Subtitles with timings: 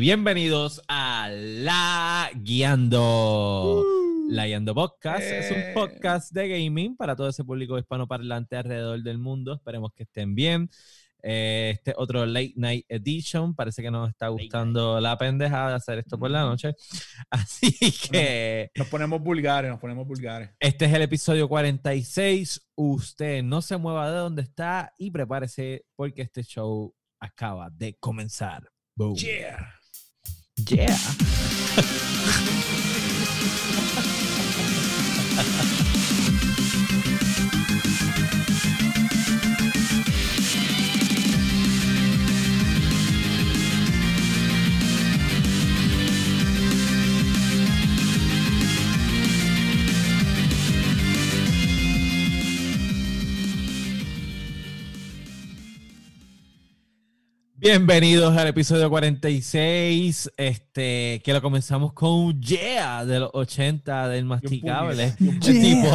[0.00, 3.84] Bienvenidos a La Guiando.
[4.28, 5.70] La Guiando Podcast es un Eh.
[5.74, 9.54] podcast de gaming para todo ese público hispanoparlante alrededor del mundo.
[9.54, 10.68] Esperemos que estén bien.
[11.22, 13.54] Eh, este otro Late Night Edition.
[13.54, 16.74] Parece que nos está gustando la pendeja de hacer esto por la noche.
[17.30, 17.72] Así
[18.10, 20.50] que Nos ponemos vulgares, nos ponemos vulgares.
[20.60, 22.68] este es el episodio 46.
[22.76, 28.68] Usted no se mueva de donde está y prepárese porque este show acaba de comenzar.
[28.94, 29.14] Boom.
[29.16, 29.72] Yeah.
[30.64, 30.96] Yeah.
[57.70, 64.24] Bienvenidos al episodio 46, este, que lo comenzamos con un yeah de los 80 del
[64.24, 65.12] masticable.
[65.18, 65.88] un El tipo.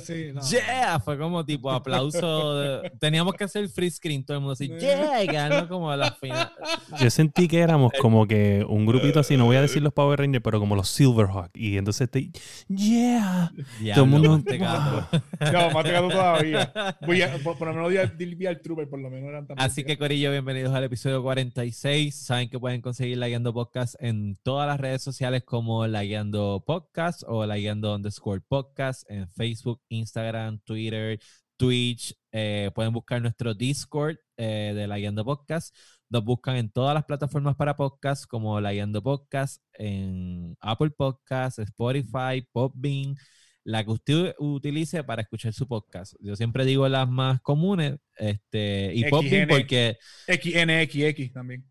[0.00, 0.40] Sí, no.
[0.48, 2.56] yeah, fue como tipo aplauso.
[2.58, 5.98] de- teníamos que hacer free screen, todo el mundo así, yeah, y quedarnos como a
[5.98, 6.50] la final.
[6.98, 10.18] Yo sentí que éramos como que un grupito así, no voy a decir los Power
[10.18, 11.50] Rangers, pero como los Silverhawk.
[11.52, 12.30] Y entonces te.
[12.68, 13.52] ¡Yeah!
[13.80, 15.08] Diablo, mundo- mantecato.
[15.52, 16.72] No, más pegado todavía.
[17.06, 19.60] Voy a, por, por lo menos di- di al Trooper, por lo menos eran tan
[19.60, 22.14] Así que, Corillo, bienvenidos al episodio 46.
[22.14, 26.62] Saben que pueden conseguir La Guiando Podcast en todas las redes sociales como La Guiando
[26.64, 31.18] Podcast o La Guiando underscore podcast en Facebook, Instagram, Twitter,
[31.56, 32.16] Twitch.
[32.30, 35.74] Eh, pueden buscar nuestro Discord eh, de La Guiando Podcast.
[36.08, 41.58] Nos buscan en todas las plataformas para podcast como La Guiando Podcast, en Apple Podcasts,
[41.58, 43.16] Spotify, Podbean,
[43.64, 46.14] la que usted utilice para escuchar su podcast.
[46.20, 49.10] Yo siempre digo las más comunes, este, y XN.
[49.10, 49.96] Podbean porque
[50.28, 51.64] XNXX también.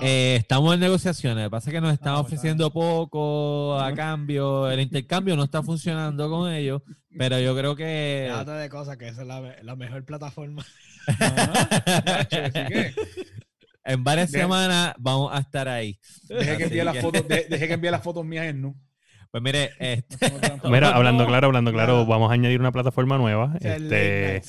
[0.00, 1.44] eh, estamos en negociaciones.
[1.44, 4.70] Lo que pasa es que nos están Ah, ofreciendo poco a cambio.
[4.70, 6.80] El intercambio no está funcionando con ellos,
[7.18, 8.24] pero yo creo que...
[8.28, 10.64] Déjate de cosas, que esa es la, la mejor plataforma.
[12.30, 12.94] Que
[13.84, 15.98] en varias Deja- semanas vamos a estar ahí.
[16.28, 18.60] dejé que Así envíe las que- fotos, de- dejé que envíe las fotos mías en
[18.62, 18.76] nu.
[19.30, 20.32] Pues mire, este,
[20.68, 23.52] Mira, hablando claro, hablando claro, vamos a añadir una plataforma nueva.
[23.56, 24.42] O sea, el Este,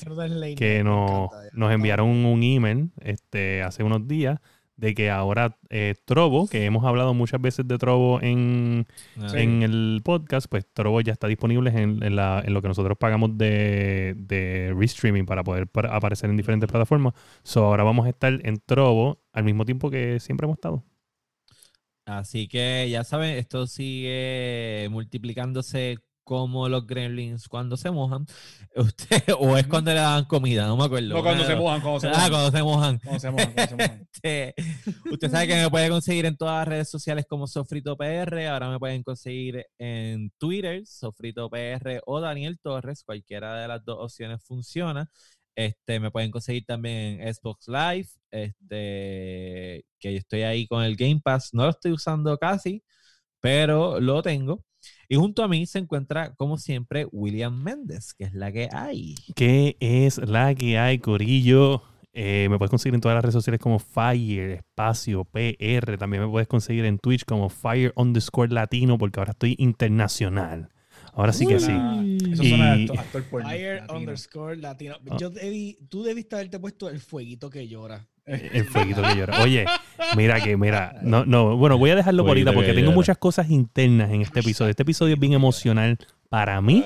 [0.56, 1.48] que nos, encanta.
[1.52, 4.38] nos enviaron un email este, hace unos días
[4.74, 8.86] de que ahora eh, Trovo, que hemos hablado muchas veces de Trovo en,
[9.28, 9.36] Sí.
[9.36, 12.96] en el podcast, pues Trovo ya está disponible en, en la- en lo que nosotros
[12.98, 17.12] pagamos de, de restreaming para poder para- aparecer en diferentes plataformas.
[17.44, 20.82] So, ahora vamos a estar en Trovo al mismo tiempo que siempre hemos estado.
[22.18, 28.26] Así que ya saben, esto sigue multiplicándose como los gremlins cuando se mojan.
[28.76, 31.14] Usted, o es cuando le dan comida, no me acuerdo.
[31.14, 32.30] No, cuando se mojan, cuando se Ah, mojan.
[32.30, 32.98] cuando se mojan.
[33.00, 34.08] Cuando se mojan, cuando se mojan.
[34.22, 34.54] Este,
[35.10, 38.46] usted sabe que me puede conseguir en todas las redes sociales como Sofrito PR.
[38.46, 43.02] Ahora me pueden conseguir en Twitter, Sofrito PR o Daniel Torres.
[43.04, 45.10] Cualquiera de las dos opciones funciona.
[45.54, 50.96] Este, me pueden conseguir también en Xbox Live, este, que yo estoy ahí con el
[50.96, 51.50] Game Pass.
[51.52, 52.82] No lo estoy usando casi,
[53.40, 54.64] pero lo tengo.
[55.08, 59.14] Y junto a mí se encuentra, como siempre, William Méndez, que es la que hay.
[59.36, 61.82] ¿Qué es la que hay, Corillo?
[62.14, 65.96] Eh, me puedes conseguir en todas las redes sociales como Fire, Espacio, PR.
[65.98, 70.68] También me puedes conseguir en Twitch como Fire underscore Latino, porque ahora estoy internacional.
[71.14, 71.72] Ahora sí que sí.
[72.32, 73.98] Eso suena Y- actor- actor porno, Fire latino.
[73.98, 74.96] underscore latino.
[75.10, 75.16] Ah.
[75.20, 78.06] Yo debí, tú debiste haberte puesto el fueguito que llora.
[78.24, 79.42] El fueguito que llora.
[79.42, 79.66] Oye,
[80.16, 82.96] mira que, mira, no, no, bueno, voy a dejarlo por ahorita porque que tengo llora.
[82.96, 84.70] muchas cosas internas en este episodio.
[84.70, 86.84] Este episodio es bien emocional para mí.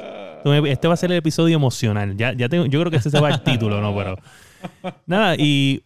[0.67, 2.17] Este va a ser el episodio emocional.
[2.17, 3.95] Ya, ya tengo, yo creo que ese se va el título, ¿no?
[3.97, 4.17] Pero
[5.07, 5.83] nada, y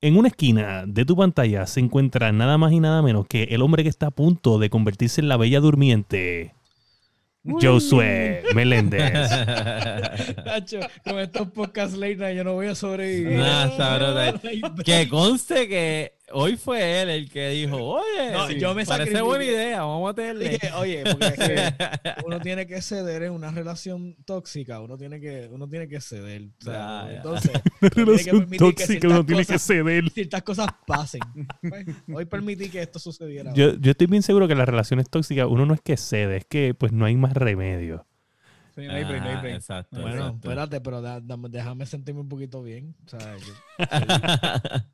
[0.00, 3.60] en una esquina de tu pantalla se encuentra nada más y nada menos que el
[3.62, 6.54] hombre que está a punto de convertirse en la bella durmiente.
[7.44, 9.12] Josué Meléndez.
[10.44, 13.40] Nacho, con estos podcasts late night yo no voy a sobrevivir.
[13.40, 14.40] Está brutal.
[14.84, 19.20] que conste que hoy fue él el que dijo, oye, No, sí, yo me parece
[19.22, 20.48] buena idea, vamos a tenerle.
[20.50, 21.74] Dije, oye, porque es que
[22.26, 26.42] uno tiene que ceder en una relación tóxica, uno tiene que, uno tiene que ceder.
[26.60, 27.16] o sea, Ya, ya.
[27.18, 27.50] Entonces,
[27.80, 30.10] Una que relación que tóxica, ciertas uno tiene que cosas- ceder.
[30.10, 31.20] ciertas cosas pasen.
[31.60, 33.52] Pues, hoy permití que esto sucediera.
[33.54, 36.44] Yo, yo estoy bien seguro que las relaciones tóxicas, uno no es que cede, es
[36.46, 38.06] que pues no hay más remedio.
[38.74, 39.54] Sí, no hay break, no hay break.
[39.56, 40.36] exacto, bueno, exacto.
[40.48, 42.96] espérate, pero da- déjame sentirme un poquito bien.
[43.06, 43.42] ¿sabes?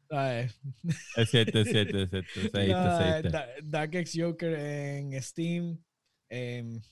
[1.16, 2.58] es cierto, es cierto, es cierto.
[2.60, 3.22] Eh.
[3.30, 5.78] Da- Dark X Joker en Steam,
[6.28, 6.82] en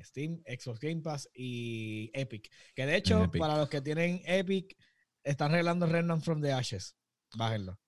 [0.00, 2.50] Steam, Xbox Game Pass y Epic.
[2.74, 3.40] Que de hecho, Epic.
[3.40, 4.76] para los que tienen Epic,
[5.24, 6.94] están regalando Remnant from the Ashes.
[7.36, 7.78] Bájenlo.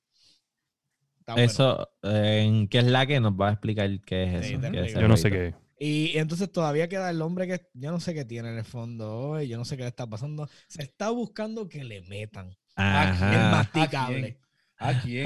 [1.20, 1.34] Está.
[1.42, 4.70] Eso, eh, ¿en qué es la que nos va a explicar qué es Sí, eso?
[4.70, 5.54] qué es Yo no sé qué.
[5.82, 9.16] Y entonces todavía queda el hombre que yo no sé qué tiene en el fondo
[9.30, 10.46] hoy, yo no sé qué le está pasando.
[10.68, 12.48] Se está buscando que le metan.
[12.76, 13.50] El Ajá.
[13.50, 14.38] masticable.
[14.76, 15.24] ¿A quién?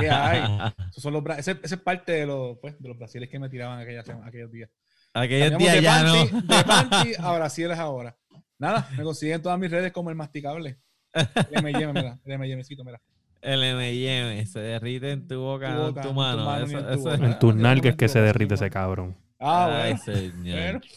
[0.00, 0.42] ¿Qué hay?
[0.90, 3.48] Esos son los ese, ese es parte de los, pues, de los brasiles que me
[3.48, 4.68] tiraban aquellas, aquellos días.
[5.14, 6.56] Aquellos Cambiamos días de ya panty, no.
[6.56, 8.16] de panty a brasiles ahora.
[8.58, 10.78] Nada, me consiguen en todas mis redes como el masticable.
[11.14, 12.18] El M&M, mira.
[12.26, 13.00] El M&M'cito, mira.
[13.40, 16.56] El M&M se derrite en tu boca, Tu no boca, en tu en tu mano.
[16.66, 17.24] Eso- en tu eso-.
[17.24, 18.54] En tus nalgas es que se no, derrite no.
[18.56, 19.16] ese cabrón.
[19.46, 20.04] Ah, Ay, bueno.
[20.04, 20.80] señor.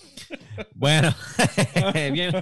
[0.74, 1.14] Bueno.
[1.74, 2.34] Bueno, bien.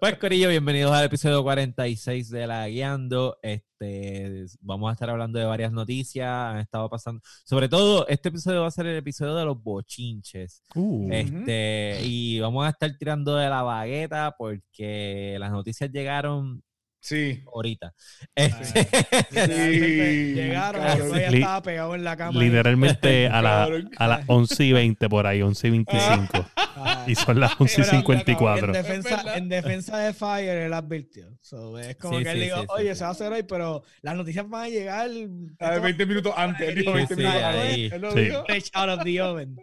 [0.00, 3.38] Pues, Corillo, bienvenidos al episodio 46 de La Guiando.
[3.42, 6.26] Este, vamos a estar hablando de varias noticias.
[6.28, 7.20] Han estado pasando.
[7.44, 10.62] Sobre todo, este episodio va a ser el episodio de los bochinches.
[10.74, 16.62] Uh, Este, y vamos a estar tirando de la bagueta porque las noticias llegaron
[17.02, 17.42] Sí.
[17.52, 17.92] ahorita.
[18.36, 18.86] Este,
[19.30, 22.38] Literalmente llegaron, yo Li- estaba pegado en la cama.
[22.40, 26.46] literalmente a, la, a las 11 y 20 por ahí, 11 y 25.
[26.56, 28.72] Ah, Y son las 11 y Pero, En 54.
[28.74, 31.26] Es defensa, en defensa de Fire, él advirtió.
[31.40, 32.98] So, es como Sí, que él sí, dijo, sí, sí, oye, sí.
[32.98, 35.10] se va a hacer hoy, pero las noticias van a llegar.
[35.58, 36.68] A ver, 20 minutos antes.
[36.68, 37.92] Él dijo Sí, 20 sí, minutos antes.
[37.92, 38.20] Él lo Sí.
[38.20, 38.44] dijo.
[38.46, 39.56] Fresh out of the oven.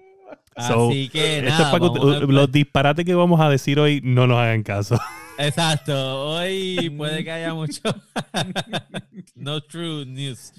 [0.68, 4.28] So, así que Esto es nada, para los disparates que vamos a decir hoy no
[4.28, 5.00] nos hagan caso.
[5.38, 7.81] Exacto, hoy puede que haya mucho
[9.36, 10.52] no true news.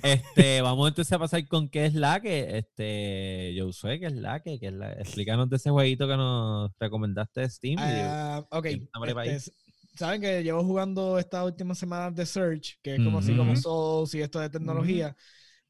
[0.00, 4.12] Este, vamos entonces a pasar con qué es la que, este, yo usé, qué es
[4.12, 7.78] la que, qué es la, explícanos de ese jueguito que nos recomendaste de Steam.
[7.80, 8.66] Ah, ok.
[8.66, 9.52] este,
[9.96, 13.56] Saben que llevo jugando estas últimas semanas de Search, que es como así como.
[13.56, 15.16] Souls y esto de tecnología.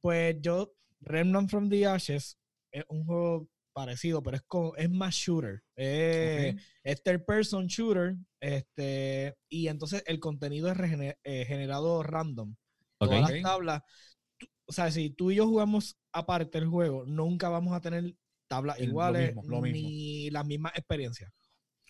[0.03, 2.38] Pues yo, Remnant from the Ashes
[2.73, 5.63] es un juego parecido, pero es, como, es más shooter.
[5.77, 6.57] Eh.
[6.83, 8.17] Es third person shooter.
[8.41, 10.77] Este, y entonces el contenido es
[11.25, 12.51] eh, generado random.
[13.01, 13.11] Ok.
[13.11, 13.83] Todas las tablas.
[14.37, 18.15] tú- o sea, si tú y yo jugamos aparte el juego, nunca vamos a tener
[18.49, 19.89] tablas El- lo iguales mismo, lo mismo.
[19.89, 21.31] ni las mismas experiencias.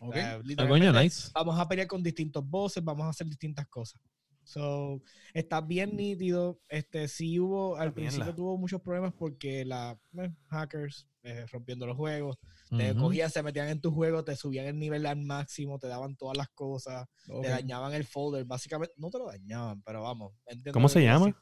[0.01, 0.11] Ok.
[0.11, 1.31] O sea, Ah, nice.
[1.35, 4.01] Vamos a pelear con distintos bosses, vamos a hacer distintas cosas.
[4.49, 5.03] So,
[5.35, 6.59] está bien nítido.
[6.71, 11.87] Este, sí hubo, al principio la- tuvo muchos problemas porque la eh, hackers eh, rompiendo
[11.87, 12.39] los juegos,
[12.71, 16.17] te cogían, se metían en tu juego, te subían el nivel al máximo, te daban
[16.17, 17.06] todas las cosas,
[17.43, 20.33] te dañaban el folder, básicamente, no te lo dañaban, pero vamos.
[20.73, 21.37] ¿Cómo se llama?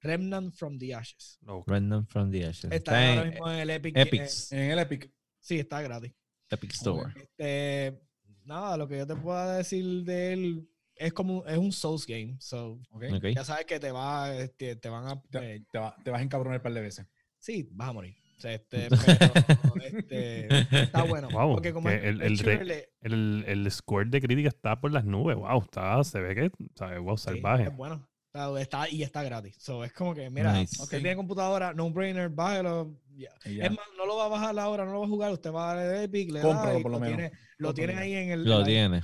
[0.00, 1.38] Remnant from the Ashes.
[1.66, 2.64] Random from the Ashes.
[2.64, 3.96] Está Está ahora en mismo en el Epic.
[3.96, 5.04] Epics, En el Epic.
[5.04, 6.12] eh, sí, está gratis.
[6.50, 7.12] Epic Store.
[7.14, 8.00] Este,
[8.44, 12.36] nada, lo que yo te puedo decir de él es como es un Souls game.
[12.40, 13.04] So, Ok.
[13.16, 13.24] Ok.
[13.34, 16.20] ya sabes que te va, este, te van a Te, eh, te va- te vas
[16.20, 17.06] a encabronar un par de veces.
[17.38, 18.16] sí, vas a morir.
[18.44, 20.48] Este, pero, este,
[20.82, 21.28] está bueno.
[21.30, 25.36] Wow, porque como el- el le- El, el score de crítica está por las nubes.
[25.36, 27.64] Wow, está, se ve que sabe, wow, sí, salvaje.
[27.64, 28.08] es bueno.
[28.34, 29.54] Está, está- y está gratis.
[29.58, 30.82] So, es como que, mira, Nice.
[30.82, 32.98] usted tiene computadora, no brainer, bájelo.
[33.14, 33.30] ya.
[33.44, 33.66] Y ya.
[33.66, 35.32] Es más, no lo va a bajar ahora, no lo va a jugar.
[35.32, 37.16] Usted va a darle de Epic, le da Cómpralo, y por lo menos.
[37.18, 38.10] Tiene, lo tiene Cómpralo.
[38.12, 38.44] ahí en el.
[38.44, 39.02] Lo tiene.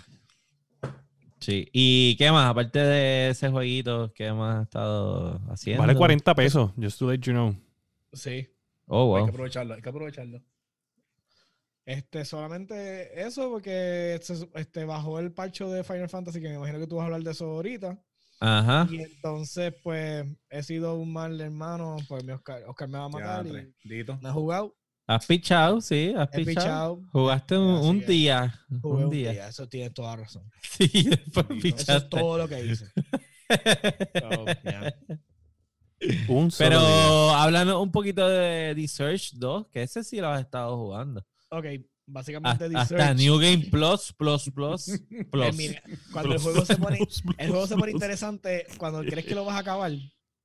[1.41, 1.69] Sí.
[1.73, 2.51] ¿Y qué más?
[2.51, 5.83] Aparte de ese jueguito, ¿qué más has estado haciendo?
[5.83, 7.55] Vale 40 pesos, just to let you know.
[8.13, 8.49] Sí.
[8.87, 9.27] Oh, Hay wow.
[9.27, 10.43] que aprovecharlo, hay que aprovecharlo.
[11.85, 16.79] Este, solamente eso, porque se- este, bajó el parcho de Final Fantasy, que me imagino
[16.79, 17.99] que tú vas a hablar de eso ahorita.
[18.41, 18.87] Ajá.
[18.91, 23.09] Y entonces, pues, he sido un mal hermano, pues mi Oscar, Oscar me va a
[23.09, 24.77] matar Ya, y no he jugado.
[25.11, 26.45] Has pichado, sí, has pichado.
[26.99, 27.03] pichado.
[27.13, 28.61] Jugaste un, Así un que día.
[28.83, 29.49] Jugué un día.
[29.49, 30.43] Eso tienes toda razón.
[30.63, 32.09] Sí, después Eso es Eso es pichaste.
[32.11, 32.87] todo lo que hice.
[34.65, 34.95] Yeah.
[36.29, 37.43] Un solo Pero día.
[37.43, 41.27] háblanos un poquito de The Search 2, que ese sí lo has estado jugando.
[41.51, 41.65] Ok,
[42.07, 45.57] básicamente Hasta, The hasta Search, New Game Plus, Plus, Plus, eh, Plus.
[45.57, 49.25] mira, cuando el Plus, juego se pone plus, El juego se pone interesante cuando crees
[49.27, 49.91] que lo vas a acabar.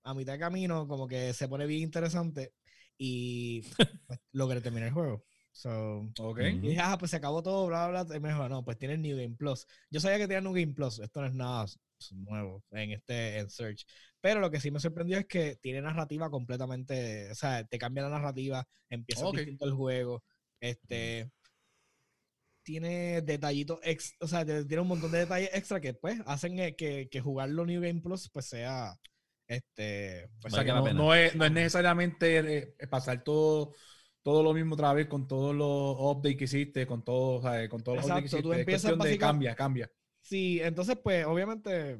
[0.06, 2.54] A mitad de camino, como que se pone bien interesante
[3.06, 3.62] y
[4.08, 5.26] pues, logré terminar el juego.
[5.52, 8.16] So, y dije, ah, pues se acabó todo, bla, bla, bla.
[8.16, 9.68] Y me dijo, no, pues tiene el New Game Plus.
[9.92, 11.00] Yo sabía que tenía New Game Plus.
[11.00, 11.66] Esto no es nada
[12.12, 13.86] nuevo en este en Search.
[14.22, 17.30] Pero lo que sí me sorprendió es que tiene narrativa completamente.
[17.30, 19.36] O sea, te cambia la narrativa, empieza Ok.
[19.36, 20.24] distinto el juego.
[20.62, 21.30] Este.
[22.64, 26.78] Tiene detallitos, ex, o sea, tiene un montón de detalles extra que pues hacen eh,
[26.78, 28.98] que, que jugarlo New Game Plus pues sea
[29.48, 33.24] este O pues, sea, Vale que la no, no es, no es necesariamente eh, pasar
[33.24, 33.74] todo,
[34.22, 37.68] todo lo mismo otra vez con todos los updates que hiciste, con todos, o sea,
[37.70, 38.56] con todos los updates que Exacto, tú hiciste.
[38.62, 39.92] Es empiezas cuestión de básica- cambia, cambia.
[40.22, 42.00] Sí, entonces, pues, obviamente,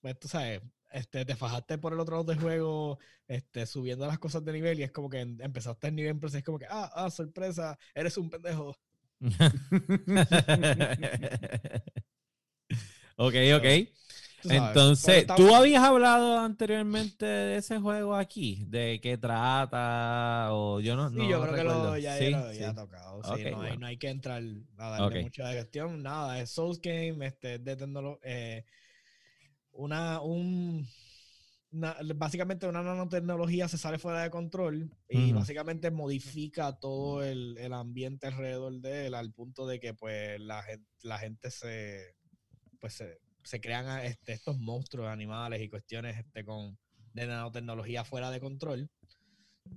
[0.00, 0.60] pues, tú sabes,
[0.92, 4.80] este, te fajaste por el otro lado del juego, este, subiendo las cosas de nivel
[4.80, 7.78] y es como que em- empezaste el nivel, pero es como que, ah, ah, sorpresa,
[7.94, 8.74] eres un pendejo.
[13.16, 13.66] ok, ok.
[14.44, 18.64] Entonces, ¿tú habías hablado anteriormente de ese juego aquí?
[18.68, 20.48] ¿De qué trata?
[20.52, 22.74] O yo no, Sí, no yo creo que lo, ya, Sí, ya lo había sí.
[22.76, 23.22] tocado.
[23.36, 24.42] Sí, no, hay, no hay que entrar
[24.78, 25.22] a darle Ok.
[25.24, 26.02] mucha cuestión.
[26.02, 28.64] Nada, es Souls Game, este, es de tecnología.
[29.72, 30.86] una, un,
[31.70, 37.72] una- básicamente una nanotecnología se sale fuera de control y básicamente modifica todo el, el
[37.72, 42.14] ambiente alrededor de él al punto de que pues la gente, la gente se
[42.80, 43.18] pues se,
[43.48, 46.78] se crean a- este, estos monstruos animales y cuestiones este, con
[47.14, 48.90] de nanotecnología fuera de control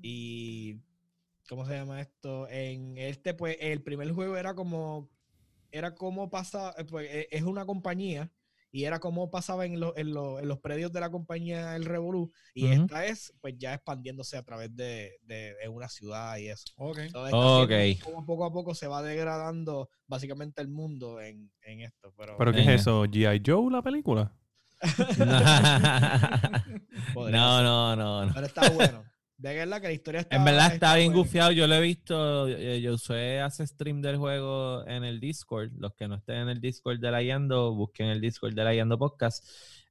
[0.02, 0.82] y
[1.48, 2.48] ¿cómo se llama esto?
[2.50, 5.10] En este pues el primer juego era como
[5.72, 8.32] era como pasa pues, e- es una compañía
[8.72, 11.86] y era como pasaba en, lo- en, lo- en los predios de la compañía El
[11.86, 16.48] Revolu y esta es pues ya expandiéndose a través de, de- de una ciudad y
[16.50, 16.66] eso.
[16.78, 17.00] Ok.
[17.12, 17.72] Todo está Ok.
[17.72, 22.14] haciendo como poco a poco se va degradando básicamente el mundo en, en esto.
[22.18, 23.04] Pero, ¿Pero qué es eso?
[23.06, 23.42] ¿G.I.
[23.46, 24.34] Joe, la película?
[27.16, 28.34] no, no, no, no.
[28.34, 29.04] Pero está bueno.
[29.42, 30.36] De verdad que la historia está.
[30.36, 31.24] En verdad está bien buena.
[31.24, 31.52] gufiado.
[31.52, 32.48] Yo lo he visto.
[32.48, 35.72] eh, Josué hace stream del juego en el Discord.
[35.80, 38.76] Los que no estén en el Discord de la Yando, busquen el Discord de la
[38.76, 39.44] Yando Podcast.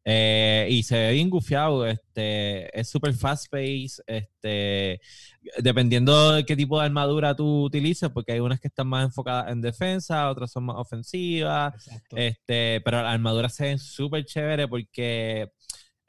[0.05, 1.85] Eh, y se ve bien gufiado.
[1.85, 4.01] Este, es súper fast pace.
[4.07, 5.01] Este,
[5.59, 9.51] dependiendo de qué tipo de armadura tú utilices, porque hay unas que están más enfocadas
[9.51, 11.75] en defensa, otras son más ofensivas.
[11.75, 12.17] Exacto.
[12.17, 15.51] Este, pero las armaduras se ven súper chévere porque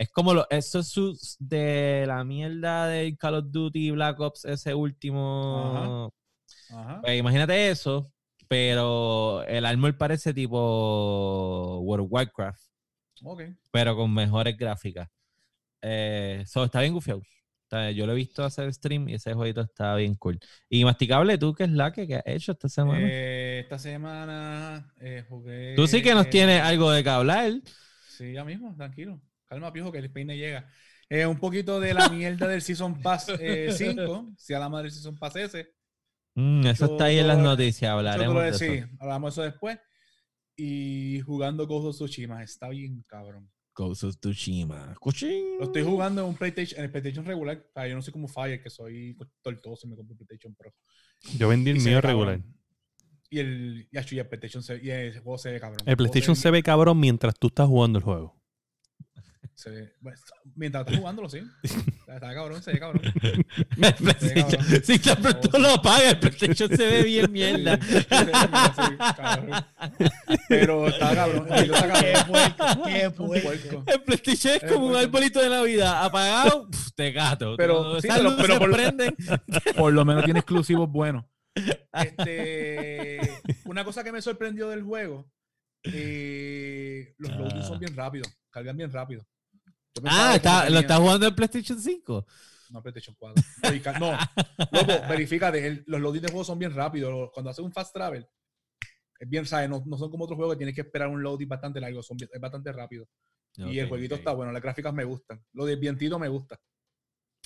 [0.01, 4.46] es como lo, eso es su- de la mierda del Call of Duty Black Ops,
[4.46, 6.12] ese último.
[6.70, 7.01] Ajá.
[7.01, 8.12] Pues imagínate eso,
[8.48, 12.62] pero el armor parece tipo World of Warcraft,
[13.24, 13.41] Ok.
[13.72, 15.08] pero con mejores gráficas.
[15.81, 17.22] Eh, so, está bien gufiado.
[17.96, 20.38] Yo lo he visto hacer stream y ese jueguito está bien cool.
[20.70, 23.00] Y Masticable, ¿tú qué es la que, que has hecho esta semana?
[23.01, 25.74] Eh, esta semana eh, jugué.
[25.77, 27.53] Tú sí que nos tienes algo de que hablar.
[28.10, 29.22] Sí, ya mismo, tranquilo.
[29.51, 30.65] Calma, pijo, que el peine llega.
[31.10, 34.93] Eh, un poquito de la mierda del Season Pass 5, si a la madre del
[34.93, 35.74] Season Pass ese.
[36.36, 38.60] Mm, eso Yo está ahí en las noticias, Yo hablaremos te de eso.
[38.63, 39.77] decía, hablamos de eso después.
[40.55, 43.51] Y jugando Ghost of Tsushima, está bien cabrón.
[43.75, 44.96] Ghost of Tsushima.
[45.01, 45.58] Cuchín.
[45.60, 47.58] Lo estoy jugando en un PlayStation, en el PlayStation regular.
[47.58, 50.74] O sea, yo no soy como Fire, que soy tortoso y me compro PlayStation Pro.
[51.38, 52.38] Yo vendí el Y mío regular.
[52.38, 52.55] cabrón.
[53.29, 55.81] Y el, y el PlayStation se, y el juego se ve cabrón.
[55.86, 58.41] El PlayStation se ve cabrón mientras tú estás jugando el juego.
[59.55, 60.17] Se ve- bueno,
[60.55, 61.39] mientras estás jugándolo, sí.
[62.12, 63.01] Está, cabrón, se ve cabrón.
[64.84, 67.79] Si tan pronto lo apaga, el PlayStation se ve bien mierda.
[70.50, 71.48] Pero está cabrón.
[72.86, 73.93] Qué puerco, qué.
[73.93, 76.03] El PlayStation es Eh, como un arbolito de Navidad.
[76.05, 77.55] Apagado, te gato.
[77.58, 79.15] Pero- pero- por- prenden,
[79.77, 81.25] Por lo menos tiene exclusivos buenos.
[81.93, 83.20] Este,
[83.65, 85.29] una cosa que me sorprendió del juego,
[85.84, 89.25] eh, los loadings son bien rápidos, cargan bien rápido.
[90.06, 92.26] Ah, está, ¿lo estás jugando en PlayStation 5?
[92.70, 93.44] No, PlayStation 4.
[93.64, 94.12] Verica- No,
[94.72, 97.30] loco, verifícate, el- los loadings de juego son bien rápidos.
[97.34, 98.26] Cuando haces un fast travel,
[99.20, 99.70] es bien, ¿sabes?
[99.70, 102.18] No, no son como otros juegos que tienes que esperar un loading bastante largo, son
[102.18, 103.08] bien- es bastante rápido.
[103.70, 105.44] y el jueguito está bueno, las gráficas me gustan.
[105.54, 106.58] Lo vientito me gusta.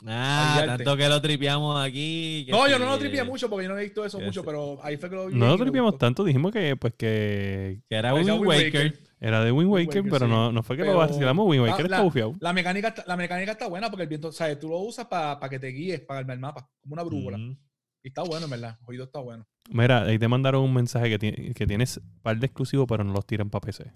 [0.05, 0.83] Ah, Ayudarte.
[0.83, 2.43] tanto que lo tripeamos aquí.
[2.45, 4.77] que No, yo no lo tripié mucho porque yo no he visto eso mucho, pero
[4.83, 5.35] ahí fue que lo vi.
[5.35, 8.99] No lo tripiamos tanto, dijimos que pues que Que era Wind Wind Waker.
[9.21, 10.31] era de Wind Waker, Waker, pero sí.
[10.31, 11.47] no, no fue que Pero lo vacilamos.
[11.47, 12.33] Wind la- Waker está bufiado.
[12.41, 14.59] La mecánica, está- la mecánica está buena porque el viento, ¿sabes?
[14.59, 17.37] Tú lo usas para que te guíes, para el mapa, como una brújula.
[17.37, 17.57] Mm.
[18.03, 18.77] Y está bueno, en verdad.
[18.81, 19.47] El oído está bueno.
[19.69, 23.13] Mira, ahí te mandaron un mensaje que, tiene- que tienes par de exclusivos, pero no
[23.13, 23.91] los tiran para PC.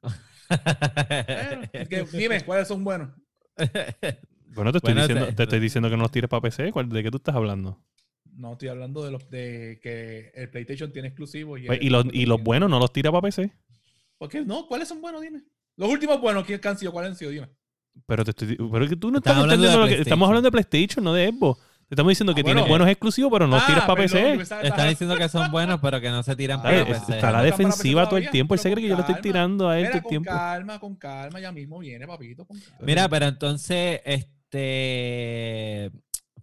[0.00, 3.10] Bueno, es que dime, ¿cuáles son buenos?
[4.54, 6.72] Bueno, te estoy, Bueno, diciendo, te- te estoy diciendo que no los tires para PC.
[6.72, 7.78] ¿Cuál- ¿De qué tú estás hablando?
[8.34, 11.60] No, estoy hablando de los de que el PlayStation tiene exclusivos.
[11.60, 13.52] Y, Pues, y, los, y los buenos no los tira para PC.
[14.16, 14.66] ¿Por qué no?
[14.66, 15.22] ¿Cuáles son buenos?
[15.22, 15.42] Dime.
[15.76, 16.92] Los últimos buenos, ¿quiénes han sido?
[16.92, 17.30] ¿Cuáles han sido?
[17.30, 17.48] Dime.
[18.06, 19.94] Pero, te estoy, pero es que tú no Estás entendiendo lo que.
[20.00, 21.60] Estamos hablando de PlayStation, no de Xbox.
[21.88, 22.56] Te estamos diciendo Ah, que bueno.
[22.60, 24.34] tienes buenos exclusivos, pero no los tiras Ah, para PC.
[24.62, 27.14] Están diciendo que son buenos, pero que no se tiran Ah, para PC.
[27.14, 28.54] está la defensiva todo el tiempo.
[28.54, 30.10] Él se cree que con yo le estoy tirando a él Mira, todo el con
[30.10, 30.30] tiempo.
[30.30, 32.44] calma, con calma, ya mismo viene, papito.
[32.46, 32.78] Con calma.
[32.82, 34.37] Mira, pero entonces, este.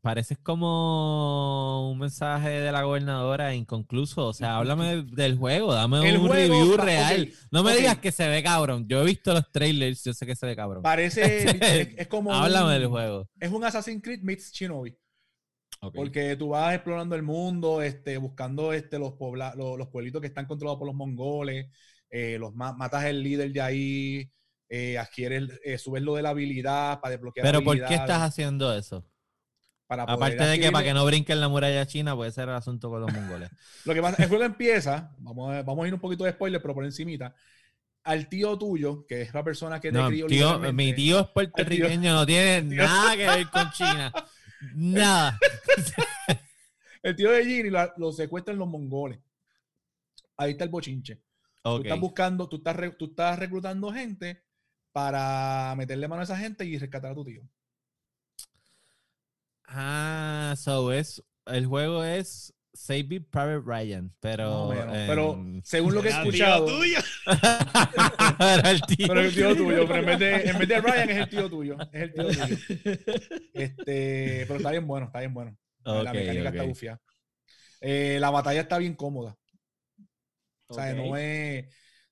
[0.02, 4.28] Pareces como un mensaje de la gobernadora inconcluso.
[4.28, 7.34] O sea, háblame del juego, dame El un juego review real.
[7.52, 8.88] no me digas que se ve cabrón.
[8.88, 10.84] Yo he visto los trailers, yo sé que se ve cabrón.
[10.84, 13.28] Parece, es, es como Háblame un, del juego.
[13.40, 14.96] es un Assassin's Creed meets Shinobi.
[15.94, 20.28] Porque tú vas explorando el mundo, este, buscando este, los, pobla- los, los pueblitos que
[20.28, 21.68] están controlados por los mongoles,
[22.10, 24.32] eh, los ma- matas el líder de ahí,
[24.70, 28.74] eh, adquieres, eh, subes lo de la habilidad para desbloquear Pero ¿por qué estás haciendo
[28.76, 29.06] eso?
[29.88, 32.56] para poder Aparte de que para que no brinquen la muralla china puede ser el
[32.56, 33.52] asunto con los mongoles.
[33.86, 36.60] Lo que pasa, el juego empieza, vamos a, vamos a ir un poquito de spoiler,
[36.60, 37.36] pero por encimita.
[38.04, 40.26] al tío tuyo, que es la persona que te No, crió.
[40.26, 44.12] tío, mi tío es puertorriqueño, no tiene tío- nada que ver con China.
[44.74, 45.38] Nada.
[47.04, 49.20] El tío de Gini la- lo secuestran los mongoles.
[50.38, 51.18] Ahí está el bochinche.
[51.64, 51.86] Tú Ok.
[51.86, 54.44] estás buscando, tú estás, re- tú estás reclutando gente
[54.96, 57.42] para meterle mano a esa gente y rescatar a tu tío.
[59.66, 64.70] Ah, so es, el juego es Save It Private Ryan, pero...
[64.70, 65.08] Más o menos.
[65.10, 67.00] Pero según lo que he Era tío escuchado, tuyo.
[68.40, 69.08] Era el tío.
[69.10, 71.50] pero el tío tuyo, pero en vez, de, en vez de Ryan es el tío
[71.50, 71.78] tuyo.
[71.92, 72.46] Es el tío tuyo.
[73.54, 75.58] Este, pero está bien bueno, está bien bueno.
[75.84, 77.02] la mecánica está bufia.
[77.82, 79.38] Eh, la batalla está bien cómoda.
[80.68, 81.66] O sea, no es,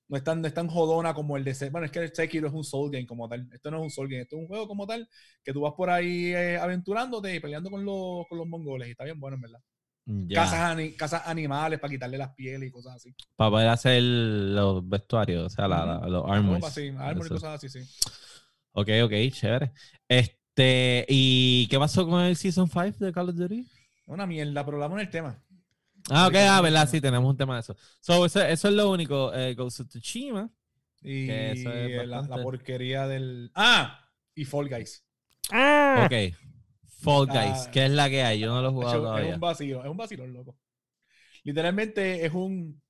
[0.08, 2.14] no, es tan, no es tan jodona como el de Se- Bueno, es que el
[2.14, 3.48] Sekiro es un soul game como tal.
[3.52, 5.08] Esto no es un soul game, esto es un juego como tal
[5.42, 8.88] que tú vas por ahí eh, aventurándote y peleando con los, con los mongoles.
[8.88, 9.60] Y está bien bueno, en verdad.
[10.06, 13.14] Ya, Cazas, ani- cazas animales para quitarle las pieles y cosas así.
[13.36, 16.60] para poder hacer los vestuarios, o sea, la- la- los armors.
[16.60, 17.80] Ropa, sí, armor y cosas así, sí.
[18.72, 19.72] Ok, ok, chévere.
[20.08, 23.66] Este, ¿y qué pasó con el Season 5 de Call of Duty?
[24.06, 25.42] Una mierda, pero hablamos en el tema.
[26.10, 27.76] Ah, ok, ah, verdad, sí, tenemos un tema de eso.
[28.00, 29.32] So, eso, eso es lo único.
[29.34, 30.50] Eh, Ghost of Tsushima.
[31.02, 33.50] Y Que eso es la, porquería del.
[33.54, 34.00] ¡Ah!
[34.34, 35.04] Y Fall Guys.
[35.52, 36.34] Ah, Ok.
[37.02, 37.70] Fall Guys, Ah.
[37.70, 38.38] ¿qué es la que hay?
[38.40, 39.34] Yo no lo he jugado Hecho, es todavía.
[39.34, 40.56] un vacío, es un vacío, loco.
[41.42, 42.80] Literalmente es un.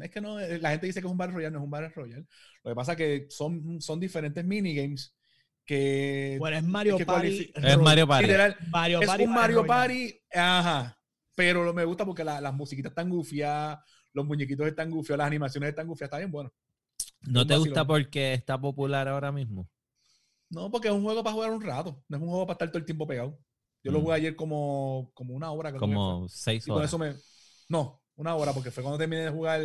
[0.00, 1.90] Es que no, la gente dice que es un Battle Royale, no es un Battle
[1.94, 2.26] Royale.
[2.64, 5.14] Lo que pasa es que son, son diferentes minigames
[5.64, 6.36] que.
[6.38, 7.52] Bueno, es Mario que Party.
[7.54, 8.26] Es Mario Party.
[8.26, 9.68] literal, Mario es Party un Mario Royale.
[9.68, 10.97] Party, ajá.
[11.38, 13.78] Pero lo- me gusta porque la- las musiquitas están gufiadas,
[14.12, 16.52] los muñequitos están gufiados, las animaciones están gufiadas, está bien bueno.
[17.20, 19.70] ¿No te gusta porque está popular ahora mismo?
[20.50, 22.68] No, porque es un juego para jugar un rato, no es un juego para estar
[22.70, 23.38] todo el tiempo pegado.
[23.84, 24.02] Yo lo Mm.
[24.02, 25.70] jugué ayer como, como una hora.
[25.70, 25.94] creo que fue.
[25.94, 26.90] Como seis Y con horas.
[26.90, 27.14] eso me.
[27.68, 29.60] No, una hora, porque fue cuando terminé de jugar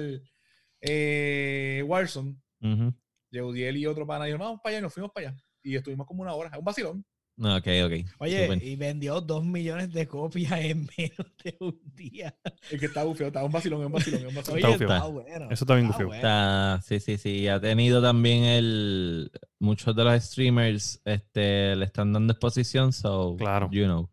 [0.82, 2.36] eh, Warzone.
[2.62, 2.94] Ujú.
[3.32, 5.38] Yeudiel y otro pana dijeron, vamos para allá, y nos fuimos para allá.
[5.64, 6.50] Y estuvimos como una hora.
[6.54, 7.06] Es un vacilón.
[7.36, 7.94] No, Ok, ok.
[8.20, 8.64] Oye, Súper.
[8.64, 12.36] y vendió dos millones de copias en menos de un día.
[12.70, 14.58] El que está bufeado, está un vacilón, es un vacilón, es un vacilón.
[14.64, 14.88] Oye, bufeo.
[14.94, 15.46] está bueno.
[15.50, 16.08] Eso está bien está bufeo.
[16.10, 16.16] bueno.
[16.22, 17.48] Está- sí, sí, sí.
[17.48, 19.32] Ha tenido también el.
[19.60, 23.36] Muchos de los streamers este, le están dando exposición, so.
[23.38, 23.68] Claro.
[23.72, 24.10] You know.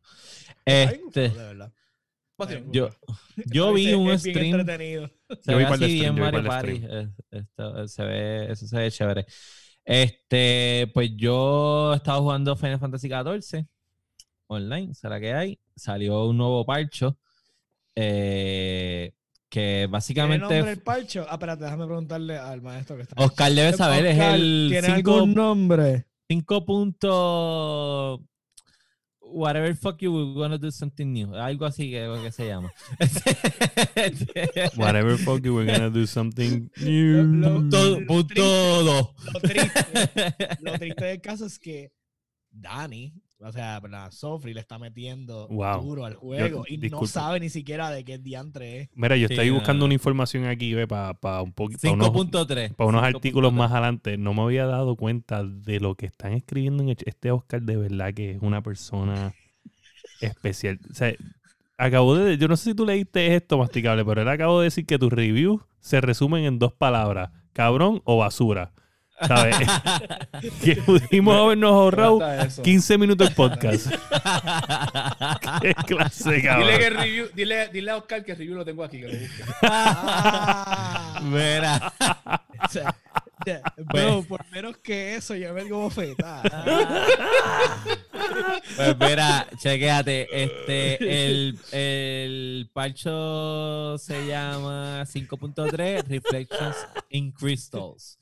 [0.65, 1.73] Está Este, bufeo, de verdad.
[2.39, 2.73] Vacilón.
[2.73, 2.89] yo,
[3.53, 4.61] yo vi Es- un es bien stream.
[4.61, 5.11] entretenido.
[5.43, 6.83] Se Yo vi ve de así bien yo vi Mario Party.
[7.31, 9.27] esto, se ve, eso se ve chévere.
[9.85, 13.67] Este, pues yo estaba jugando Final Fantasy XIV
[14.47, 15.59] online, será que hay.
[15.77, 17.17] Salió un nuevo parcho.
[17.95, 19.13] eh,
[19.49, 21.27] que ¿Tiene básicamente nombre el parcho?
[21.29, 23.21] Ah, espérate, déjame preguntarle al maestro que está.
[23.21, 26.07] Oscar debe saber, es Oscar, el ¿Tiene 5 algún nombre?
[26.29, 28.23] 5 punto
[29.33, 32.71] whatever fuck you we're gonna do something new algo así que, que se llama
[34.77, 37.71] Whatever fuck you, we're gonna do something Lo- new.
[37.71, 39.09] punto, punto dos.
[39.35, 41.91] Lo triste, lo triste del caso es que
[42.51, 43.13] Dani,
[43.43, 45.83] o sea, la Sofri le está metiendo Wow.
[45.83, 47.01] duro al juego y disculpa.
[47.03, 48.89] no sabe ni siquiera de qué diantre es.
[48.95, 51.81] Mira, yo Sí, estoy buscando una información aquí, ve, para un poquito.
[51.83, 53.15] Para unos, 5.3 pa' unos 5.3.
[53.17, 54.17] artículos más adelante.
[54.19, 58.13] No me había dado cuenta de lo que están escribiendo en este Oscar, de verdad
[58.15, 59.33] que es una persona
[60.21, 60.79] especial.
[60.91, 61.15] O sea,
[61.79, 62.37] acabo de.
[62.39, 65.13] Yo no sé si tú leíste esto, masticable, pero él acabó de decir que tus
[65.13, 68.73] reviews se resumen en dos palabras: cabrón o basura.
[69.27, 69.57] ¿Sabes?
[70.63, 72.63] que pudimos habernos ahorrado Trata eso.
[72.63, 73.89] 15 minutos de podcast.
[75.61, 76.69] Qué clase, cabrón.
[76.69, 79.19] Dile, que review, dile, dile a Oscar que el review lo tengo aquí, que lo
[79.19, 79.45] busque.
[79.63, 81.93] Ah, Mira,
[82.65, 82.95] o sea,
[83.77, 86.65] bro, por menos que eso, yo me digo bofetada.
[88.77, 96.77] pues mira, chequéate, este, el, el parcho se llama 5.3 Reflections
[97.11, 98.20] in Crystals.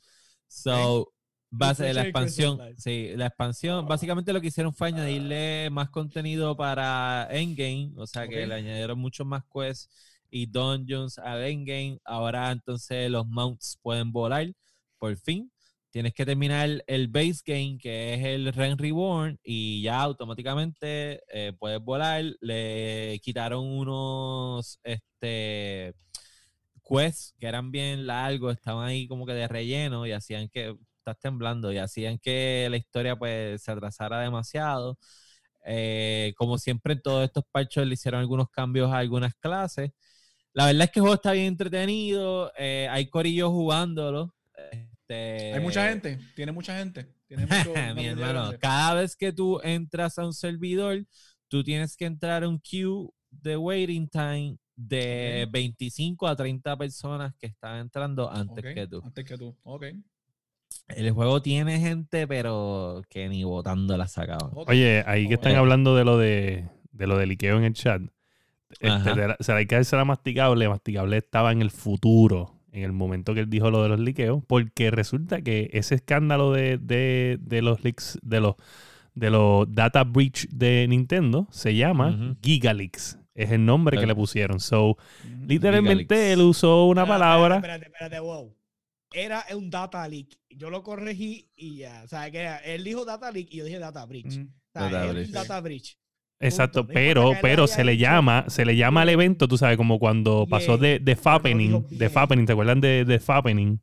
[0.49, 1.13] So,
[1.61, 2.59] a ser la expansión.
[2.77, 3.87] Sí, la expansión.
[3.87, 8.99] Básicamente lo que hicieron fue añadirle más contenido para Endgame, o sea que le añadieron
[8.99, 9.89] muchos más quests
[10.31, 12.01] y dungeons al Endgame.
[12.05, 14.53] Ahora entonces los mounts pueden volar,
[14.99, 15.51] por fin.
[15.91, 21.55] Tienes que terminar el base game, que es el Ren Reborn, y ya automáticamente eh,
[21.59, 22.25] puedes volar.
[22.41, 25.95] Le quitaron unos este,
[26.89, 30.75] quests que eran bien largos, estaban ahí como que de relleno y hacían que,
[31.09, 34.99] estás temblando, y hacían que la historia pues se atrasara demasiado.
[35.65, 39.91] Eh, como siempre en todos estos parchos le hicieron algunos cambios a algunas clases.
[40.53, 44.35] La verdad es que el juego está bien entretenido, eh, hay corillos jugándolo.
[44.73, 47.07] Este, Hay mucha gente, tiene mucha gente.
[47.27, 51.05] Tiene mucho, una Mi comunidad hermano, cada vez que tú entras a un servidor,
[51.49, 55.53] tú tienes que entrar a un queue de waiting time de Ok.
[55.53, 59.03] 25 a 30 personas que están entrando antes que tú.
[59.05, 59.57] Antes que tú.
[59.65, 59.85] Ok.
[60.89, 64.51] El juego tiene gente, pero que ni votando la sacaban.
[64.55, 68.03] Oye, ahí que están hablando de lo de, de lo del liqueo en el chat.
[68.81, 70.69] Este, de la- o sea, hay que la masticable.
[70.69, 74.43] Masticable estaba en el futuro, en el momento que él dijo lo de los liqueos,
[74.47, 78.55] porque resulta que ese escándalo de, de, de los leaks, de los,
[79.15, 82.37] de los data breach de Nintendo, se llama Ujú.
[82.43, 83.19] Gigaleaks.
[83.39, 84.59] Es el nombre que le pusieron.
[84.61, 84.97] So,
[85.47, 87.55] literalmente él usó una Espérate, palabra.
[87.57, 88.55] Espérate, espérate, espérate, wow.
[89.13, 90.37] Era un data leak.
[90.51, 92.03] Yo lo corregí y ya.
[92.05, 94.27] O sea, que era- él dijo data leak y yo dije data breach.
[94.37, 94.43] Ujú.
[94.43, 95.31] O sea, Data breach.
[95.31, 95.97] data breach.
[96.41, 96.93] Exacto, Punto.
[96.95, 100.79] Pero, pero se le llama, se le llama al evento, tú sabes, como cuando pasó
[100.79, 102.09] de, de Fappening, de.
[102.11, 103.81] Fappening, ¿te acuerdan de, de Fappening?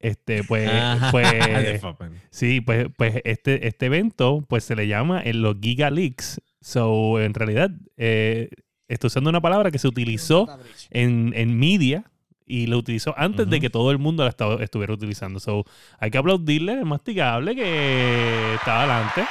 [0.00, 0.70] Este, pues,
[1.10, 1.26] pues,
[2.30, 6.40] sí, pues, pues este, este evento, pues se le llama en los Giga Leaks.
[6.60, 8.48] So, en realidad, eh,
[8.88, 10.46] estoy usando una palabra que se utilizó
[10.90, 12.04] en, en media
[12.46, 15.38] y lo utilizó antes de que todo el mundo la estaba- estuviera utilizando.
[15.38, 15.64] So,
[15.98, 19.24] hay que aplaudirle al masticable que está adelante.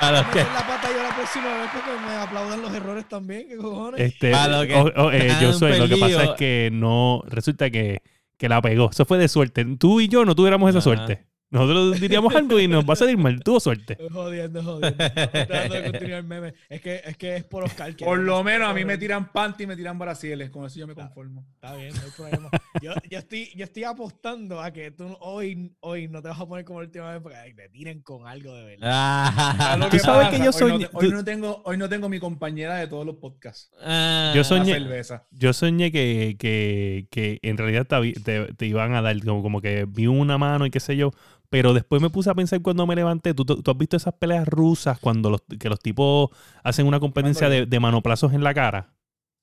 [0.00, 3.48] A los que- la pata yo la próxima vez porque me aplaudan los errores también.
[3.48, 4.00] ¿Qué cojones?
[4.00, 8.02] Este, lo que eh, yo soy, lo que pasa es que no, resulta que,
[8.36, 8.90] que la pegó.
[8.90, 9.64] Eso fue de suerte.
[9.78, 11.24] Tú y yo no tuviéramos esa suerte.
[11.48, 13.40] Nosotros diríamos algo y nos va a salir mal.
[13.42, 13.92] Tuvo suerte.
[13.92, 14.96] Estoy jodiendo, jodiendo.
[15.04, 16.54] De continuar el meme.
[16.68, 17.94] Es que es, que es por Oscar.
[17.94, 20.50] que Por lo menos a mí me tiran panty y me tiran brasiles.
[20.50, 21.46] Con eso yo me conformo.
[21.54, 22.50] Está bien, no hay problema.
[22.82, 26.46] Yo, yo, estoy, yo estoy apostando a que tú hoy, hoy no te vas a
[26.46, 28.88] poner como la última vez porque ay, te tiren con algo de verdad.
[28.92, 31.88] Ah, ¿Sabes lo Tú sabes que yo Hoy no soy- Hoy no, tengo, hoy no
[31.88, 33.70] tengo mi compañera de todos los podcasts.
[33.82, 35.26] ah, Yo soñé- cerveza.
[35.30, 39.60] Yo soñé que, que, que en realidad te, te- te iban a dar como, como
[39.60, 41.12] que vi una mano y qué sé yo.
[41.50, 43.34] Pero después me puse a pensar cuando me levanté.
[43.34, 46.30] ¿Tú, tú, has visto esas peleas rusas cuando los, que los tipos
[46.62, 48.94] hacen una competencia de, de manoplazos en la cara?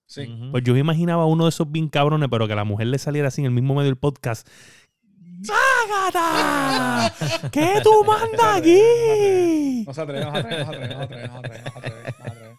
[0.06, 0.28] Sí.
[0.52, 2.98] Pues yo me imaginaba uno de esos bien cabrones, pero que a la mujer le
[2.98, 4.48] saliera así en el mismo medio del podcast.
[5.44, 7.14] ¡Ságata!
[7.52, 9.84] ¿Qué tú mandas aquí?
[9.86, 11.64] No se atreve, no se atreve, no se atreve, no se atreve, no se atreve,
[11.64, 12.58] no se atreve, no se atreve.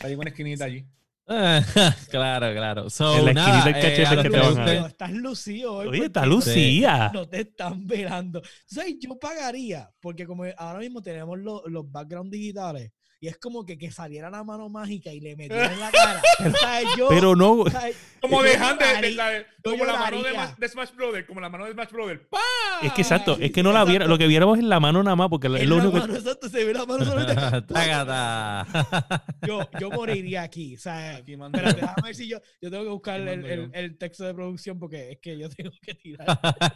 [0.00, 0.86] Hay una esquinita allí.
[2.10, 2.90] Claro, claro.
[2.90, 4.86] So, En la esquinita del eh, cachete los que te van a dar.
[4.88, 5.88] Estás lucido hoy.
[5.88, 7.10] Oye, porque está Lucía.
[7.12, 8.42] No te están velando.
[8.66, 8.96] ¿Sabes?
[8.98, 13.76] Yo pagaría, porque como ahora mismo tenemos los, los backgrounds digitales, y es como que,
[13.78, 16.22] que saliera la mano mágica y le metiera en la cara.
[16.60, 16.88] ¿Sabes?
[16.96, 17.96] Yo, Pero no, ¿sabes?
[18.20, 18.58] Como Yo de
[19.14, 22.26] la- como la mano de, Smash Brother, como la mano de Smash Brother.
[22.28, 22.38] ¡Pah!
[22.82, 25.16] es que exacto, es que no la viera, lo que viéramos es la mano nada
[25.16, 27.34] más, porque es lo la único mano, exacto, se ve la mano solamente.
[29.46, 30.76] Yo, yo moriría aquí.
[30.76, 31.86] O sea, Aquí mando espérate, yo.
[31.86, 35.12] déjame ver si yo, yo tengo que buscar el, el, el texto de producción porque
[35.12, 36.26] es que yo tengo que tirar.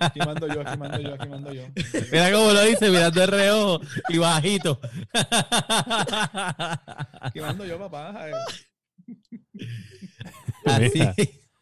[0.01, 1.63] Aquí mando yo, aquí mando yo, aquí mando yo.
[2.11, 4.81] Mira cómo lo dice, mirando de reojo y bajito.
[7.21, 8.27] Aquí mando yo, papá.
[10.64, 11.01] Así,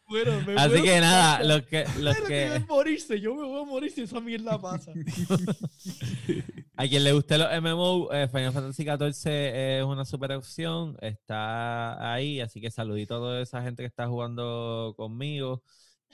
[0.07, 3.45] Bueno, me así que nada, los que, los Pero que que, es morirse, yo me
[3.45, 4.91] voy a morir si esa mierda pasa.
[6.75, 12.13] a quien le guste los MMO, eh, Final Fantasy XIV es una super opción, está
[12.13, 15.63] ahí, así que saludito a toda esa gente que está jugando conmigo,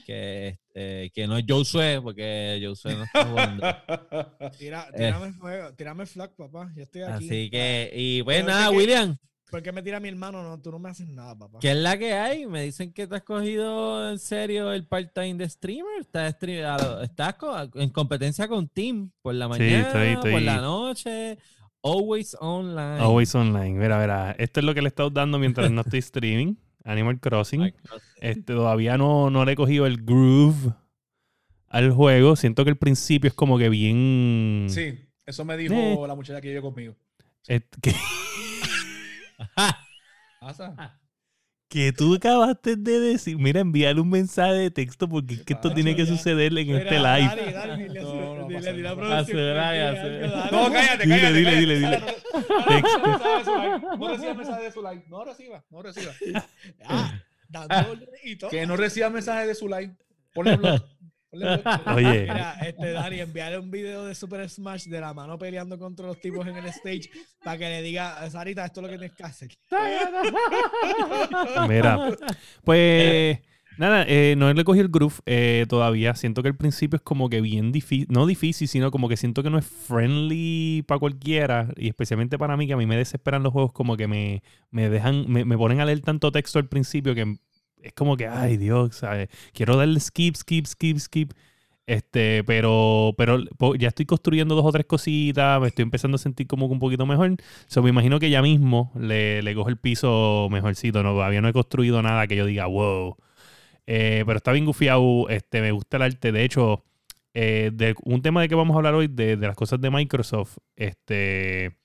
[0.06, 3.64] que, este, que no es Josué, porque Josué no está jugando.
[4.58, 4.98] Tira, Eh.
[4.98, 6.72] tírame fuego, tírame flag, papá.
[6.76, 7.26] Yo estoy aquí.
[7.26, 9.18] Así que, y pues Pero nada, William,
[9.50, 10.44] ¿Por qué me tira mi hermano?
[10.44, 11.60] No, tú no me haces nada, papá.
[11.62, 12.46] ¿qué es la que hay?
[12.48, 16.02] Me dicen que te has cogido en serio el part-time de streamer.
[16.02, 16.36] Estás,
[17.02, 17.36] estás
[17.76, 21.38] en competencia con Team por la Sí, mañana, estoy- por la noche,
[21.82, 23.00] always online.
[23.00, 23.80] Always online.
[23.80, 26.56] Mira, mira, esto es lo que le he estado dando mientras no estoy streaming.
[26.88, 27.74] Animal Crossing.
[28.22, 30.74] Este, todavía no, no le he cogido el groove
[31.68, 32.36] al juego.
[32.36, 34.68] Siento que el principio es como que bien.
[34.70, 36.08] Sí, eso me dijo Eh.
[36.08, 36.96] la muchacha que vive conmigo.
[37.48, 37.94] Es que,
[40.40, 41.00] ¿Pasa?
[41.70, 43.38] Que tú acabaste de decir.
[43.38, 45.76] Mira, envíale un mensaje de texto porque es que esto pasa?
[45.76, 47.28] tiene que suceder en este live.
[47.28, 47.88] Dale, dale,
[50.52, 51.34] No, cállate, cállate.
[51.34, 52.02] dile, dile, dile.
[53.98, 55.06] No reciba mensaje de su like.
[55.10, 56.46] No reciba, no reciba, no reciba.
[56.86, 58.50] Ah, dándole y todo.
[58.50, 59.94] Que no reciba mensaje de su like.
[60.34, 60.82] Ponle blog.
[61.96, 62.22] Oye.
[62.22, 66.20] Mira, este Dani, enviarle un video de Super Smash de la mano peleando contra los
[66.20, 67.10] tipos en el stage
[67.44, 69.50] para que le diga, Sarita, esto es lo que tienes que hacer.
[71.68, 72.16] Mira,
[72.64, 73.40] pues
[73.78, 76.16] nada, eh, no le cogí el groove eh, todavía.
[76.16, 79.44] Siento que el principio es como que bien difícil, no difícil, sino como que siento
[79.44, 81.70] que no es friendly para cualquiera.
[81.76, 84.90] Y especialmente para mí, que a mí me desesperan los juegos, como que me, me
[84.90, 87.38] dejan, me, me ponen a leer tanto texto al principio que
[87.88, 89.02] es como que, ay Dios.
[89.54, 91.34] Quiero darle skip, skip, skip, skip.
[91.88, 93.40] Este, pero, pero
[93.80, 96.80] ya estoy construyendo dos o tres cositas, me estoy empezando a sentir como que un
[96.80, 97.38] poquito mejor.
[97.68, 101.02] So, me imagino que ya mismo le, le cojo el piso mejorcito.
[101.02, 103.16] No, todavía no he construido nada que yo diga, wow.
[103.86, 106.34] Eh, pero está bien gufiado, este, me gusta el arte.
[106.34, 106.84] De hecho,
[107.34, 109.90] eh, de un tema de que vamos a hablar hoy, de, de las cosas de
[109.90, 111.78] Microsoft, este,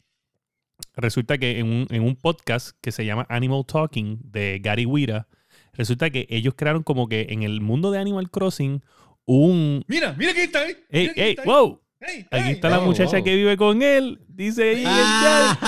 [0.96, 5.28] resulta que en un, en un podcast que se llama Animal Talking de Gary Wira,
[5.72, 8.82] resulta que ellos crearon como que en el mundo de Animal Crossing
[9.24, 9.85] un...
[9.87, 10.76] Mira, mira que está ahí.
[10.90, 11.48] ¡Ey, Mira quién ey, está ahí.
[11.48, 11.78] wow!
[12.32, 13.24] Aquí está la wow, muchacha wow.
[13.24, 14.20] que vive con él.
[14.26, 14.85] Dice ahí el
[15.22, 15.58] chat.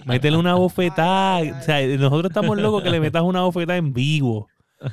[0.06, 1.36] Métele una bofetada.
[1.36, 4.48] Ay, ay, O sea, nosotros estamos locos que le metas una bofetada en vivo.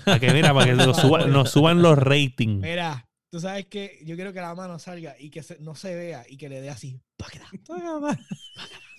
[0.06, 2.62] Para que, mira, para que nos suban, nos suban los ratings.
[2.62, 5.94] Mira, tú sabes que yo quiero que la mano salga y que se- no se
[5.96, 7.02] vea y que le dé así.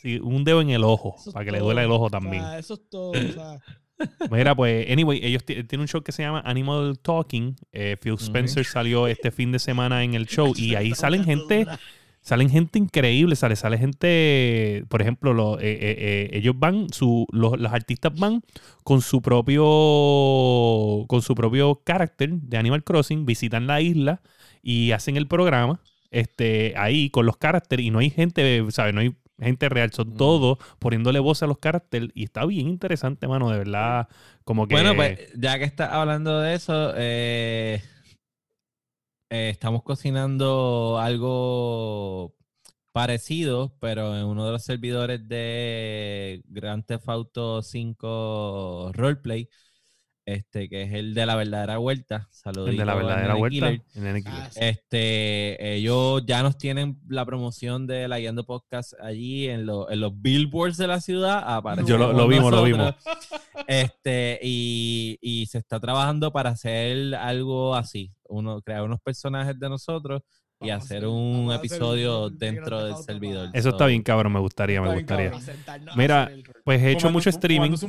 [0.03, 2.11] Sí, un dedo en el ojo, Eso es para que le duela el ojo O
[2.11, 2.45] sea, también.
[2.59, 3.13] eso es todo.
[3.13, 3.59] o sea,
[4.31, 7.57] Mira, pues, anyway, ellos ti- tienen un show que se llama Animal Talking.
[7.73, 11.65] Eh, Phil Spencer salió este fin de semana en el show y ahí salen gente,
[12.21, 17.27] salen gente increíble, sale, sale gente, por ejemplo, lo- eh, eh, eh, ellos van, su,
[17.31, 18.43] los, los artistas van
[18.83, 24.21] con su propio, con su propio carácter de Animal Crossing, visitan la isla
[24.63, 25.81] y hacen el programa,
[26.15, 28.95] este, ahí con los caracteres y no hay gente, ¿sabes?
[28.95, 33.27] No hay gente real, son todos poniéndole voz a los caracteres y está bien interesante,
[33.27, 34.09] mano, de verdad,
[34.45, 34.77] como que...
[34.77, 37.83] Bueno, pues ya que estás hablando de eso, eh,
[39.29, 42.37] eh, estamos cocinando algo
[42.93, 49.49] parecido, pero en uno de los servidores de Grand Theft Auto 5 Roleplay,
[50.27, 52.29] este, que es el de la verdadera vuelta.
[52.31, 52.71] Saludos.
[52.71, 53.69] el de la verdadera vuelta.
[54.27, 54.59] ah, sí.
[54.61, 60.01] Este, ellos ya nos tienen la promoción de la Guiando Podcast allí en, lo- en
[60.01, 61.43] los billboards de la ciudad.
[61.47, 62.95] aparecemos Yo lo- lo vimos, lo nosotros.
[63.67, 69.69] Este, y, y se está trabajando para hacer algo así, uno, crear unos personajes de
[69.69, 70.23] nosotros
[70.65, 73.51] y hacer un episodio dentro del servidor.
[73.53, 75.33] Eso está bien, cabrón, me gustaría, me gustaría.
[75.97, 76.31] Mira.
[76.65, 77.73] Pues he hecho mucho streaming.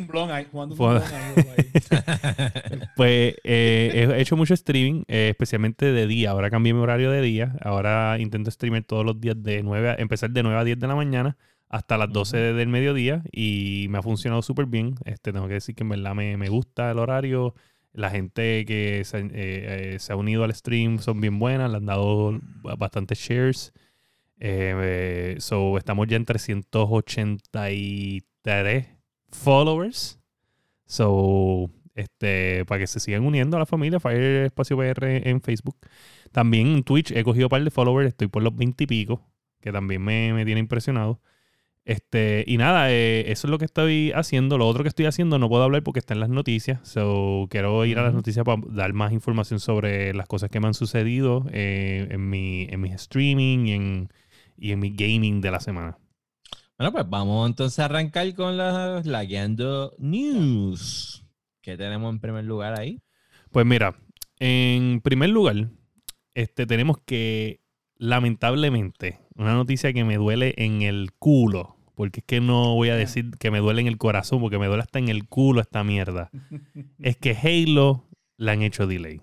[2.96, 6.32] Pues eh, he hecho mucho streaming, eh, especialmente de día.
[6.32, 7.56] Ahora cambié mi horario de día.
[7.62, 10.88] Ahora intento streamer todos los días de 9 a, empezar de 9 a 10 de
[10.88, 11.38] la mañana
[11.70, 14.96] hasta las 12 del mediodía y me ha funcionado súper bien.
[15.06, 17.56] Este, tengo que decir que en verdad me, me gusta el horario.
[17.96, 21.78] La gente que se, eh, eh, se ha unido al stream son bien buenas, le
[21.78, 22.38] han dado
[22.78, 23.72] bastantes shares.
[24.40, 28.88] Eh, so, estamos ya en 383
[29.30, 30.20] followers.
[30.86, 35.78] So, este, para que se sigan uniendo a la familia, Fire Espacio PR en Facebook.
[36.34, 39.26] También en Twitch he cogido un par de followers, estoy por los 20 y pico,
[39.62, 41.22] que también me, me tiene impresionado.
[41.86, 44.58] Este, y nada, eh, eso es lo que estoy haciendo.
[44.58, 46.80] Lo otro que estoy haciendo no puedo hablar porque está en las noticias.
[46.88, 50.67] So, quiero ir a las noticias para dar más información sobre las cosas que me
[50.67, 54.10] han sucedido eh, en, mi, en mi streaming y en,
[54.58, 55.98] y en mi gaming de la semana.
[56.78, 61.24] Bueno, pues vamos entonces a arrancar con las la Guiando News.
[61.62, 63.02] ¿Qué tenemos en primer lugar ahí?
[63.52, 63.95] Pues mira,
[64.39, 65.69] en primer lugar,
[66.34, 67.62] este, tenemos que,
[67.95, 72.96] lamentablemente, una noticia que me duele en el culo, porque es que no voy a
[72.96, 75.84] decir que me duele en el corazón, porque me duele hasta en el culo esta
[75.84, 76.30] mierda,
[77.00, 78.06] es que Halo
[78.38, 79.22] la han hecho delay.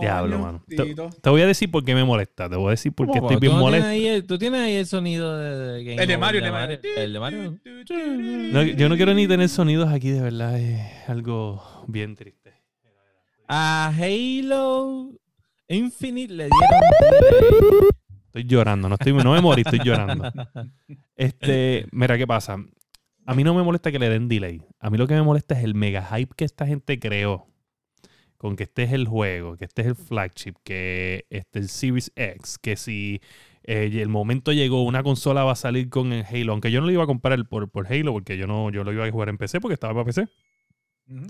[0.00, 0.64] Diablo, mano.
[0.66, 3.36] Te, voy a decir por qué me molesta, te voy a decir por qué estoy
[3.36, 3.86] ¿Tú bien no molesto.
[3.86, 6.50] ahí el- ¿Tú tienes ahí el sonido de, de Game El de Mario, el de
[6.50, 6.80] Mario.
[6.96, 7.58] El de Mario.
[8.52, 12.52] No, yo no quiero ni tener sonidos aquí, de verdad, es algo bien triste.
[13.46, 15.10] A Halo
[15.68, 17.88] Infinite le dieron
[18.36, 20.30] Estoy llorando, no, estoy, no me morí, estoy llorando.
[21.16, 22.56] Este, mira, ¿qué pasa?
[23.24, 24.62] A mí no me molesta que le den delay.
[24.78, 27.46] A mí lo que me molesta es el mega hype que esta gente creó.
[28.36, 31.68] Con que este es el juego, que este es el flagship, que este es el
[31.70, 33.22] Series X, que si
[33.64, 36.52] eh, el momento llegó, una consola va a salir con el Halo.
[36.52, 38.92] Aunque yo no lo iba a comprar por, por Halo, porque yo no yo lo
[38.92, 40.28] iba a jugar en PC, porque estaba para PC.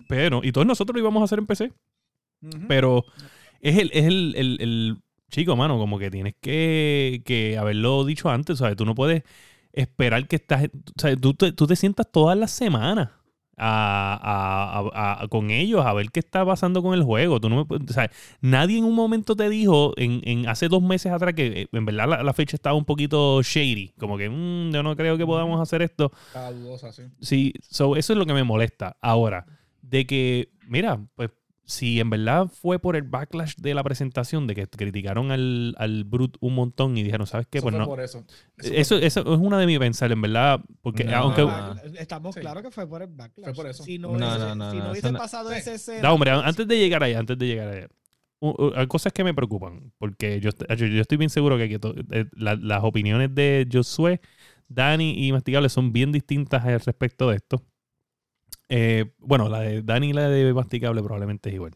[0.09, 1.73] Pero, y todos nosotros lo íbamos a hacer en PC.
[2.67, 3.05] Pero
[3.61, 4.97] es el, es el, el- el-
[5.31, 8.77] chico, mano, como que tienes que, que haberlo dicho antes, ¿sabes?
[8.77, 9.23] Tú no puedes
[9.73, 11.21] esperar que estás, ¿sabes?
[11.21, 13.11] Tú, te- tú te sientas todas las semanas
[13.59, 17.41] a, a- a- con ellos a ver qué está pasando con el juego.
[17.41, 18.11] Tú no me o sea,
[18.41, 21.85] nadie en un momento te dijo, en, en hace dos meses atrás, que eh, en
[21.87, 25.27] verdad la, la fecha estaba un poquito shady, como que "Mm, yo no creo que
[25.27, 26.13] podamos hacer esto.
[26.29, 27.03] Estaba dudosa, sí.
[27.21, 28.97] Sí, so, eso es lo que me molesta.
[29.01, 29.47] Ahora,
[29.83, 31.31] de que, mira, pues
[31.69, 36.05] si en verdad fue por el backlash de la presentación, de que criticaron al, al
[36.05, 37.59] Brute un montón y dijeron, ¿sabes qué?
[37.59, 37.87] Eso Pues fue no.
[37.87, 38.25] por eso.
[38.57, 40.61] Eso Eso, fue- eso es una de mis pensar, en verdad.
[40.81, 41.17] Porque No.
[41.17, 41.43] aunque.
[41.43, 41.75] Ah.
[41.99, 42.41] Estamos Sí.
[42.41, 43.47] claros que fue por el backlash.
[43.47, 43.83] Fue por eso.
[43.83, 45.57] Si no, No, hubiese, no, no, si no, no eso hubiese no- pasado Sí.
[45.59, 46.03] ese escena.
[46.09, 47.89] No, hombre, antes de llegar allá, antes de llegar allá.
[48.77, 49.93] Hay cosas que me preocupan.
[49.99, 54.21] Porque yo, yo, yo estoy bien seguro que, to- eh, la- las opiniones de Josué,
[54.69, 57.63] Dani y Masticable son bien distintas al respecto de esto.
[58.69, 61.73] Eh, bueno, la de Dani y la de Masticable probablemente es igual.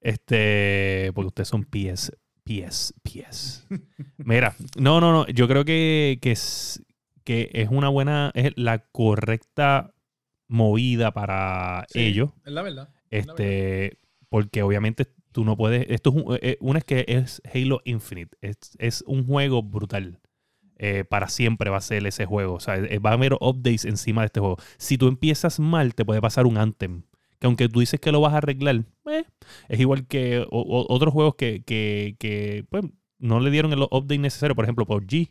[0.00, 2.12] Este, porque ustedes son PS,
[2.44, 3.66] PS, PS.
[4.18, 5.26] Mira, no, no, no.
[5.26, 6.82] Yo creo que, que, es,
[7.24, 9.94] que es una buena, es la correcta
[10.48, 12.30] movida para Sí, ellos.
[12.44, 12.90] Es la verdad.
[13.10, 15.86] Este, porque obviamente tú no puedes.
[15.90, 18.36] Esto es un, eh, una es que es Halo Infinite.
[18.40, 20.20] Es, es un juego brutal.
[20.78, 22.54] Eh, para siempre va a ser ese juego.
[22.54, 24.56] O sea, eh, va a haber updates encima de este juego.
[24.76, 27.02] Si tú empiezas mal, te puede pasar un Anthem.
[27.38, 29.24] Que aunque tú dices que lo vas a arreglar, eh,
[29.68, 32.84] es igual que o- o- otros juegos que, que, que, pues,
[33.18, 34.54] no le dieron el update necesario.
[34.54, 35.30] Por ejemplo, PUBG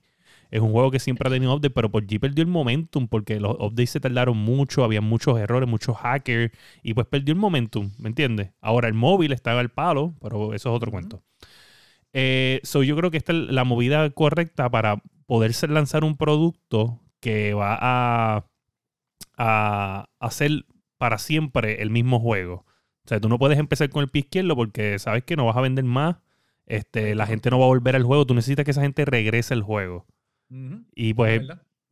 [0.51, 3.55] es un juego que siempre ha tenido update, pero PUBG perdió el momentum porque los
[3.59, 6.51] updates se tardaron mucho, había muchos errores, muchos hackers
[6.83, 8.51] y pues perdió el momentum, ¿me entiendes?
[8.61, 11.23] Ahora el móvil estaba al palo, pero eso es otro cuento.
[12.17, 17.01] Eh, so yo creo que esta es la movida correcta para poderse lanzar un producto
[17.19, 18.45] que va a,
[19.37, 20.65] a hacer
[20.97, 22.65] para siempre el mismo juego.
[23.03, 25.57] O sea, tú no puedes empezar con el pie izquierdo porque sabes que no vas
[25.57, 26.15] a vender más.
[26.67, 28.25] Este, la gente no va a volver al juego.
[28.25, 30.07] Tú necesitas que esa gente regrese al juego.
[30.95, 31.41] Y es pues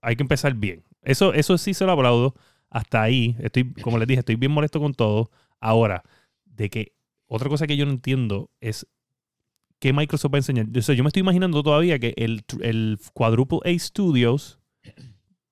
[0.01, 0.86] hay que empezar bien.
[1.01, 2.33] Eso, eso sí se lo aplaudo.
[2.69, 5.31] Hasta ahí, estoy, como les dije, estoy bien molesto con todo.
[5.59, 6.01] Ahora,
[6.45, 6.93] de que
[7.27, 8.88] otra cosa que yo no entiendo es
[9.83, 10.65] qué Microsoft va a enseñar.
[10.73, 14.57] O sea, yo me estoy imaginando todavía que el, el Quadruple A Studios,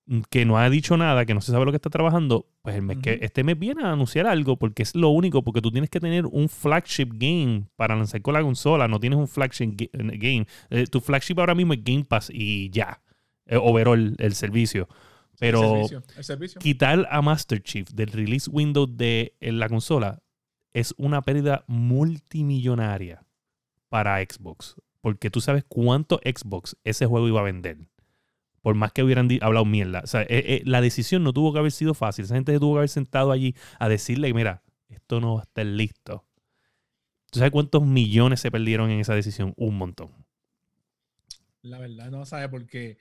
[0.05, 2.77] mm, que no ha dicho nada, que no se sabe lo que está trabajando, pues
[2.77, 5.69] el mes que, este mes viene a anunciar algo, porque es lo único, porque tú
[5.69, 9.65] tienes que tener un flagship game para lanzar con la consola, no tienes un flagship
[9.75, 10.47] ga- game.
[10.69, 13.01] Eh, tu flagship ahora mismo es Game Pass y ya,
[13.47, 14.87] eh, overall el servicio.
[15.39, 16.61] Pero el servicio, el servicio.
[16.61, 20.21] quitar a Master Chief del release window de en la consola
[20.71, 23.25] es una pérdida multimillonaria
[23.91, 24.75] para Xbox.
[25.01, 27.77] Porque tú sabes cuánto Xbox ese juego iba a vender.
[28.61, 30.03] Por más que hubieran hablado mierda.
[30.13, 32.23] Eh, eh, la decisión no tuvo que haber sido fácil.
[32.25, 35.65] Esa gente tuvo que haber sentado allí a decirle, mira, esto no va a estar
[35.65, 36.25] listo.
[37.31, 39.53] ¿Tú sabes cuántos millones se perdieron en esa decisión?
[39.57, 40.11] Un montón.
[41.63, 42.97] La verdad, no sabe porque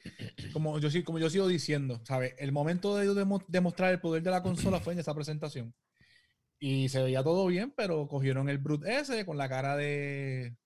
[0.52, 2.34] como yo como yo sigo diciendo, ¿sabes?
[2.38, 5.72] El momento de ellos demo- demostrar el poder de la consola fue en esa presentación.
[6.58, 10.56] Y se veía todo bien, pero cogieron el Brute S con la cara de,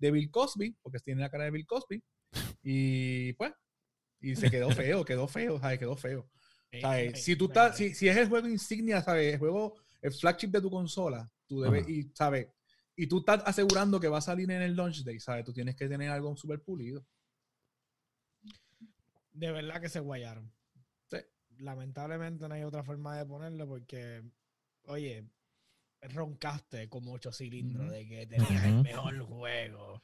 [0.00, 2.02] de Bill Cosby, porque tiene la cara de Bill Cosby.
[2.62, 3.52] Y pues,
[4.20, 5.78] y se quedó feo, quedó feo, ¿sabes?
[5.78, 6.28] Quedó feo.
[6.80, 7.22] ¿sabes?
[7.22, 9.34] Si tú estás, si, si es el juego insignia, ¿sabes?
[9.34, 11.90] El juego, el flagship de tu consola, tú debes, Ajá.
[11.90, 12.48] y, ¿sabes?
[12.96, 15.44] Y tú estás asegurando que va a salir en el launch day, ¿sabes?
[15.44, 17.04] Tú tienes que tener algo súper pulido.
[19.32, 20.52] De verdad que se guayaron.
[21.10, 21.18] Sí.
[21.58, 24.22] Lamentablemente no hay otra forma de ponerlo porque,
[24.84, 25.28] oye,
[26.02, 30.02] roncaste como ocho cilindros de que tenías el mejor juego.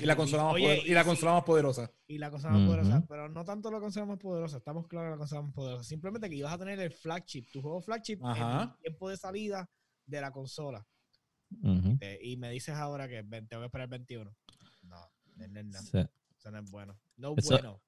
[0.00, 1.90] Y la consola más, Oye, poder- y la sí, consola más poderosa.
[2.08, 5.10] y la consola más poderosa, pero no tanto la consola más poderosa, estamos claros de
[5.12, 5.84] la consola más poderosa.
[5.84, 8.62] Simplemente que ibas a tener el flagship, tu juego flagship en Ajá.
[8.76, 9.70] el tiempo de salida
[10.04, 10.84] de la consola.
[12.00, 14.36] Eh, y me dices ahora que tengo que esperar el 21.
[14.82, 14.96] No,
[15.36, 15.98] no, no, no, Sí.
[16.36, 16.98] eso no es bueno.
[17.16, 17.80] No Eso- bueno.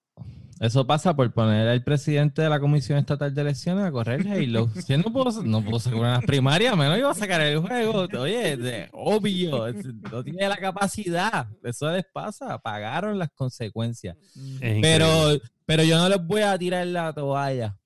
[0.61, 4.69] Eso pasa por poner al presidente de la Comisión Estatal de Elecciones a correr Halo.
[4.87, 8.07] Si no pudo, no pudo sacar unas primarias, menos iba a sacar el juego.
[8.19, 11.47] Oye, obvio, es- no tiene la capacidad.
[11.65, 14.17] Eso les pasa, pagaron las consecuencias.
[14.83, 15.09] Pero,
[15.65, 17.77] pero yo no les voy a tirar la toalla.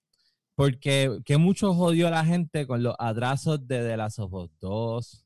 [0.56, 4.50] Porque que mucho jodió a la gente con los atrasos de The Last of Us
[4.60, 5.23] 2,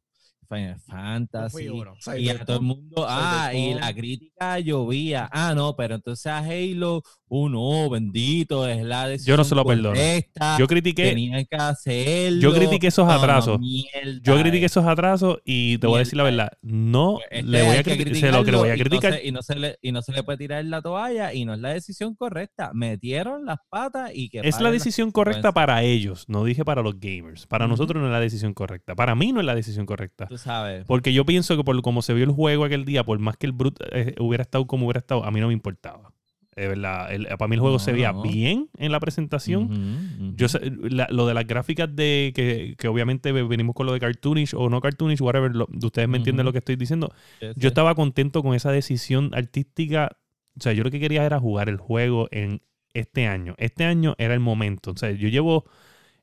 [0.49, 1.69] Final Fantasy.
[1.69, 1.95] uno.
[2.17, 5.29] Y a todo el mundo, ah, y la crítica llovía.
[5.33, 9.55] Ah, no, pero entonces a Halo, oh no, bendito, es la decisión Yo no se
[9.55, 9.91] lo perdono.
[9.91, 12.41] correcta, Yo critiqué, Tenían que hacerlo.
[12.41, 13.59] yo critiqué esos no, atrasos.
[13.61, 14.67] mierda, Yo critiqué eh.
[14.67, 16.53] esos atrasos y te voy a decir la verdad.
[16.63, 18.33] No Pues este le voy a criticar.
[18.33, 19.25] Lo que le voy a criticarlo criticar.
[19.25, 21.35] Y no, se, y, no se le, y no se le puede tirar la toalla
[21.35, 22.71] y no es la decisión correcta.
[22.75, 26.25] Metieron las patas y que Es la decisión correcta para ellos.
[26.29, 27.47] No dije para los gamers.
[27.47, 28.95] Para nosotros no es la decisión correcta.
[28.95, 30.27] Para mí no es la decisión correcta.
[30.27, 30.85] Tú sabes.
[30.87, 33.47] Porque yo pienso que por como se vio el juego aquel día, por más que
[33.47, 36.13] el Brute eh, hubiera estado como hubiera estado, a mí no me importaba.
[36.57, 38.23] De verdad, el- para mí el juego No, se veía no.
[38.23, 40.35] bien en la presentación.
[40.37, 43.93] Yo sé- la- lo de las gráficas de que, que obviamente ve- venimos con lo
[43.93, 47.13] de cartoonish o no cartoonish, whatever, lo- ustedes me entienden lo que estoy diciendo.
[47.39, 47.53] Sí, sí.
[47.61, 50.17] Yo estaba contento con esa decisión artística.
[50.59, 52.61] O sea, yo lo que quería era jugar el juego en
[52.93, 53.55] este año.
[53.59, 54.91] Este año era el momento.
[54.91, 55.65] O sea, yo llevo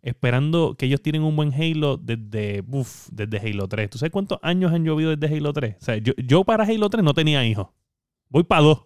[0.06, 3.90] esperando que ellos tienen un buen Halo desde, uf, desde Halo 3.
[3.90, 5.76] ¿Tú sabes cuántos años han llovido desde Halo 3?
[5.82, 7.68] O sea, yo, yo para Halo 3 no tenía hijos.
[8.30, 8.86] Voy para dos.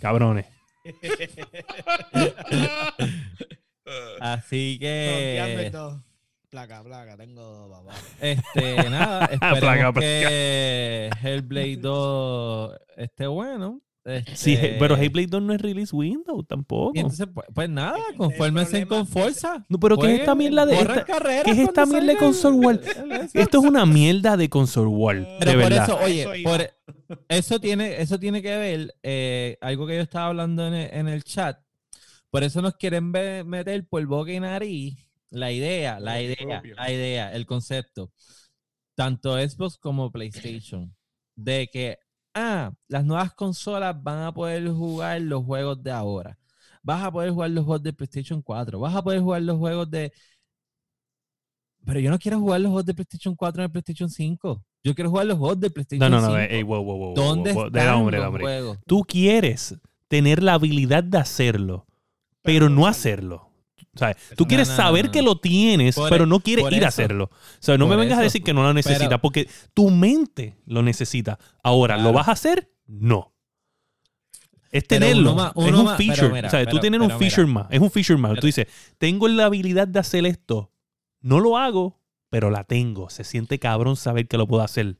[0.00, 0.46] Cabrones.
[4.20, 5.70] Así que.
[6.48, 7.94] Placa, placa, tengo papá.
[8.20, 10.00] este, nada, esperemos Placa, placa.
[10.00, 13.82] que Hellblade 2 esté bueno.
[14.34, 16.92] Sí, Este, pero Hellblade 2 no es release window tampoco.
[16.94, 19.66] y entonces, pues, pues nada, confórmense con fuerza.
[19.68, 21.04] No, pero ¿qué es esta Jueguen, mierda de esta-
[21.44, 22.80] qué es esta mierda de console el-
[23.34, 25.84] Esto es una mierda de console war, Pero de por verdad.
[25.84, 26.70] eso, oye, eso por
[27.28, 31.08] eso tiene, eso tiene que ver eh, algo que yo estaba hablando en el, en
[31.08, 31.58] el chat.
[32.30, 34.94] Por eso nos quieren meter por boca y nariz
[35.30, 38.12] la idea, la idea, la idea, el concepto.
[38.94, 40.94] Tanto Xbox como PlayStation.
[41.34, 41.98] De que,
[42.36, 46.38] ah, las nuevas consolas van a poder jugar los juegos de ahora.
[46.82, 48.78] Vas a poder jugar los juegos de PlayStation 4.
[48.78, 50.12] Vas a poder jugar los juegos de
[51.84, 54.64] pero yo no quiero jugar los juegos de PlayStation 4 en el PlayStation 5.
[54.82, 56.32] Yo quiero jugar los juegos de No, PlayStation no, 5.
[56.32, 58.42] no, ey, wow, wow, wow, wow, ¿Dónde están da hombre, los hombre.
[58.42, 58.78] juegos?
[58.86, 59.76] Tú quieres
[60.08, 61.86] tener la habilidad de hacerlo,
[62.42, 63.45] pero no hacerlo.
[63.96, 65.10] O sea, tú No, quieres no, saber no.
[65.12, 67.24] que lo tienes, Por pero no quieres ir a hacerlo.
[67.24, 67.30] O
[67.60, 70.82] sea, no me vengas a decir que no lo necesitas, Pero- porque tu mente lo
[70.82, 71.38] necesita.
[71.62, 72.70] Ahora, ¿lo vas a hacer?
[72.86, 73.32] No.
[74.70, 75.32] Es tenerlo.
[75.32, 76.28] uno más- es un más- feature.
[76.32, 77.30] mira, o sea, tú tienes un pero mira.
[77.30, 77.66] feature más.
[77.70, 78.30] Es un feature más.
[78.32, 78.66] Pero- tú dices,
[78.98, 80.72] tengo la habilidad de hacer esto.
[81.20, 83.08] No lo hago, pero la tengo.
[83.08, 84.98] Se siente cabrón saber que lo puedo hacer.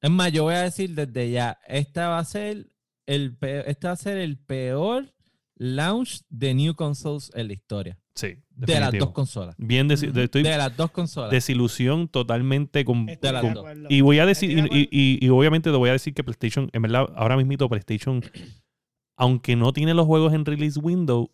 [0.00, 2.70] Es más, yo voy a decir desde ya, esta va a ser
[3.06, 5.12] el pe- este va a ser el peor
[5.56, 7.98] launch de new consoles en la historia.
[8.18, 8.36] Sí.
[8.56, 9.54] De las dos consolas.
[9.58, 11.30] Bien, de- estoy De las dos consolas.
[11.30, 13.64] desilusión totalmente con, de dos.
[13.88, 14.76] y voy a decir y, acuerdo.
[14.76, 18.20] y- y obviamente te voy a decir que PlayStation en verdad ahora mismito PlayStation
[19.16, 21.30] aunque no tiene los juegos en release window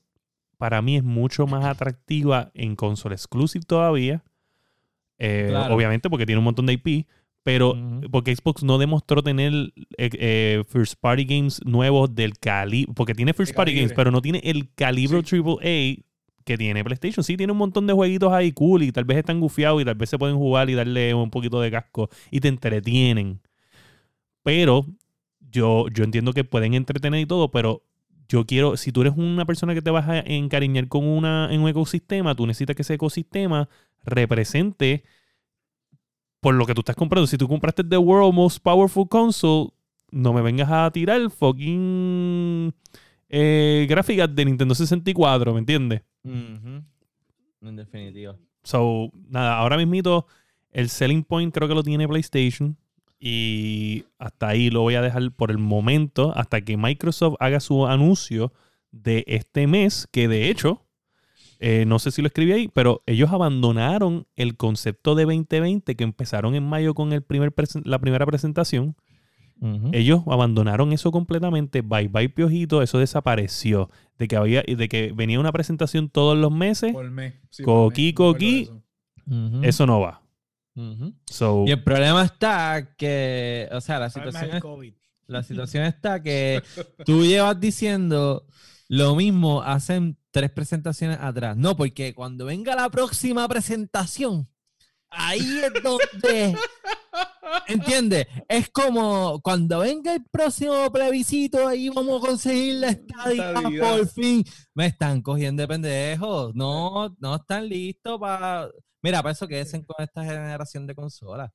[0.59, 4.23] para mí es mucho más atractiva en console exclusive todavía
[5.19, 5.75] Eh, Claro.
[5.75, 7.07] obviamente porque tiene un montón de IP
[7.43, 7.77] pero
[8.11, 9.53] porque Xbox no demostró tener
[9.97, 14.21] eh, eh, first party games nuevos del calibre porque tiene first party games pero no
[14.21, 15.37] tiene el calibre Sí.
[15.41, 16.05] AAA
[16.45, 17.25] que tiene PlayStation.
[17.25, 19.95] Sí, tiene un montón de jueguitos ahí cool y tal vez están gufiados y tal
[19.95, 23.41] vez se pueden jugar y darle un poquito de casco y te entretienen.
[24.43, 24.87] Pero
[25.41, 27.83] yo, yo entiendo que pueden entretener y todo, pero
[28.29, 31.61] yo quiero, si tú eres una persona que te vas a encariñar con una, en
[31.61, 33.69] un ecosistema, tú necesitas que ese ecosistema
[34.05, 35.05] represente
[36.41, 37.27] por lo que tú estás comprando.
[37.27, 39.71] Si tú compraste The World Most Powerful Console,
[40.11, 42.75] no me vengas a tirar fucking
[43.29, 46.03] eh, gráficas de Nintendo 64, ¿me entiendes?
[46.25, 48.37] En definitiva.
[48.63, 50.27] So, nada, ahora mismito
[50.75, 52.77] el selling point creo que lo tiene PlayStation.
[53.19, 57.87] Y hasta ahí lo voy a dejar por el momento, hasta que Microsoft haga su
[57.87, 58.53] anuncio
[58.91, 60.83] de este mes, que de hecho,
[61.59, 66.05] eh, no sé si lo escribí ahí, pero ellos abandonaron el concepto de 2020 que
[66.05, 67.55] empezaron en mayo con el primer
[67.85, 68.95] la primera presentación.
[69.93, 71.81] Ellos abandonaron eso completamente.
[71.81, 73.89] Bye bye piojito, eso desapareció.
[74.19, 77.35] De que había, de que venía una presentación todos los meses, Por mes.
[77.51, 78.83] Sí, Coqui, por mes, de eso.
[79.63, 80.21] Eso no va.
[81.31, 84.63] So, Y el problema está que, o sea, la situación, es-
[85.27, 86.63] la situación está que
[87.07, 88.47] tú llevas diciendo
[88.89, 91.57] lo mismo hacen tres presentaciones atrás.
[91.57, 94.49] No, porque cuando venga la próxima presentación,
[95.17, 96.57] ahí es donde,
[97.67, 98.27] ¿entiendes?
[98.49, 104.45] Es como cuando venga el próximo plebiscito, ahí vamos a conseguir la estadía por fin.
[104.75, 106.55] Me están cogiendo de pendejos.
[106.55, 108.69] No, no están listos para...
[109.03, 111.51] Mira, para eso que hacen con esta generación de consolas.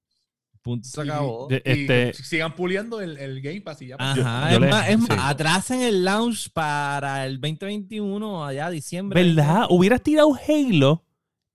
[0.62, 1.47] Punto, se Y- acabó.
[1.49, 3.95] Y este, que sigan puliendo el, el Game Pass y ya.
[3.97, 5.16] Ajá, yo es, le- más, es más, sí.
[5.18, 9.24] atrasen el launch para el 2021, allá diciembre.
[9.24, 9.68] ¿verdad?
[9.70, 11.05] Hubieras tirado Halo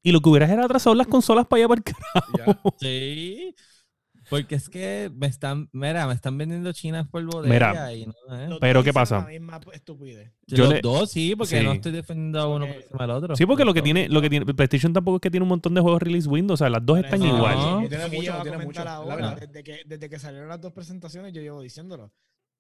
[0.05, 2.37] y lo que hubieras era atrasado las consolas para allá para el carajo.
[2.39, 2.79] ya.
[2.79, 3.55] Sí,
[4.31, 8.13] porque es que me están, mira, me están vendiendo chinas por bodega Mira, y no,
[8.39, 8.57] ¿eh?
[8.61, 9.19] Pero, ¿qué pasa?
[9.21, 10.33] La misma estupidez.
[10.47, 11.65] yo Los le- dos, sí, porque Sí.
[11.65, 13.37] no estoy defendiendo a uno por encima del otro.
[13.37, 15.75] Sí, porque lo que tiene, lo que tiene, PlayStation tampoco es que tiene un montón
[15.75, 17.57] de juegos release window, o sea, las dos están eso, igual.
[17.57, 17.81] No.
[17.83, 19.39] No tiene mucho, no tiene mucho, la ahora, verdad.
[19.41, 22.11] desde que, desde que salieron las dos presentaciones, yo llevo diciéndolo.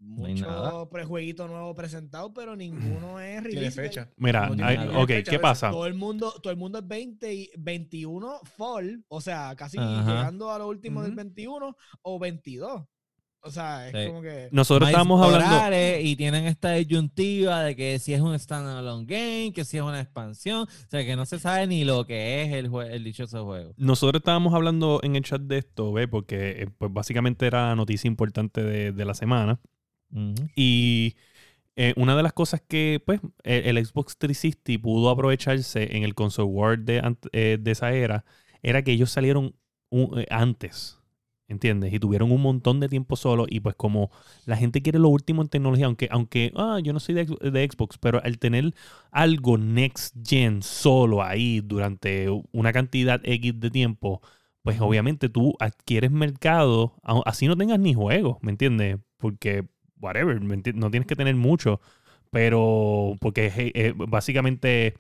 [0.07, 4.11] Mucho prejueguito nuevo presentado, pero ninguno es Tiene release fecha.
[4.17, 5.71] Mira, No hay- ok, Fecha, ¿qué pasa?
[5.71, 10.03] Todo el mundo, todo el mundo es 20 y 21 fall, o sea, casi Ajá.
[10.07, 11.17] llegando a lo último del Ujú.
[11.17, 12.83] 21 o 22.
[13.47, 14.07] O sea, es Sí.
[14.09, 19.05] como que Nosotros estábamos hablando, y tienen esta disyuntiva de que si es un standalone
[19.05, 22.43] game, que si es una expansión, o sea, que no se sabe ni lo que
[22.43, 23.75] es el, jue- el dichoso juego.
[23.77, 26.09] nosotros estábamos hablando en el chat de esto, ¿ve?
[26.09, 29.61] Porque eh, pues básicamente era la noticia importante de, de la semana.
[30.57, 31.17] Y
[31.77, 36.15] eh, una de las cosas que pues el, el Xbox 360 pudo aprovecharse en el
[36.15, 37.03] console war de,
[37.33, 38.25] eh, de esa era
[38.63, 39.55] era que ellos salieron
[39.91, 40.99] un- eh, antes,
[41.49, 41.93] ¿entiendes?
[41.93, 44.11] Y tuvieron un montón de tiempo solo y pues como
[44.47, 47.69] la gente quiere lo último en tecnología, aunque, aunque ah, yo no soy de, de
[47.71, 48.75] Xbox, pero al tener
[49.11, 54.23] algo next gen solo ahí durante una cantidad X de tiempo,
[54.63, 56.95] pues obviamente tú adquieres mercado,
[57.27, 58.99] así no tengas ni juegos, ¿me entiendes?
[59.19, 59.67] Porque,
[60.05, 61.81] whatever, ¿me enti- no tienes que tener mucho,
[62.31, 64.95] pero porque eh, eh, básicamente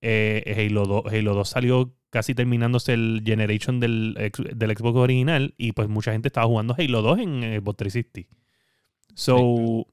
[0.00, 4.14] eh, Halo, 2, Halo 2 salió casi terminándose el generation del,
[4.54, 8.36] del Xbox original y pues mucha gente estaba jugando Halo 2 en Xbox 360.
[9.14, 9.86] So,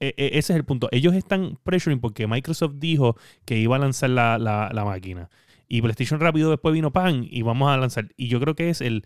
[0.00, 0.88] e- e- ese es el punto.
[0.92, 5.30] Ellos están pressuring porque Microsoft dijo que iba a lanzar la, la- la máquina.
[5.68, 8.08] Y PlayStation rápido después vino pan y vamos a lanzar.
[8.16, 9.04] Y yo creo que es el.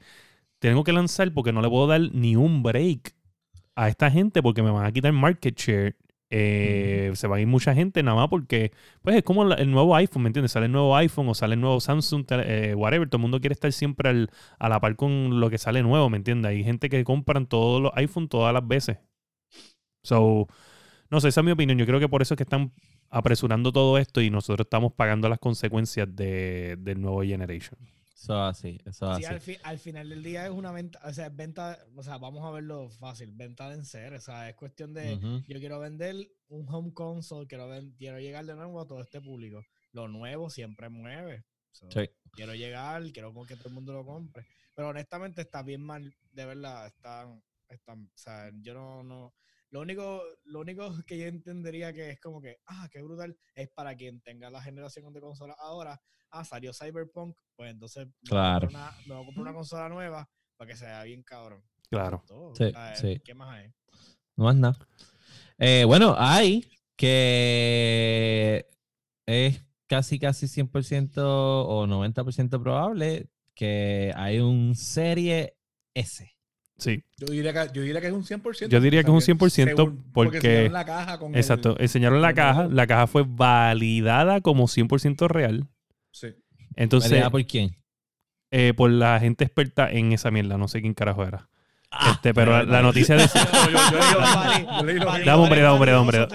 [0.60, 3.14] Tengo que lanzar porque no le puedo dar ni un break
[3.78, 5.96] a esta gente porque me van a quitar market share.
[6.30, 8.72] Eh, Se va a ir mucha gente nada más porque,
[9.02, 10.52] pues es como el nuevo iPhone, ¿me entiendes?
[10.52, 13.08] Sale el nuevo iPhone o sale el nuevo Samsung, eh, whatever.
[13.08, 16.10] Todo el mundo quiere estar siempre al- a la par con lo que sale nuevo,
[16.10, 16.50] ¿me entiendes?
[16.50, 18.98] Hay gente que compran todos los iPhone todas las veces.
[20.02, 20.46] So,
[21.10, 21.78] no sé, esa es mi opinión.
[21.78, 22.72] Yo creo que por eso es que están
[23.10, 27.78] apresurando todo esto y nosotros estamos pagando las consecuencias de, del nuevo Generation.
[28.20, 29.32] Eso así, eso Sí, así.
[29.34, 32.18] al, fi- al final del día es una venta, o sea, es venta, o sea,
[32.18, 35.44] vamos a verlo fácil, venta de en ser, o sea, es cuestión de, Ujú.
[35.46, 36.16] yo quiero vender
[36.48, 39.62] un home console, quiero, quiero llegar de nuevo a todo este público.
[39.92, 41.44] Lo nuevo siempre mueve.
[41.70, 42.10] So, Sí.
[42.32, 44.46] Quiero llegar, quiero que todo el mundo lo compre.
[44.74, 49.34] Pero honestamente está bien mal, de verdad, están, están, o sea, yo no, no,
[49.70, 53.68] lo único, lo único que yo entendería que es como que, ah, qué brutal, es
[53.68, 56.00] para quien tenga la generación de consolas ahora,
[56.30, 58.68] ah, salió Cyberpunk, pues entonces me voy a Claro.
[58.68, 61.62] comprar una, me voy a comprar una consola nueva para que se vea bien cabrón.
[61.90, 62.22] Claro.
[62.54, 63.20] Sí, sí.
[63.24, 63.72] ¿Qué más hay?
[64.36, 64.78] No más nada.
[65.58, 68.68] Eh, bueno, hay que
[69.26, 71.18] es casi, casi 100%
[71.66, 75.56] o 90% probable que hay un serie
[75.94, 76.30] S.
[76.78, 77.02] Sí.
[77.18, 78.68] Yo diría que, yo diría que es un 100%.
[78.68, 81.76] Yo diría que es un 100% según- porque- enseñaron la caja con el- Exacto.
[81.80, 82.68] Enseñaron la caja.
[82.68, 85.66] La caja fue validada como 100% real.
[86.12, 86.28] sí.
[86.76, 87.76] Entonces, ¿Validada por quién?
[88.52, 91.48] eh, por la gente experta en esa mierda, no sé quién carajo era.
[91.90, 93.26] Ah, Este, pero la, la noticia de...
[95.24, 96.28] Dame, hombre, dame, hombre, dame, hombre.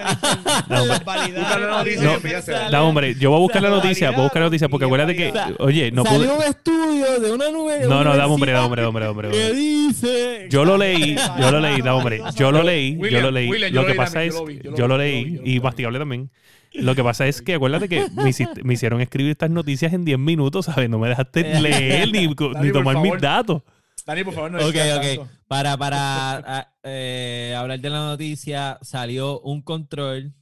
[2.69, 3.15] Dame, hombre.
[3.15, 5.91] Yo voy a buscar la noticia, voy a buscar la noticia, porque acuérdate que, oye,
[5.91, 6.27] no pude...
[6.27, 7.81] Un estudio de una nube.
[7.87, 9.29] No, no, dame, hombre, dame, hombre, dame, hombre, dame, hombre.
[9.31, 10.47] ¿Qué dice?
[10.49, 12.21] Yo lo leí, yo lo leí, da, hombre.
[12.35, 13.47] Yo lo leí, yo lo leí.
[13.71, 14.35] Lo que leí pasa es,
[14.75, 15.59] yo lo leí y vi.
[15.59, 16.29] masticable también.
[16.73, 20.03] Lo que pasa es que acuérdate que me, hiciste- me hicieron escribir estas noticias en
[20.05, 20.89] 10 minutos, ¿sabes?
[20.89, 22.33] No me dejaste leer ni,
[22.71, 23.61] tomar mis datos.
[24.07, 24.73] Dani, por favor, no Ok, ok.
[25.01, 25.27] tanto.
[25.53, 30.33] Para, para eh, hablar de la noticia, salió un control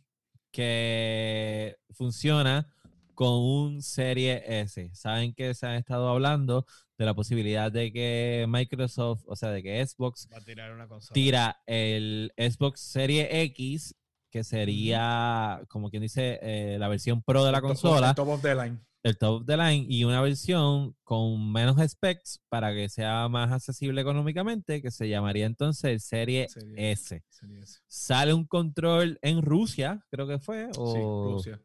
[0.52, 2.74] que funciona
[3.14, 4.90] con un Serie S.
[4.94, 6.66] Saben que se han estado hablando
[6.98, 10.88] de la posibilidad de que Microsoft, o sea, de que Xbox Va a tirar una
[10.88, 11.14] consola.
[11.14, 13.94] tira el Xbox Serie X,
[14.30, 18.56] que sería, como quien dice, eh, la versión pro de la consola Top of the
[18.56, 18.80] line.
[19.04, 23.52] El top of the line y una versión con menos specs para que sea más
[23.52, 27.24] accesible económicamente, que se llamaría entonces el Serie Serie S.
[27.30, 27.80] Serie S.
[27.88, 31.60] Sale un control en Rusia, creo que fue, Sí, o Rusia.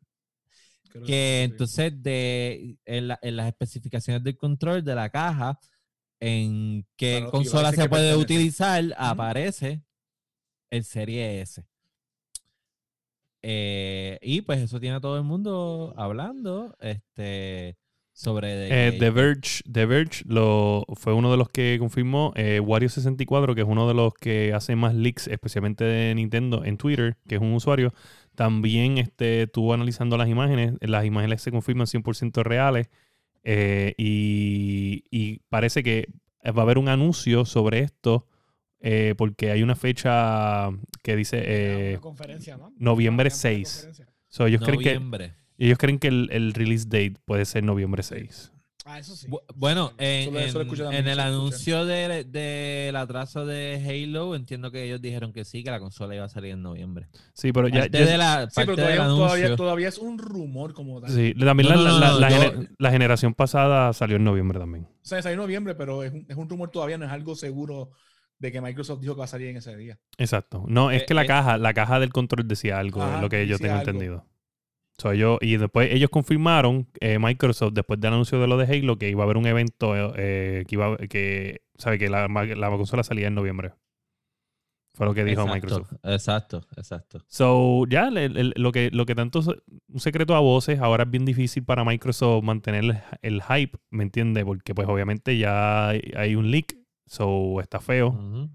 [0.88, 1.42] Creo que sí.
[1.44, 5.58] entonces de, en, la- en las especificaciones del control de la caja,
[6.20, 8.34] en qué Claro, consola se puede pertenece.
[8.34, 9.82] utilizar, aparece
[10.70, 11.62] el Serie S.
[13.42, 17.76] Eh, y pues eso tiene a todo el mundo hablando este,
[18.12, 18.88] sobre...
[18.88, 22.32] Eh, The Verge, The Verge lo, fue uno de los que confirmó.
[22.36, 26.76] Eh, Wario64, que es uno de los que hace más leaks, especialmente de Nintendo, en
[26.78, 27.92] Twitter, que es un usuario,
[28.34, 30.74] también este, estuvo analizando las imágenes.
[30.80, 32.88] Las imágenes se confirman 100% reales.
[33.44, 36.08] eh, y, y parece que
[36.44, 38.26] va a haber un anuncio sobre esto.
[38.88, 40.70] Eh, porque hay una fecha
[41.02, 42.72] que dice eh, conferencia, ¿no?
[42.78, 43.68] noviembre Una 6.
[43.72, 44.06] conferencia.
[44.28, 45.34] so, ellos, creen que, noviembre.
[45.58, 48.52] ellos creen que el, el release date puede ser noviembre 6.
[48.88, 49.26] Ah, eso sí.
[49.26, 50.60] Bu- Bueno, en, Eso
[50.92, 55.72] en- el anuncio de- del atraso de Halo, entiendo que ellos dijeron que sí, que
[55.72, 57.08] la consola iba a salir en noviembre.
[57.34, 60.72] Sí, pero ya, Parte ya- de la, Sí, pero del todavía, todavía, es un rumor
[60.72, 61.10] como tal.
[61.10, 64.22] Sí, también No, la, no, la- no, la yo- gener- la generación pasada salió en
[64.22, 64.84] noviembre también.
[64.84, 67.34] O sea, salió en noviembre, pero es un, es un rumor todavía, no es algo
[67.34, 67.90] seguro
[68.38, 69.98] de que Microsoft dijo que va a salir en ese día.
[70.18, 70.64] Exacto.
[70.68, 71.26] No, es Eh, que la eh.
[71.26, 73.90] caja, la caja del control decía algo, es Ajá, lo que yo tengo algo.
[73.90, 74.26] entendido.
[74.98, 78.96] So, yo, y después ellos confirmaron, eh, Microsoft, después del anuncio de lo de Halo,
[78.98, 83.02] que iba a haber un evento eh, que iba que sabe que la, la consola
[83.02, 83.72] salía en noviembre.
[84.94, 85.92] Fue lo que dijo exacto, Microsoft.
[86.04, 87.18] Exacto, exacto.
[87.28, 91.04] So, ya, le- le- lo, que, lo que tanto es un secreto a voces, ahora
[91.04, 94.44] es bien difícil para Microsoft mantener el, el hype, ¿me entiendes?
[94.46, 96.74] Porque pues obviamente ya hay, hay un leak,
[97.06, 98.08] so está feo.
[98.08, 98.50] Ujú.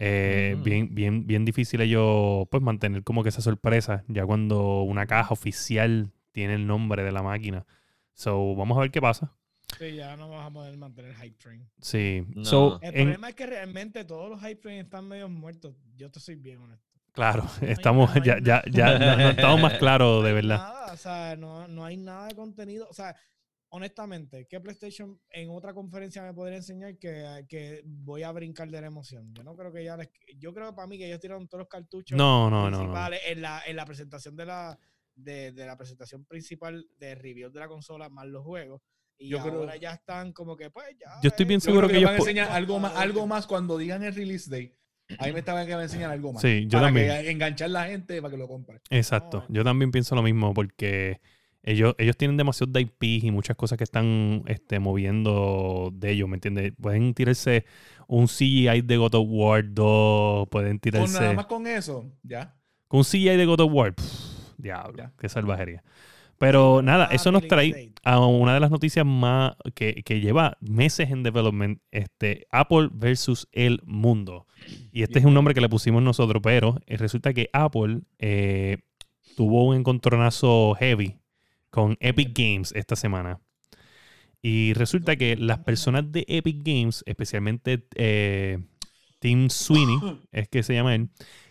[0.00, 0.62] Eh, Ujú.
[0.64, 5.32] bien, bien, bien difícil ellos pues mantener como que esa sorpresa, ya cuando una caja
[5.34, 7.66] oficial tiene el nombre de la máquina.
[8.14, 9.32] So, vamos a ver qué pasa.
[9.78, 11.68] Sí, ya no vas a poder mantener hype train.
[11.80, 12.24] Sí.
[12.34, 12.44] No.
[12.44, 15.74] So, El en- problema es que realmente todos los hype trains están medio muertos.
[15.96, 16.84] Yo te soy bien honesto.
[17.12, 20.58] claro, estamos, nada, ya, ya, ya, no- no estamos más claros de verdad.
[20.58, 22.86] Nada, o sea, no, no hay nada de contenido.
[22.88, 23.16] O sea,
[23.70, 28.80] honestamente, ¿qué PlayStation en otra conferencia me podría enseñar que, que voy a brincar de
[28.80, 29.32] la emoción?
[29.34, 31.60] Yo no creo que ya les, Yo creo que para mí que ellos tiraron todos
[31.60, 32.78] los cartuchos No, no, no, no.
[32.78, 34.78] principales En, la, en la presentación de la,
[35.14, 38.80] de, de la presentación principal de review de la consola más los juegos.
[39.20, 41.10] Y Yo creo- ahora ya están como que, pues ya.
[41.22, 43.26] Yo estoy bien eh, seguro creo que que, ellos van a enseñar algo más, algo
[43.26, 44.72] más cuando digan el release day.
[45.18, 46.42] Ahí me estaba que a enseñar algo más.
[46.42, 47.08] Sí, yo para también.
[47.08, 48.80] que enganchar la gente para que lo compre.
[48.90, 49.44] Exacto.
[49.48, 49.54] No.
[49.54, 51.20] Yo también pienso lo mismo porque
[51.70, 56.28] ellos, ellos tienen demasiados de IPs y muchas cosas que están este, moviendo de ellos,
[56.28, 56.72] ¿me entiendes?
[56.80, 57.66] Pueden tirarse
[58.06, 62.54] un CGI de God of War 2, pueden Con nada tirarse más con eso, ya.
[62.88, 63.94] con un CGI de God of War.
[63.94, 65.12] pff, diablo, Ya.
[65.18, 65.82] qué salvajería.
[66.38, 71.10] Pero nada, eso nos trae a una de las noticias más que, que lleva meses
[71.10, 74.46] en development, este, Apple versus el mundo.
[74.92, 78.78] Y este es un nombre que le pusimos nosotros, pero eh, resulta que Apple eh,
[79.36, 81.16] tuvo un encontronazo heavy
[81.70, 83.40] con Epic Games esta semana.
[84.40, 88.58] Y resulta que las personas de Epic Games, especialmente eh,
[89.18, 91.08] Tim Sweeney, es que se llama él,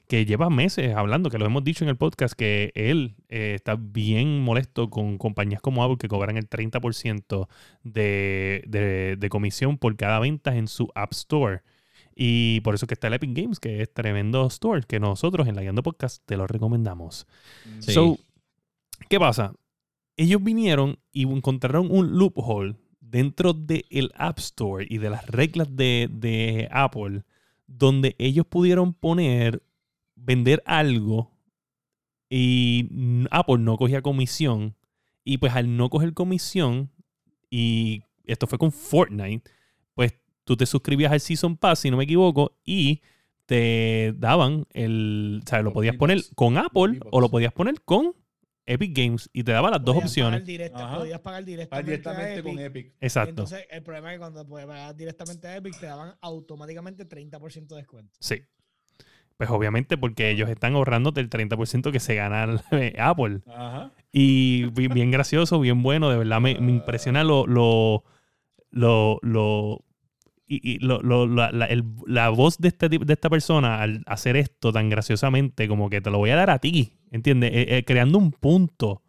[0.07, 3.75] que lleva meses hablando, que lo hemos dicho en el podcast, que él eh, está
[3.75, 7.47] bien molesto con compañías como Apple que cobran el 30%
[7.83, 11.61] de, de, de comisión por cada venta en su App Store.
[12.15, 15.55] Y por eso que está el Epic Games, que es tremendo store, que nosotros en
[15.55, 17.27] la Guiando Podcast te lo recomendamos.
[17.79, 17.91] Sí.
[17.91, 18.17] So,
[19.07, 19.53] ¿qué pasa?
[20.17, 26.09] Ellos vinieron y encontraron un loophole dentro del App Store y de las reglas de,
[26.11, 27.23] de Apple,
[27.67, 29.63] donde ellos pudieron poner,
[30.15, 31.37] vender algo
[32.29, 32.89] y
[33.31, 34.75] Apple no cogía comisión.
[35.23, 36.89] Y pues al no coger comisión,
[37.49, 39.49] y esto fue con Fortnite,
[39.93, 40.13] pues
[40.45, 43.01] tú te suscribías al Season Pass, si no me equivoco, y
[43.45, 45.41] te daban el.
[45.43, 48.13] O sea, lo podías poner con Apple o lo podías poner con
[48.67, 50.45] Epic Games y te daba las dos podías pagar opciones.
[50.45, 52.53] directa- podías pagar directamente, directamente a Epic.
[52.53, 52.93] con Epic.
[53.01, 53.29] Exacto.
[53.29, 57.75] Entonces, el problema es que cuando puedes pagar directamente a Epic, te daban automáticamente 30%
[57.75, 58.17] de descuento.
[58.19, 58.43] Sí.
[59.37, 62.43] Pues obviamente porque ellos están ahorrándote el 30% que se gana
[62.99, 63.41] Apple.
[63.47, 63.91] Ajá.
[64.11, 66.09] Y bi- bien gracioso, bien bueno.
[66.09, 68.03] De verdad me, me impresiona lo, lo,
[68.71, 69.83] lo, lo-
[70.47, 74.03] y, y lo- lo- la, la- el- la voz de, este, de esta persona al
[74.05, 77.51] hacer esto tan graciosamente, como que te lo voy a dar a ti, ¿entiendes?
[77.53, 79.03] Eh, eh, creando un punto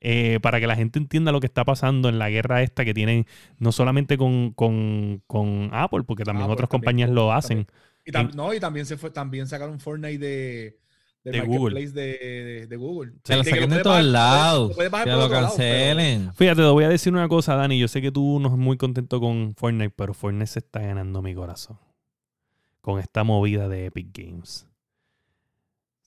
[0.00, 2.94] eh, para que la gente entienda lo que está pasando en la guerra esta que
[2.94, 3.26] tienen,
[3.58, 7.66] no solamente con, con, con Apple, porque también Apple, otras también compañías lo hacen.
[8.06, 10.78] Y, tam- En- no, y también se fue, también sacaron Fortnite de,
[11.24, 11.74] de, De Google.
[11.74, 13.12] Marketplace de, de, de Google.
[13.12, 14.76] Lo que saquen de todos lados.
[14.76, 16.32] Que lo otro lado, pero- cancelen.
[16.34, 17.78] Fíjate, te voy a decir una cosa, Dani.
[17.78, 21.20] Yo sé que tú no estás muy contento con Fortnite, pero Fortnite se está ganando
[21.22, 21.78] mi corazón.
[22.80, 24.66] Con esta movida de Epic Games.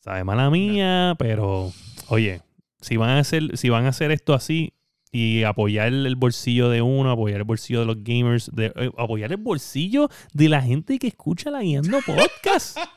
[0.01, 1.71] Sabe mala mía, pero
[2.09, 2.41] oye,
[2.81, 4.73] si van a hacer, si van a hacer esto así
[5.13, 9.31] y apoyar el bolsillo de uno, apoyar el bolsillo de los gamers, de, eh, apoyar
[9.31, 12.77] el bolsillo de la gente que escucha la guiando podcast.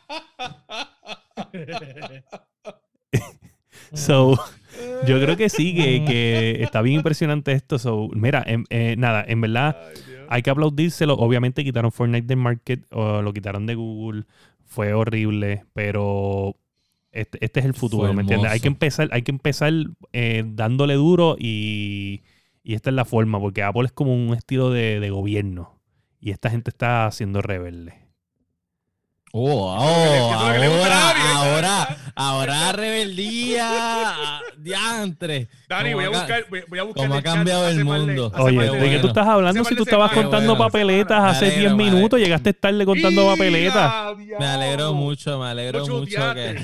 [3.93, 4.37] So,
[5.07, 7.79] yo creo que sí, que, que está bien impresionante esto.
[7.79, 9.77] So, mira, em- eh, nada, en verdad
[10.29, 11.15] hay que aplaudírselo.
[11.15, 14.25] Obviamente quitaron Fortnite del market, o lo quitaron de Google.
[14.65, 16.57] Fue horrible, pero
[17.21, 18.51] este, este es el futuro, ¿me entiendes?
[18.51, 19.73] Hay que empezar, hay que empezar
[20.13, 22.23] eh, dándole duro y,
[22.63, 25.81] y esta es la forma, porque Apple es como un estilo de, de gobierno
[26.21, 28.07] y esta gente está siendo rebelde.
[29.33, 34.15] Oh, a ahora, ahora, ahora rebeldía,
[34.57, 35.49] diantre.
[35.69, 38.33] Dani, voy a buscar, voy, a buscar como el ha cambiado el mundo.
[38.39, 40.65] Oye, ¿de de qué tú estás hablando si tú estabas contando bueno.
[40.65, 42.19] papeletas hace alegro, 10 me minutos?
[42.19, 44.17] Llegaste tarde contando ¡Ya, papeletas.
[44.39, 46.57] Me alegro mucho, me alegro Mucho mucho que.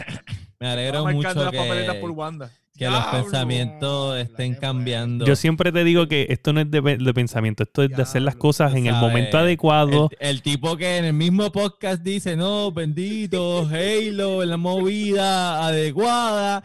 [0.62, 2.52] Me alegro mucho que, por Wanda.
[2.76, 5.26] que los pensamientos estén cambiando.
[5.26, 8.22] Yo siempre te digo que esto no es de, de pensamiento, esto es de hacer
[8.22, 10.08] las cosas en el sabes, momento adecuado.
[10.20, 15.66] El, el tipo que en el mismo podcast dice, no, bendito, Halo, en la movida
[15.66, 16.62] adecuada.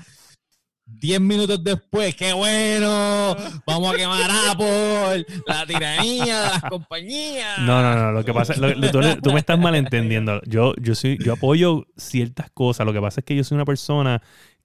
[0.88, 3.36] 10 minutos después, qué bueno,
[3.68, 7.60] vamos a quemar Apple, la tiranía de las compañías.
[7.60, 8.12] No, no, no.
[8.14, 10.42] Lo que pasa, lo- lo- tú, tú me estás malentendiendo.
[10.48, 12.86] Yo, yo soy, yo apoyo ciertas cosas.
[12.86, 14.22] Lo que pasa es que yo soy una persona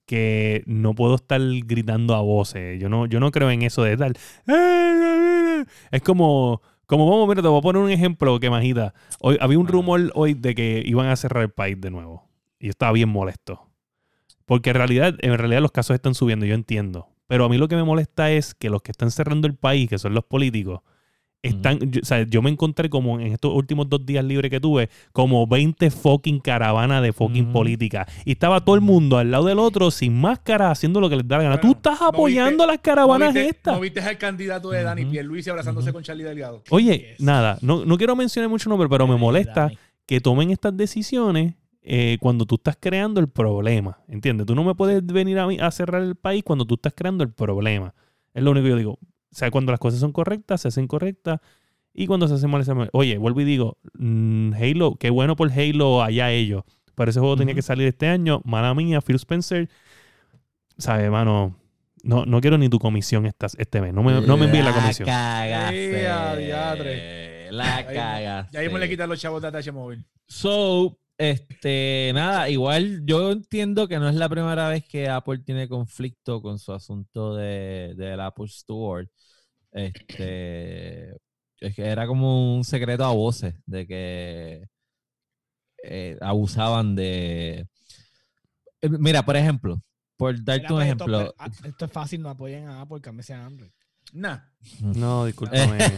[0.07, 2.81] que no puedo estar gritando a voces.
[2.81, 4.15] Yo no, yo no creo en eso de tal.
[5.91, 8.95] Es como, como vamos, mira, te voy a poner un ejemplo que majita.
[9.21, 12.29] Hoy había un rumor hoy de que iban a cerrar el país de nuevo.
[12.59, 13.69] Y yo estaba bien molesto.
[14.47, 17.09] Porque en realidad, en realidad los casos están subiendo, yo entiendo.
[17.27, 19.89] Pero a mí lo que me molesta es que los que están cerrando el país,
[19.89, 20.81] que son los políticos,
[21.45, 24.61] están, yo, o sea, yo me encontré como en estos últimos dos días libres que
[24.61, 27.53] tuve, como 20 fucking caravanas de fucking Ujú.
[27.53, 28.07] política.
[28.25, 31.27] Y estaba todo el mundo al lado del otro sin máscara haciendo lo que les
[31.27, 31.57] da la gana.
[31.57, 33.75] Tú Bueno, estás ¿no apoyando viste- las caravanas ¿No viste, estas.
[33.75, 35.11] ¿No viste al candidato de Dani Ujú.
[35.11, 36.63] Pierluisi abrazándose con Charlie Delgado?
[36.71, 37.21] Oye, Yes.
[37.21, 39.69] nada, no, no quiero mencionar mucho nombre, pero me molesta
[40.07, 44.01] que tomen estas decisiones eh, cuando tú estás creando el problema.
[44.09, 44.47] ¿Entiendes?
[44.47, 47.25] Tú no me puedes venir a, mí a cerrar el país cuando tú estás creando
[47.25, 47.95] el problema.
[48.35, 48.93] Es lo único que yo digo.
[48.93, 51.41] O sea, cuando las cosas son correctas, se hacen correctas.
[51.95, 52.91] Y cuando se hacen mal, se hacen mal.
[52.93, 56.63] Oye, vuelvo y digo, mm, Halo, qué bueno por Halo allá ellos.
[56.95, 58.41] Pero ese juego tenía que salir este año.
[58.45, 59.69] Mala mía, Phil Spencer.
[60.79, 61.59] ¿Sabes, mano?
[62.03, 63.95] No, no quiero ni tu comisión esta, este mes.
[63.95, 65.07] No me, no me envíes la comisión.
[65.07, 66.03] cagaste.
[67.51, 68.57] La Ahí- cagaste.
[68.57, 70.05] Ya mismo le quitan los chavos de ATH móvil.
[70.27, 75.69] So, este, nada, igual yo entiendo que no es la primera vez que Apple tiene
[75.69, 79.09] conflicto con su asunto de, del Apple Store.
[79.71, 81.13] Este,
[81.61, 84.69] es que era como un secreto a voces de que
[85.85, 87.69] eh, abusaban de.
[88.81, 89.81] Eh, Mira, por ejemplo,
[90.17, 91.35] por darte Mira, un pues, ejemplo.
[91.39, 93.71] ah, esto es fácil, no apoyen a Apple, cámbiese a Android.
[94.13, 94.41] Nah.
[94.81, 95.79] No, discúlpame.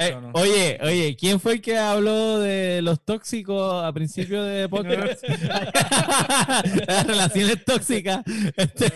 [0.00, 5.22] Eh, oye, oye, ¿quién fue el que habló de los tóxicos a principio de podcast?
[6.88, 8.22] Las relaciones tóxicas.
[8.56, 8.90] Este,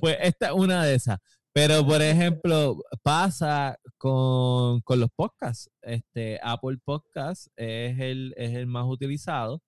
[0.00, 1.18] pues esta es una de esas.
[1.52, 5.70] Pero, por ejemplo, pasa con, con los podcasts.
[5.82, 9.62] Este, Apple Podcast es el, es el más utilizado.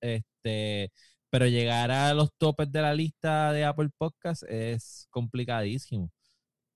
[0.00, 0.90] Este,
[1.30, 6.10] pero llegar a los topes de la lista de Apple Podcast es complicadísimo.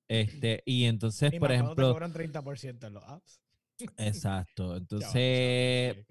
[0.08, 3.40] Este, y entonces, Y por ejemplo, Te cobran 30% en los apps.
[3.96, 4.76] exacto.
[4.76, 6.04] Entonces, eh,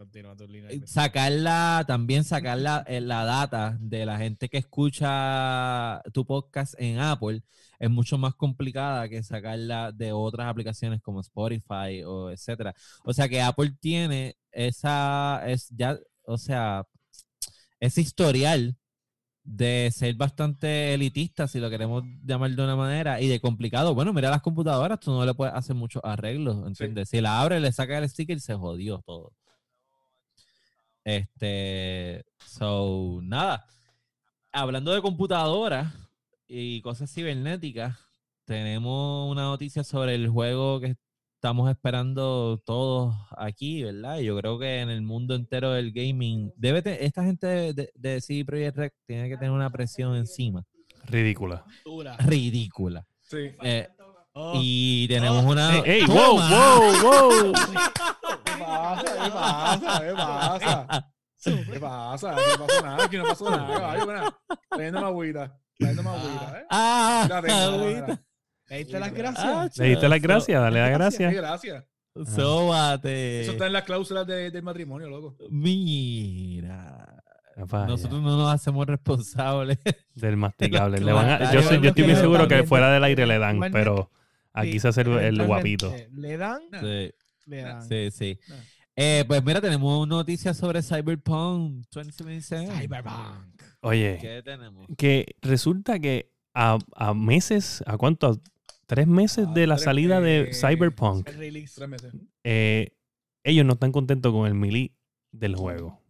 [0.85, 6.99] sacarla, también sacar la, eh, la data de la gente que escucha tu podcast en
[6.99, 7.43] Apple
[7.77, 12.73] es mucho más complicada que sacarla de otras aplicaciones como Spotify o etcétera.
[13.03, 16.85] O sea que Apple tiene esa, es ya, o sea,
[17.79, 18.77] ese historial
[19.43, 23.95] de ser bastante elitista, si lo queremos llamar de una manera, y de complicado.
[23.95, 27.09] Bueno, mira las computadoras, tú no le puedes hacer muchos arreglos, ¿entiendes?
[27.09, 29.33] Si la abre, le saca el sticker, se jodió todo.
[31.03, 33.65] Este, so, nada.
[34.51, 35.93] Hablando de computadoras
[36.47, 37.97] y cosas cibernéticas,
[38.45, 40.95] tenemos una noticia sobre el juego que
[41.39, 44.17] estamos esperando todos aquí, ¿verdad?
[44.19, 47.89] Y Yo creo que en el mundo entero del gaming, debe te- esta gente de,
[47.95, 50.65] de, CD Projekt Red tiene que tener una presión encima
[51.05, 51.63] Ridícula.
[52.19, 53.05] Ridícula.
[53.21, 53.51] Sí.
[53.63, 53.87] Eh,
[54.41, 55.79] Oh, y tenemos una.
[55.79, 57.53] Ey, wow, wow, wow.
[58.45, 59.03] ¿Qué pasa?
[59.03, 60.01] ¿Qué pasa?
[60.01, 61.05] ¿Qué pasa?
[61.73, 62.31] ¿Qué pasa?
[62.35, 63.03] No pasó nada.
[63.05, 63.73] Aquí no pasó nada.
[63.73, 64.37] caballo, mira.
[64.69, 65.59] Trayéndome agüita.
[66.59, 66.65] ¿eh?
[66.69, 67.27] ¡Ah!
[67.31, 68.21] Agüita.
[68.69, 69.77] ¿Le diste las Ah, gracias?
[69.77, 71.33] Le diste las gracias, dale las Sí, gracias.
[71.33, 71.83] gracias.
[72.35, 73.41] Sóbate.
[73.41, 75.35] Eso está en las cláusulas de- del matrimonio, loco.
[75.49, 77.23] Mira.
[77.57, 79.77] Vaya, Nosotros no nos hacemos responsables.
[80.15, 80.99] Del masticable.
[80.99, 83.59] Le van a- yo, soy- yo estoy que seguro que fuera del aire le dan,
[83.71, 84.09] pero
[84.53, 85.93] aquí Sí, se hace el, guapito.
[86.13, 86.61] ¿Le dan?
[86.79, 87.11] Sí,
[87.47, 87.87] Le dan.
[87.87, 88.39] sí, sí.
[88.47, 88.55] No.
[88.95, 92.69] Eh, pues mira, tenemos noticias sobre Cyberpunk 2077.
[92.81, 93.61] Cyberpunk.
[93.81, 94.87] Oye, ¿Qué tenemos?
[94.97, 98.41] que resulta que a, a meses, ¿a cuánto?
[98.89, 100.51] ¿A ¿Tres meses Ah, de la salida de.
[100.51, 101.27] Cyberpunk?
[101.29, 101.75] El release.
[101.75, 102.11] Tres meses.
[102.43, 102.95] eh,
[103.43, 104.95] ellos no están contentos con el melee
[105.31, 106.01] del juego.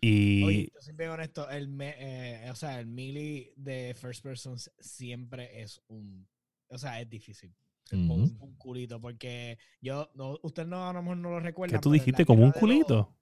[0.00, 4.22] Y Oye, yo soy bien honesto, el me- eh, o sea, el melee de first
[4.22, 6.28] persons siempre es un,
[6.68, 7.52] o sea, es difícil.
[7.90, 11.76] Un, un culito, porque yo, no, usted no, a lo mejor no lo recuerda.
[11.76, 12.24] ¿qué tú dijiste?
[12.24, 13.17] ¿Como un culito?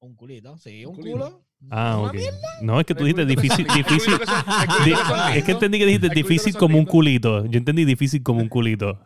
[0.00, 1.16] Un culito, sí, Un culito.
[1.18, 1.44] culo.
[1.70, 2.16] Ah, Una ok.
[2.62, 4.14] No, es que tú dijiste difícil, difícil.
[4.84, 4.94] di-
[5.36, 7.44] Es que entendí que dijiste Hay culitos que difícil como un culito.
[7.46, 9.02] Yo entendí difícil como un culito.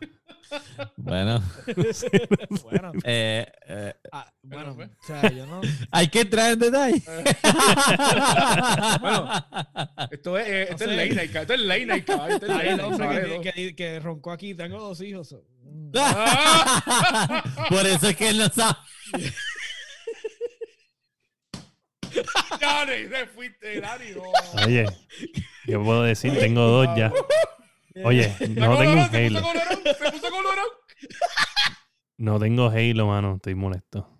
[0.95, 1.43] Bueno,
[2.63, 4.89] Bueno, eh, eh, ah, bueno, pues.
[4.89, 5.59] o sea, yo no.
[5.91, 7.03] hay que entrar en detalle.
[9.01, 9.29] Bueno,
[10.11, 10.95] Esto es, eh, esto es sé.
[11.41, 11.59] esto es
[12.05, 12.35] caballo.
[12.35, 13.41] Esto es Hay night, hombre que, caballo.
[13.41, 15.35] que, que roncó aquí, tengo dos hijos.
[15.63, 15.91] Mm.
[17.69, 18.75] Por eso es que él no sabe.
[22.61, 24.05] Dani, te fuiste, Dani.
[24.15, 24.63] no.
[24.65, 24.85] Oye,
[25.65, 26.37] ¿qué puedo decir?
[26.37, 27.11] Tengo dos ya.
[28.03, 29.39] Oye, no tengo un coloró, se Halo.
[29.39, 30.67] puso colorado, Se puso colorado.
[32.17, 33.35] No tengo Halo, mano.
[33.35, 34.11] Estoy molesto.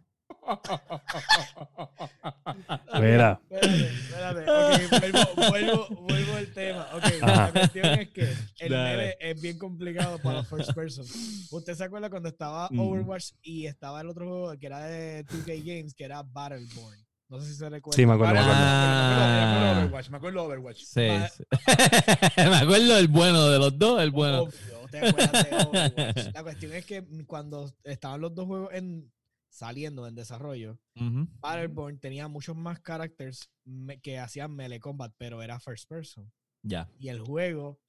[3.00, 4.52] Mira, Espérate, espérate.
[4.52, 6.88] Ok, vuelvo, vuelvo, vuelvo al tema.
[6.94, 7.46] Ok, Ajá.
[7.48, 11.06] la cuestión es que el meme es bien complicado para los first person.
[11.52, 12.80] ¿Usted se acuerda cuando estaba Mm.
[12.80, 17.00] Overwatch y estaba el otro juego que era de 2K Games, que era Battleborn?
[17.28, 17.96] No sé si se recuerda.
[17.96, 18.60] Sí, me acuerdo, me acuerdo.
[18.60, 19.74] Me acuerdo Ah.
[19.74, 20.10] de Overwatch.
[20.10, 20.82] Me acuerdo de Overwatch.
[20.84, 21.08] Sí.
[22.38, 24.44] Me acuerdo del bueno de los dos, el bueno.
[24.44, 26.34] Obvio, te acuerdas de Overwatch.
[26.34, 29.12] La cuestión es que cuando estaban los dos juegos en
[29.50, 31.28] saliendo en desarrollo, Ujú.
[31.40, 36.32] Battleborn tenía muchos más characters me- que hacían melee combat, pero era first person.
[36.62, 36.90] Ya.
[37.00, 37.80] Y el juego,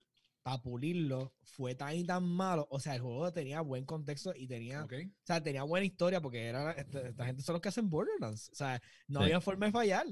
[0.46, 2.68] para pulirlo, fue tan y tan malo.
[2.70, 4.88] O sea, el juego tenía buen contexto y tenía, o
[5.24, 8.50] sea, tenía buena historia porque era, esta, esta gente son los que hacen Borderlands.
[8.52, 9.24] O sea, no Sí.
[9.24, 10.06] había forma de fallar.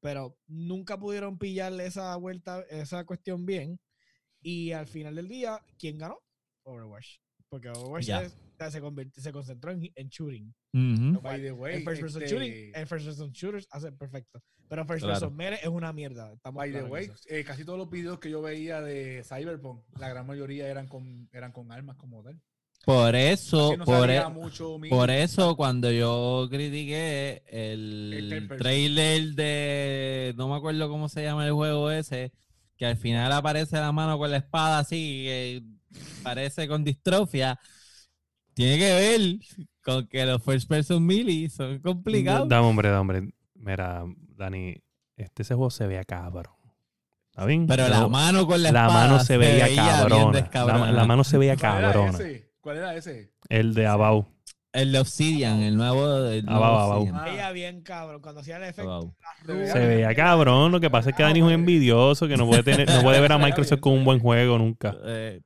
[0.00, 3.78] Pero nunca pudieron pillarle esa vuelta, esa cuestión bien.
[4.40, 6.18] Y al final del día, ¿quién ganó?
[6.62, 7.18] Overwatch.
[7.54, 8.22] Porque Overwatch Ya.
[8.22, 10.52] es- o sea, se, convirtió- se concentró en, en shooting.
[10.72, 11.20] Ujú.
[11.20, 14.40] By the way, en first person este, shooting, en first person shooters hace perfecto.
[14.68, 15.20] Pero first Claro.
[15.20, 16.32] person melee es una mierda.
[16.32, 20.08] Estamos By the way, eh, casi todos los videos que yo veía de Cyberpunk, la
[20.08, 22.40] gran mayoría eran con, eran con armas como tal.
[22.84, 30.34] Por eso, no por, e- mucho por eso cuando yo critiqué El el trailer de,
[30.36, 32.30] no me acuerdo cómo se llama el juego ese,
[32.76, 35.62] que al final aparece la mano con la espada así, que
[36.22, 37.58] parece con distrofia,
[38.54, 39.20] tiene que ver
[39.82, 42.48] con que los first person melee son complicados.
[42.48, 43.34] Dame, hombre, dame, hombre.
[43.54, 44.04] Mira,
[44.36, 44.76] Dani,
[45.16, 46.54] este ese juego se veía cabrón.
[47.30, 47.66] ¿Está bien?
[47.66, 50.24] Pero la mano con la la espada mano se veía bien cabrona.
[50.26, 50.92] La, descabronada.
[50.92, 52.18] la mano se veía ¿Cuál era cabrona.
[52.18, 52.52] ese?
[52.60, 53.32] ¿Cuál era ese?
[53.48, 54.26] El de Abau.
[54.72, 56.26] El de Obsidian, el nuevo.
[56.26, 57.00] El nuevo abajo.
[57.00, 57.16] Obsidian.
[57.16, 57.24] Ah.
[57.24, 58.22] Veía bien cabrón.
[58.22, 59.16] Cuando hacía el efecto,
[59.46, 60.70] Se Se veía cabrón.
[60.70, 63.20] Lo que pasa es que Dani es un envidioso que no puede tener, no puede
[63.20, 64.96] ver a Microsoft con un buen juego nunca.
[65.04, 65.40] Eh,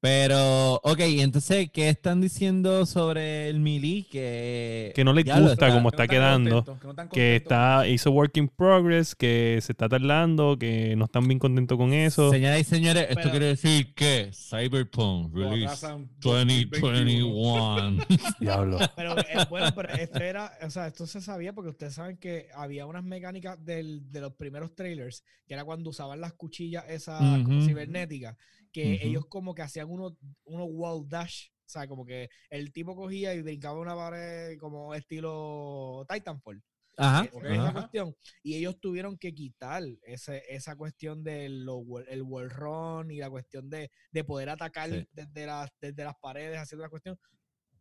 [0.00, 4.06] pero, ok, entonces, ¿qué están diciendo sobre el melee?
[4.10, 6.64] Que, Que no les gusta como no está quedando.
[7.12, 11.38] que no está, hizo work in progress, que se está tardando, que no están bien
[11.38, 12.30] contentos con eso.
[12.30, 17.96] Señoras y señores, esto Pero- quiere decir que Cyberpunk release atrasan 2021.
[18.40, 18.78] Diablo.
[18.96, 22.48] Pero eh, bueno, pero esto era, o sea, esto se sabía porque ustedes saben que
[22.54, 27.18] había unas mecánicas del, de los primeros trailers, que era cuando usaban las cuchillas esas
[27.20, 27.66] como Ujú.
[27.66, 28.36] cibernéticas,
[28.72, 29.06] que Ujú.
[29.08, 30.14] ellos como que hacían unos
[30.44, 34.94] unos wall dash, o sea, como que el tipo cogía y brincaba una pared como
[34.94, 36.62] estilo Titanfall.
[36.96, 37.24] Ajá.
[37.24, 37.72] Eh, ok, esa ajá.
[37.72, 38.16] cuestión.
[38.42, 41.66] Y ellos tuvieron que quitar ese, esa cuestión del
[42.08, 45.08] el wall run y la cuestión de, de poder atacar Sí.
[45.12, 47.18] desde, las, desde las paredes, haciendo la cuestión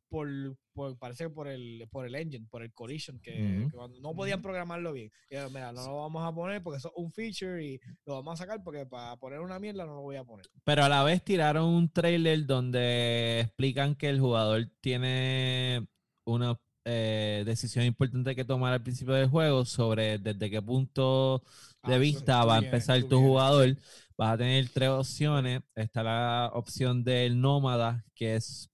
[0.09, 0.27] por,
[0.73, 3.69] por- parece que por el, por el engine, por el collision, que, Ujú.
[3.69, 5.11] que cuando no podían programarlo bien.
[5.29, 8.15] Y dijeron, mira, no lo vamos a poner porque eso es un feature y lo
[8.15, 10.45] vamos a sacar porque para poner una mierda no lo voy a poner.
[10.63, 15.87] Pero a la vez tiraron un trailer donde explican que el jugador tiene
[16.25, 21.43] una eh, decisión importante que tomar al principio del juego sobre desde qué punto
[21.83, 23.77] de Ah, vista va a empezar tu vienes, jugador.
[24.17, 25.61] Vas a tener tres opciones.
[25.75, 28.69] Está la opción del nómada, que es,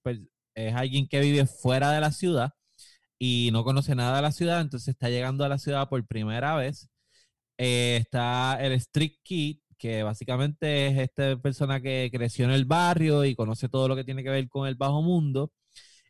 [0.56, 2.50] es alguien que vive fuera de la ciudad
[3.18, 6.56] y no conoce nada de la ciudad, entonces está llegando a la ciudad por primera
[6.56, 6.88] vez.
[7.58, 13.24] Eh, está el Street Kid, que básicamente es esta persona que creció en el barrio
[13.24, 15.52] y conoce todo lo que tiene que ver con el bajo mundo.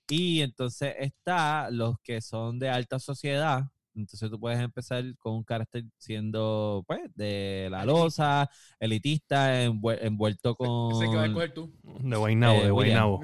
[0.08, 3.64] Y entonces está los que son de alta sociedad.
[3.96, 10.54] Entonces tú puedes empezar con un carácter siendo, pues, de la loza, elitista, envuel- envuelto
[10.54, 10.92] con...
[10.92, 11.72] Ese que vas a coger tú.
[12.00, 12.70] De Guaynabo, Eh, de.
[12.70, 13.20] Guaynabo.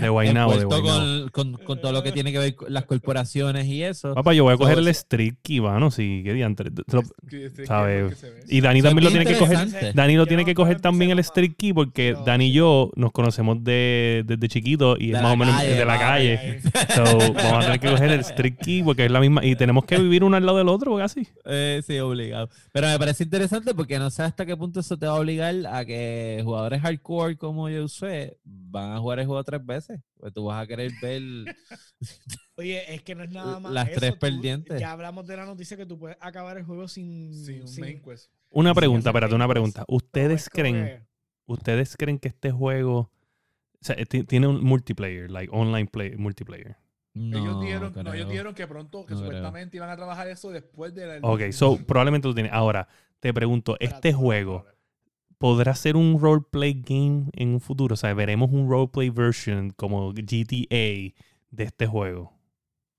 [0.00, 1.30] De Guaynabo, de Guaynabo.
[1.30, 4.14] con, con- con todo lo que tiene que ver con las corporaciones y eso.
[4.14, 6.70] Papá, yo voy a coger el Street Key, mano, sí, qué diantre.
[6.70, 8.08] Te lo- Que- ¿Sabe?
[8.08, 8.40] que se ve.
[8.48, 9.94] Y Dani también lo tiene que coger.
[9.94, 13.62] Dani lo tiene que coger también el Street Key porque Dani y yo nos conocemos
[13.62, 16.60] de, desde chiquito y es más o menos calle, de la calle.
[16.94, 17.04] So,
[17.34, 19.44] vamos a tener que coger el Street Porque es la misma.
[19.44, 21.26] Y tenemos que vivir uno al lado del otro, casi.
[21.44, 22.48] Eh, sí, obligado.
[22.72, 25.54] Pero me parece interesante porque no sé hasta qué punto eso te va a obligar
[25.66, 30.00] a que jugadores hardcore como yo sé van a jugar el juego tres veces.
[30.16, 31.22] Pues tú vas a querer ver.
[32.56, 33.72] Oye, es que no es nada más.
[33.72, 34.80] Las eso, tres tú- pendientes.
[34.80, 37.34] Ya hablamos de la noticia que tú puedes acabar el juego sin.
[37.34, 38.30] Sí, un sin- main quest.
[38.50, 39.84] Una sin pregunta, espérate, una pregunta.
[39.88, 41.02] ¿Ustedes es como creen, que-
[41.46, 46.76] ustedes creen que este juego o sea, ti- tiene un multiplayer, like online play, multiplayer?
[47.14, 49.30] No, ellos, dijeron, no, ellos dijeron que pronto, que No creo.
[49.30, 51.28] supuestamente iban a trabajar eso después de la.
[51.28, 52.50] Ok, so probablemente lo tiene.
[52.52, 52.88] Ahora,
[53.20, 54.66] te pregunto, Espérate, ¿este juego
[55.38, 57.94] podrá ser un roleplay game en un futuro?
[57.94, 61.14] O sea, veremos un roleplay version como GTA
[61.50, 62.32] de este juego.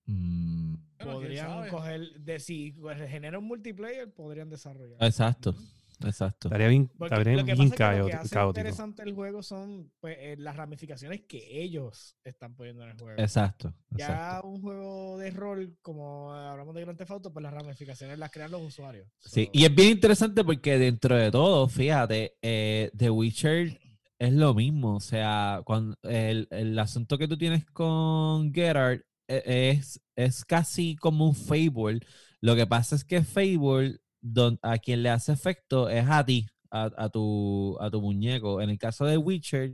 [0.05, 2.73] Mm, podrían coger, de si
[3.09, 4.97] genera un multiplayer, podrían desarrollar.
[5.03, 5.55] Exacto,
[6.03, 6.49] exacto.
[6.49, 8.21] Estaría bien, estaría lo que bien que lo que caótico.
[8.21, 8.49] hace caótico.
[8.49, 13.21] interesante el juego son pues, eh, las ramificaciones que ellos están poniendo en el juego.
[13.21, 14.47] Exacto, Ya exacto.
[14.47, 18.51] un juego de rol, como hablamos de Grand Theft Auto, pues las ramificaciones las crean
[18.51, 19.07] los usuarios.
[19.19, 23.79] Sí, So, y es bien interesante porque dentro de todo, fíjate, eh, The Witcher
[24.19, 24.95] es lo mismo.
[24.95, 30.95] O sea, cuando el, el asunto que tú tienes con Gerard eh, es, es casi
[30.95, 31.99] como un Fable.
[32.41, 33.99] Lo que pasa es que Fable,
[34.33, 38.61] don- a quien le hace efecto es a ti, a, a tu, a tu muñeco.
[38.61, 39.73] En el caso de Witcher,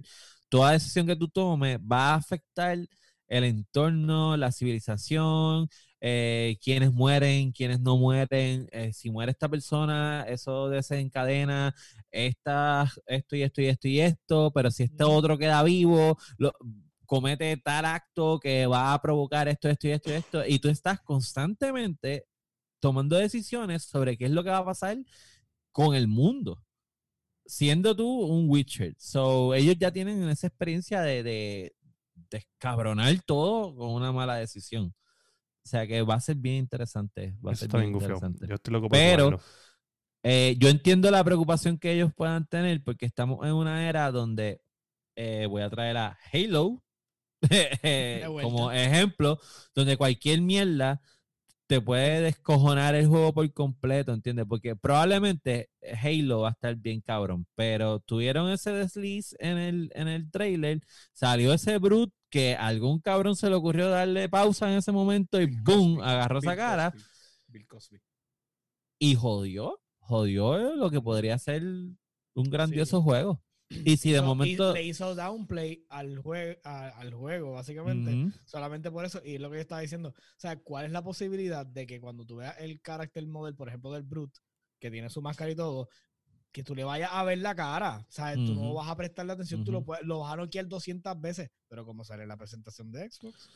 [0.50, 2.78] toda decisión que tú tomes va a afectar
[3.28, 5.70] el entorno, la civilización,
[6.02, 11.74] eh, quiénes mueren, quiénes no mueren, eh, si muere esta persona, eso desencadena
[12.12, 16.54] esta, esto y esto y esto y esto, pero si este otro queda vivo, lo-
[17.06, 20.70] comete tal acto que va a provocar esto, esto y esto y esto, y tú
[20.70, 22.26] estás constantemente
[22.82, 24.98] tomando decisiones sobre qué es lo que va a pasar
[25.72, 26.62] con el mundo,
[27.46, 28.96] siendo tú un Witcher.
[28.98, 31.76] So, ellos ya tienen esa experiencia de, de
[32.30, 34.94] descabronar todo con una mala decisión.
[35.64, 37.36] O sea que va a ser bien interesante.
[37.46, 38.48] Va a Eso ser bien interesante.
[38.48, 39.40] Yo estoy loco por Pero-.
[40.24, 44.62] Eh, yo entiendo la preocupación que ellos puedan tener porque estamos en una era donde
[45.16, 46.84] eh, voy a traer a Halo
[48.44, 49.40] como ejemplo,
[49.74, 51.02] donde cualquier mierda
[51.72, 54.46] te puede descojonar el juego por completo, ¿entiendes?
[54.46, 55.70] Porque probablemente
[56.04, 60.82] Halo va a estar bien cabrón, pero tuvieron ese desliz en el, en el trailer,
[61.14, 65.46] salió ese brute que algún cabrón se le ocurrió darle pausa en ese momento y
[65.46, 66.02] ¡boom!
[66.02, 67.06] Agarró esa cara Cosby,
[67.48, 68.02] Bill Cosby.
[69.00, 73.42] y jodió, jodió lo que podría ser un grandioso juego.
[73.86, 74.74] Y si de momento...
[74.74, 78.12] le hizo downplay al, jue- a- al juego, básicamente.
[78.46, 80.10] Solamente por eso, y es lo que yo estaba diciendo.
[80.10, 83.68] O sea, ¿cuál es la posibilidad de que cuando tú veas el character model, por
[83.70, 84.40] ejemplo, del Brute,
[84.80, 85.88] que tiene su máscara y todo,
[86.52, 88.00] que tú le vayas a ver la cara?
[88.00, 90.68] O sea, tú no vas a prestarle atención, tú lo, puedes, lo vas a noquear
[90.68, 93.50] 200 veces, pero como sale en la presentación de Xbox,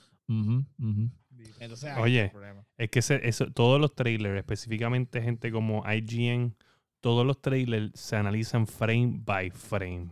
[1.59, 2.67] entonces ahí Oye, está el problema.
[2.77, 6.55] Es que ese- eso, todos los trailers, específicamente gente como IGN,
[7.05, 10.09] todos los trailers se analizan frame by frame.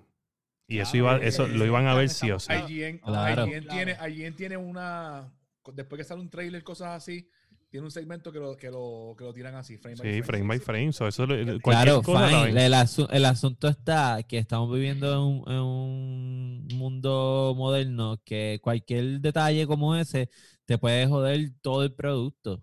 [0.68, 2.54] Y eso, iba, eso eh, lo iban a ver sí o sí.
[2.54, 3.48] IGN, Claro.
[3.48, 3.98] IGN tiene.
[4.10, 5.34] IGN tiene una.
[5.74, 7.28] Después que sale un trailer, cosas así,
[7.72, 10.24] tiene un segmento que lo, que lo, que lo tiran así, frame by Sí, frame.
[10.24, 10.64] frame by sí.
[10.66, 10.94] frame.
[10.94, 12.48] So, eso, lo- Claro, cosa.
[12.48, 18.60] El, asu- el asunto está que estamos viviendo en un, en un mundo moderno que
[18.62, 20.30] cualquier detalle como ese
[20.66, 22.62] te puede joder todo el producto.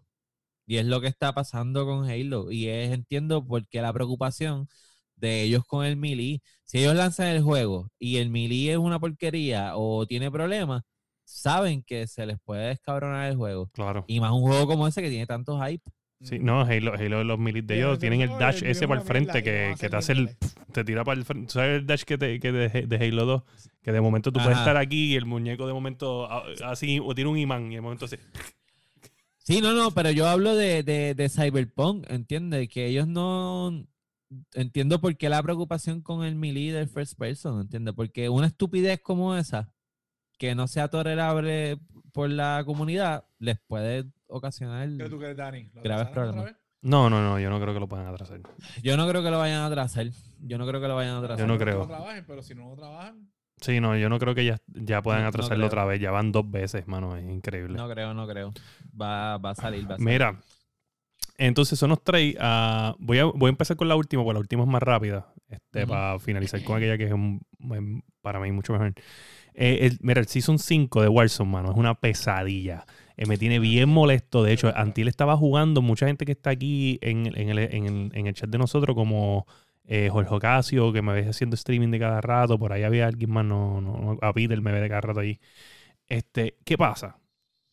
[0.67, 2.51] Y es lo que está pasando con Halo.
[2.53, 4.69] Y es, entiendo, porque la preocupación
[5.17, 8.99] de ellos con el melee, si ellos lanzan el juego y el melee es una
[8.99, 10.83] porquería o tiene problemas,
[11.25, 13.69] saben que se les puede descabronar el juego.
[13.73, 14.05] Claro.
[14.09, 15.83] Y más un juego como ese que tiene tanto hype.
[16.23, 19.43] Sí, no, Halo, Halo los milis de ellos tienen el dash ese para el frente
[19.43, 20.37] que, que te hace el.
[20.71, 21.47] te tira para el frente.
[21.47, 23.43] ¿Tú ¿Sabes el dash que, te, que de, de Halo 2?
[23.83, 24.61] Que de momento tú puedes Ajá.
[24.61, 27.81] estar aquí y el muñeco de momento a- así, o tiene un imán y de
[27.81, 28.17] momento así.
[29.43, 32.69] Sí, no, no, pero yo hablo de, de, de Cyberpunk, ¿entiendes?
[32.69, 33.87] Que ellos no...
[34.55, 37.95] Entiendo por qué la preocupación con el melee del first person, ¿entiendes?
[37.95, 39.73] Porque una estupidez como esa,
[40.39, 41.79] que no sea tolerable
[42.13, 44.89] por la comunidad, les puede ocasionar...
[44.97, 45.69] ¿Qué tú crees, Dani?
[45.75, 46.45] ¿Lo Graves problemas.
[46.45, 46.57] vez?
[46.83, 48.41] No, no, no, yo no creo que lo puedan atrasar.
[48.83, 50.07] Yo no creo que lo vayan a atrasar.
[50.39, 51.41] Yo no creo que lo vayan a atrasar.
[51.41, 51.79] Yo no Que creo.
[51.81, 53.29] lo trabajen, pero si no lo trabajan,
[53.61, 56.01] Sí, no, yo no creo que ya, ya puedan No, atrasarlo otra vez.
[56.01, 57.17] Ya van dos veces, mano.
[57.17, 57.77] Es increíble.
[57.77, 58.53] No creo, no creo.
[59.01, 60.05] Va, va a salir, va a salir.
[60.13, 60.41] Mira,
[61.39, 62.37] entonces son los tres.
[62.41, 65.33] ah, voy, a, voy a empezar con la última, porque la última es más rápida.
[65.49, 65.87] Este.
[65.87, 67.41] Para finalizar con aquella que es un-
[68.23, 68.95] para mí mucho mejor.
[69.55, 72.85] Eh, el- mira, el Season 5 de Warzone, mano, es una pesadilla.
[73.17, 74.43] Eh, me tiene bien molesto.
[74.43, 75.83] De hecho, Antil estaba jugando.
[75.83, 78.95] Mucha gente que está aquí en, en el, en el- en el chat de nosotros,
[78.95, 79.47] como
[79.93, 82.59] eh, Jorge Ocasio, que me ves haciendo streaming de cada rato.
[82.59, 85.19] Por ahí había alguien más, no, no, no, a Peter me ve de cada rato
[85.21, 85.41] allí.
[86.07, 87.19] Este, ¿Qué pasa?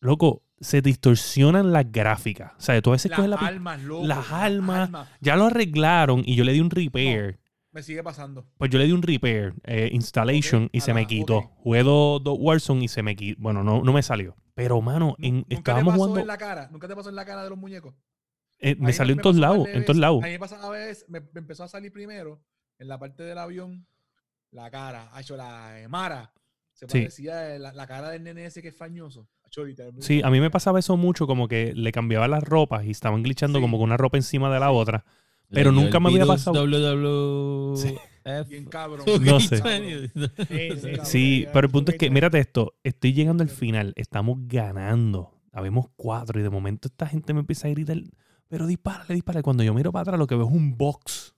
[0.00, 2.52] Loco, se distorsionan las gráficas.
[2.58, 4.06] O sea, tú a veces las la almas, loco.
[4.06, 4.90] las almas.
[5.20, 7.38] Ya lo arreglaron y yo le di un repair.
[7.70, 8.46] Me sigue pasando.
[8.56, 11.36] Pues yo le di un repair, eh, installation, y se la- me quitó.
[11.38, 11.50] ok.
[11.58, 13.40] Jugué dos dos Warzone y se me quitó.
[13.40, 14.36] Bueno, no, no me salió.
[14.54, 16.20] Pero, mano, en- Nu- ¿Nunca estábamos te pasó jugando.
[16.20, 16.68] en la cara?
[16.72, 17.94] ¿Nunca te pasó en la cara de los muñecos?
[18.60, 20.22] Eh, me salió en todos lados, en todos lados.
[20.22, 22.40] A mí me pasó a veces, me, me empezó a salir primero
[22.78, 23.86] en la parte del avión
[24.50, 25.10] la cara.
[25.12, 26.32] Ha hecho la de Mara.
[26.72, 26.98] Se Sí.
[27.00, 29.28] parecía la, la cara del nene ese que es fañoso.
[30.00, 33.22] Sí, a mí me pasaba eso mucho, como que le cambiaba las ropas y estaban
[33.22, 33.62] glitchando Sí.
[33.62, 35.04] como con una ropa encima de la otra.
[35.50, 37.98] pero Le nunca me había pasado- WWF.
[38.48, 39.06] Bien cabrón.
[39.22, 39.56] No sé.
[39.56, 43.48] Sí, sí, Sí, Sí, ya, pero el punto es que, mírate esto, estoy llegando al
[43.48, 45.32] final, estamos ganando.
[45.52, 47.96] habemos cuatro y de momento esta gente me empieza a gritar,
[48.48, 49.42] pero dispárale, dispárale.
[49.42, 51.34] Cuando yo miro para atrás lo que veo es un box.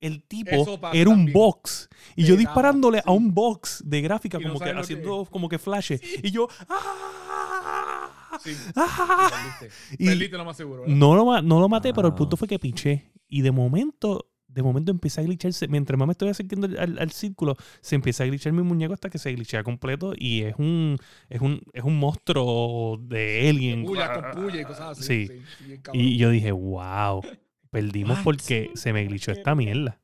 [0.00, 0.50] El tipo
[0.92, 1.32] era un también.
[1.32, 1.88] box.
[2.16, 5.48] Y De yo nada, disparándole a un box de gráfica, no como que haciendo como
[5.48, 6.00] que flashes.
[6.24, 8.38] Y yo, ¡ah!
[8.42, 8.56] Sí.
[8.74, 9.30] ¡ah!
[9.60, 10.02] Perdiste.
[10.02, 10.82] Y- Perdiste lo más seguro.
[10.82, 10.96] ¿verdad?
[10.96, 12.18] no lo, no lo maté, pero el Wow.
[12.18, 13.12] punto fue que piché.
[13.28, 15.68] Y de momento, de momento empecé a glitcharse.
[15.68, 19.18] Mientras más me estoy acercando al, círculo, se empieza a glitchar mi muñeco hasta que
[19.18, 20.12] se glitchea completo.
[20.16, 20.98] Y es un,
[21.28, 23.84] es un, es un monstruo de alien.
[23.84, 25.26] Puya con puya y cosas así.
[25.26, 25.42] Sí.
[25.58, 25.80] Sí.
[25.92, 27.22] Y yo dije, wow,
[27.70, 28.24] perdimos What?
[28.24, 30.00] porque se me glitchó esta mierda.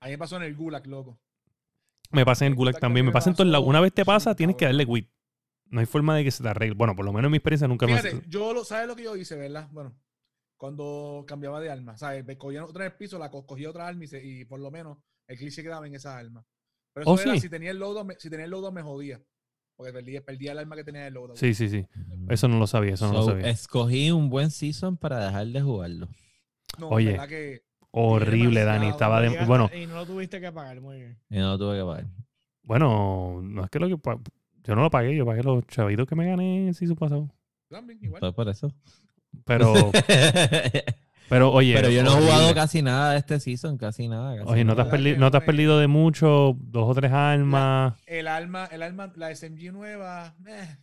[0.00, 1.18] A mí me pasó en el Gulag, loco.
[2.10, 3.66] Me pasa en el Gulag también, me pasa en todos lados.
[3.66, 5.08] Una vez te pasa, tienes que darle quit.
[5.70, 6.76] No hay forma de que se te arregle.
[6.76, 9.02] Bueno, por lo menos en mi experiencia nunca me Fíjate, yo lo, ¿sabes lo que
[9.02, 9.68] yo hice, verdad?
[9.72, 9.92] Bueno,
[10.64, 12.24] cuando cambiaba de arma, ¿sabes?
[12.24, 14.58] Me cogía otra en el piso, la co- cogía otra arma y, se- y por
[14.60, 14.96] lo menos
[15.26, 16.42] el clic se quedaba en esa arma.
[16.94, 17.40] Pero eso Oh, era sí.
[17.40, 19.20] si tenía el loadout, me- si tenía el loadout me jodía.
[19.76, 21.36] Porque perdía, perdía el arma que tenía el loadout.
[21.36, 21.86] Sí, sí, sí.
[22.30, 23.50] Eso no lo sabía, eso no lo sabía.
[23.50, 26.08] Escogí un buen season para dejar de jugarlo.
[26.78, 27.10] No, Oye.
[27.12, 28.88] verdad que Horrible, Dani.
[28.88, 29.32] Estaba de...
[29.42, 31.18] Y- Bueno, Y no lo tuviste que pagar, muy bien.
[31.28, 32.06] Y no lo tuve que pagar.
[32.62, 33.96] bueno, no es que lo que...
[34.64, 37.28] Yo no lo pagué, yo pagué los chavitos que me gané en su pasado.
[37.68, 38.32] también igual.
[38.34, 38.72] Por eso.
[39.44, 39.72] Pero,
[41.28, 41.74] pero oye...
[41.74, 44.36] Pero yo no he jugado casi nada de este season, casi nada.
[44.36, 46.94] casi Oye, no te, has ¿Verdad perdi- no te has perdido de mucho, dos o
[46.94, 47.94] tres armas.
[48.06, 50.34] El arma, el arma, la SMG nueva.
[50.46, 50.76] eh.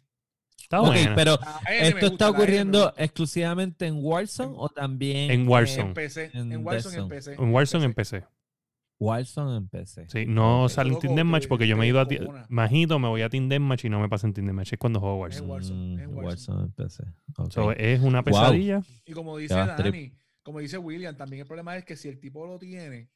[0.62, 1.16] Está Ok, buena.
[1.16, 1.40] pero
[1.70, 5.82] ¿esto está ocurriendo exclusivamente en Warzone o también En Warzone.
[5.90, 6.32] En PC.
[6.34, 7.08] en En Warzone en.
[7.10, 7.34] PC.
[7.34, 8.24] En Warzone en PC.
[9.02, 10.06] Warzone en PC?
[10.10, 10.70] Sí, no Ok.
[10.70, 12.46] sale en Team Deathmatch porque yo me he ido a ti- cojona.
[12.50, 14.74] Majito, me voy a Team Deathmatch y no me pasa en Team Deathmatch.
[14.74, 15.48] Es cuando juego Warzone.
[15.50, 16.64] Warzone, Mm, en Warzone.
[16.66, 17.04] En PC.
[17.50, 18.82] So, es una pesadilla.
[19.06, 19.94] Y como dice Trip.
[19.94, 23.10] Dani, como dice William, también el problema es que si el tipo lo tiene,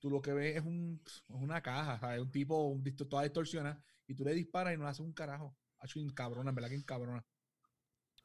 [0.00, 2.20] tú lo que ves es, un, es una caja, ¿sabes?
[2.20, 5.12] Un tipo un, disto- toda distorsiona y tú le disparas y no le haces un
[5.12, 5.56] carajo.
[5.80, 7.24] Ha hecho un cabrona, en verdad que un cabrona.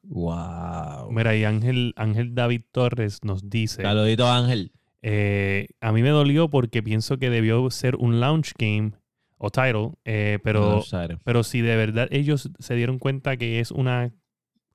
[0.02, 1.10] Wow.
[1.10, 4.72] Mira, y Ángel, Ángel David Torres nos dice: Saludito Ángel.
[5.06, 8.92] Eh, A mí me dolió porque pienso que debió ser un launch game
[9.36, 13.70] o title, eh, pero, No, pero si de verdad ellos se dieron cuenta que es
[13.70, 14.10] una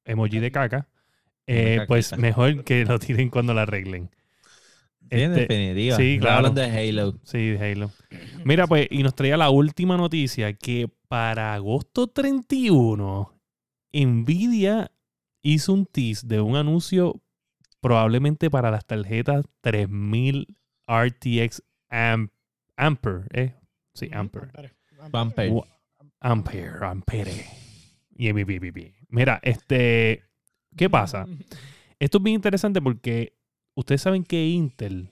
[0.05, 0.87] emoji de caca,
[1.47, 4.11] eh, pues mejor que lo tiren cuando la arreglen.
[5.09, 5.97] Sí, en Este, definitiva.
[5.97, 6.35] sí, claro.
[6.37, 7.15] hablando de Halo.
[7.23, 7.91] Sí, de Halo.
[8.45, 13.33] Mira, pues, y nos traía la última noticia que para agosto 31,
[13.91, 14.91] Nvidia
[15.41, 17.19] hizo un tease de un anuncio
[17.81, 20.47] probablemente para las tarjetas 3000
[20.87, 22.29] RTX Am-
[22.77, 23.53] Ampere, ¿eh?
[23.93, 24.47] Sí, Ampere.
[25.13, 25.49] Ampere.
[26.19, 26.69] Ampere.
[26.81, 27.45] Ampere.
[29.09, 30.23] Mira, este,
[30.75, 31.25] ¿qué pasa?
[31.99, 33.33] Esto es bien interesante porque
[33.75, 35.09] ustedes saben que Intel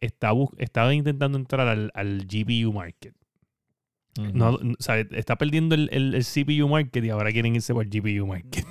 [0.00, 3.14] está estaba intentando entrar al, al GPU market.
[4.34, 7.72] No, no, o sea, está perdiendo el, el- el CPU market y ahora quieren irse
[7.72, 8.64] por el GPU market.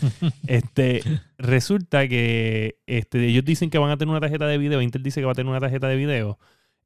[0.46, 1.02] Este,
[1.38, 5.20] resulta que este, ellos dicen que van a tener una tarjeta de video, Intel dice
[5.20, 6.38] que va a tener una tarjeta de video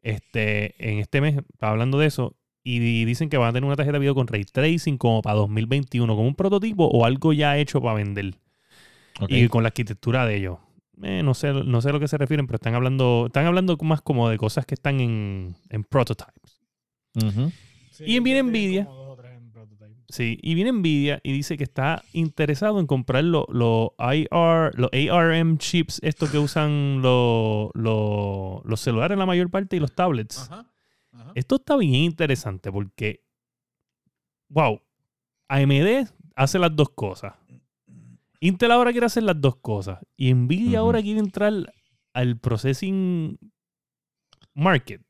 [0.03, 3.77] este, en este mes, estaba hablando de eso, y dicen que van a tener una
[3.77, 7.57] tarjeta de video con ray tracing como para 2021, como un prototipo o algo ya
[7.59, 8.35] hecho para vender
[9.29, 10.59] y con la arquitectura de ellos.
[11.03, 13.77] Eh, no, sé, no sé a lo que se refieren, pero están hablando, están hablando
[13.83, 16.61] más como de cosas que están en, en prototypes.
[17.93, 18.85] Sí, Y viene Nvidia.
[18.87, 19.96] como dos o tres en prototype.
[20.09, 24.91] Sí, y viene Nvidia y dice que está interesado en comprar los los IR, los
[24.93, 30.49] ARM chips, estos que usan los los- los celulares la mayor parte y los tablets.
[30.51, 30.71] Ajá.
[31.13, 31.33] Ajá.
[31.35, 33.25] Esto está bien interesante porque,
[34.49, 34.81] wow,
[35.49, 37.35] AMD hace las dos cosas.
[38.41, 39.99] Intel ahora quiere hacer las dos cosas.
[40.17, 41.53] Y Nvidia ahora quiere entrar
[42.13, 43.39] al processing
[44.55, 45.03] market.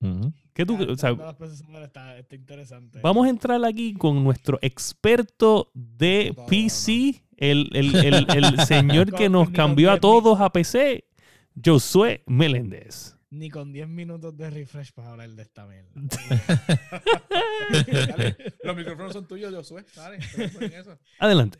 [0.00, 0.32] Ujú.
[0.54, 3.00] ¿Qué tú, Ah, o sea, hablando de los procesadores, está, está interesante.
[3.02, 8.60] Vamos a entrar aquí con nuestro experto de No, no, PC, El, el- el- el
[8.66, 11.04] señor que nos cambió a 10 todos a PC,
[11.62, 13.10] Josué Meléndez.
[13.30, 15.90] Ni con 10 minutos de refresh para hablar de esta mierda.
[18.62, 19.84] Los micrófonos son tuyos, Josué.
[19.96, 20.18] Dale,
[20.72, 20.96] eso.
[21.18, 21.58] Adelante.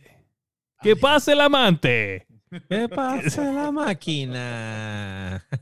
[0.83, 2.29] ¡Que pase el amante!
[2.69, 5.45] ¿Qué pasa la máquina?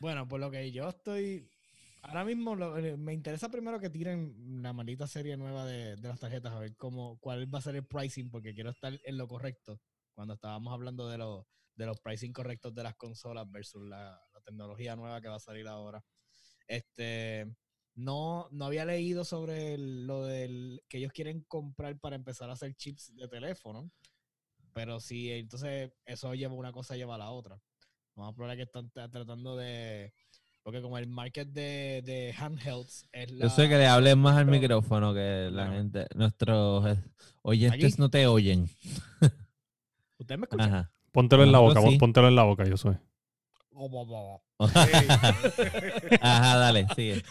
[0.00, 1.50] Bueno, por lo que yo estoy.
[2.08, 6.08] Ahora mismo lo- eh, me interesa primero que tiren la maldita serie nueva de, de
[6.08, 9.18] las tarjetas, a ver cómo, cuál va a ser el pricing, porque quiero estar en
[9.18, 9.78] lo correcto.
[10.14, 11.44] Cuando estábamos hablando de, los
[11.74, 15.68] de los pricing correctos de las consolas versus la, tecnología nueva que va a salir
[15.68, 16.02] ahora.
[16.66, 17.46] Este.
[17.94, 22.74] No, no había leído sobre lo del que ellos quieren comprar para empezar a hacer
[22.74, 23.90] chips de teléfono.
[24.72, 27.60] Pero sí, entonces eso lleva una cosa, lleva a la otra.
[28.14, 30.12] Vamos a probar que están tra- tratando de.
[30.68, 33.46] Porque como el market de, de handhelds es la...
[33.46, 37.02] Yo sé que le hables más al Pero- micrófono que la gente, nuestros eh,
[37.40, 38.02] oyentes Aquí.
[38.02, 38.68] no te oyen.
[40.18, 40.68] ¿Ustedes me escuchan?
[40.68, 40.92] Ajá.
[41.10, 41.96] Póntelo en la boca, sí.
[41.96, 42.98] póntelo en la boca, yo soy.
[43.72, 44.42] Oh.
[46.20, 47.22] Ajá, dale, sigue.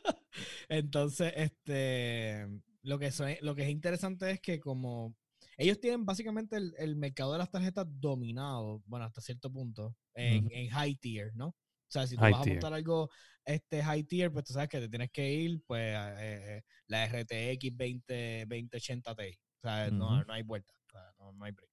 [0.68, 2.48] Entonces, este,
[2.82, 5.14] lo que, son- lo que es interesante es que como
[5.56, 10.50] ellos tienen básicamente el, el mercado de las tarjetas dominado, bueno, hasta cierto punto, en,
[10.50, 11.54] en high tier, ¿no?
[11.96, 13.10] O sea, si tú High vas a montar algo
[13.44, 17.04] este, high tier, pues tú sabes que te tienes que ir, pues, eh, eh, la
[17.06, 19.38] RTX 20, 2080 Ti.
[19.58, 21.70] O sea, no, no hay vuelta, o sea, no, no hay break.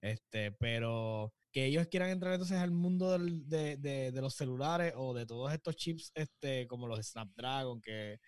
[0.00, 4.92] Este, pero que ellos quieran entrar entonces al mundo del- de, de- de los celulares
[4.96, 8.18] o de todos estos chips, este, como los Snapdragon, que,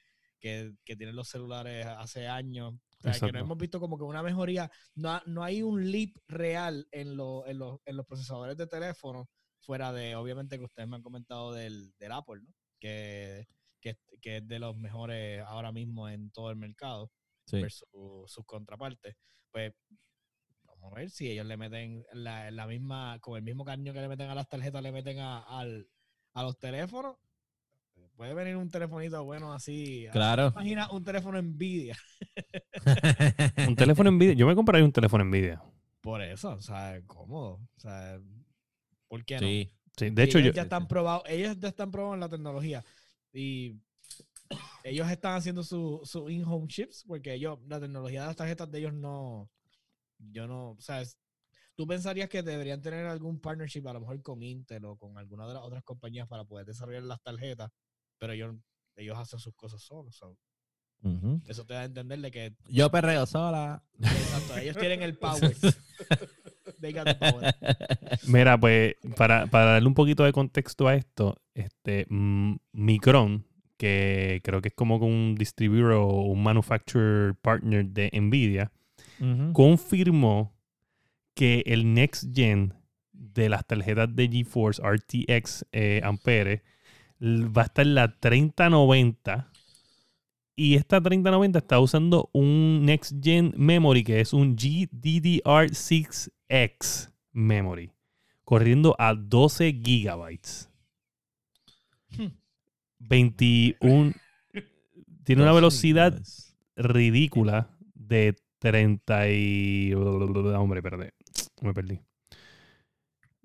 [0.41, 2.73] que, que tienen los celulares hace años.
[2.73, 4.71] O sea, que no hemos visto como que una mejoría.
[4.95, 9.29] No, no hay un leap real en, lo- en, los- en los procesadores de teléfono,
[9.61, 12.53] fuera de, obviamente, que ustedes me han comentado del, del Apple, ¿no?
[12.81, 13.47] Que,
[13.81, 17.11] que, que es de los mejores ahora mismo en todo el mercado
[17.47, 17.61] Sí.
[17.61, 17.87] versus
[18.27, 19.17] sus contrapartes.
[19.51, 19.73] Pues
[20.65, 24.01] vamos a ver si ellos le meten la, la misma, con el mismo cariño que
[24.01, 25.89] le meten a las tarjetas, le meten a, al-
[26.35, 27.17] a los teléfonos.
[28.17, 30.07] Puede venir un telefonito bueno así.
[30.13, 30.49] Claro.
[30.55, 31.97] Imagina un teléfono Nvidia.
[33.69, 34.35] Un teléfono Nvidia.
[34.35, 35.63] Yo me compraría un teléfono Nvidia.
[36.01, 37.55] Por eso, o sea, cómodo.
[37.77, 38.19] O sea,
[39.11, 39.41] ¿por qué no?
[39.49, 39.73] Sí.
[39.99, 42.83] Sí, de hecho, ellos yo, ya están probados, ellos ya están probados en la tecnología.
[43.35, 43.77] Y
[44.85, 48.79] ellos están haciendo su, su in-home chips, porque ellos, la tecnología de las tarjetas de
[48.79, 49.51] ellos no,
[50.19, 51.19] yo no, o sea, es-
[51.75, 55.47] tú pensarías que deberían tener algún partnership a lo mejor con Intel o con alguna
[55.47, 57.71] de las otras compañías para poder desarrollar las tarjetas,
[58.17, 58.55] pero ellos,
[58.97, 60.15] ellos hacen sus cosas solos.
[60.17, 60.37] so,
[61.03, 61.41] Ujú.
[61.47, 63.83] Eso te da a entender de que Yo perreo sola.
[63.99, 65.57] exacto, ellos tienen el power.
[66.81, 67.55] They got the power.
[68.27, 73.45] Mira, pues para, para darle un poquito de contexto a esto, este mm, Micron,
[73.77, 78.73] que creo que es como un distribuidor o un manufacturer partner de Nvidia,
[79.53, 80.55] confirmó
[81.35, 82.75] que el next gen
[83.13, 86.63] de las tarjetas de GeForce RTX eh, Ampere
[87.21, 89.51] va a estar la 3090
[90.57, 94.57] y esta 3090 está usando un next gen memory que es un
[96.51, 97.93] GDDR6X memory
[98.45, 100.69] corriendo a 12 gigabytes.
[102.99, 104.13] 21
[105.25, 106.21] tiene una velocidad
[106.77, 109.93] ridícula de 30 y...
[109.95, 111.07] Hombre, perdí.
[111.61, 112.01] Me perdí.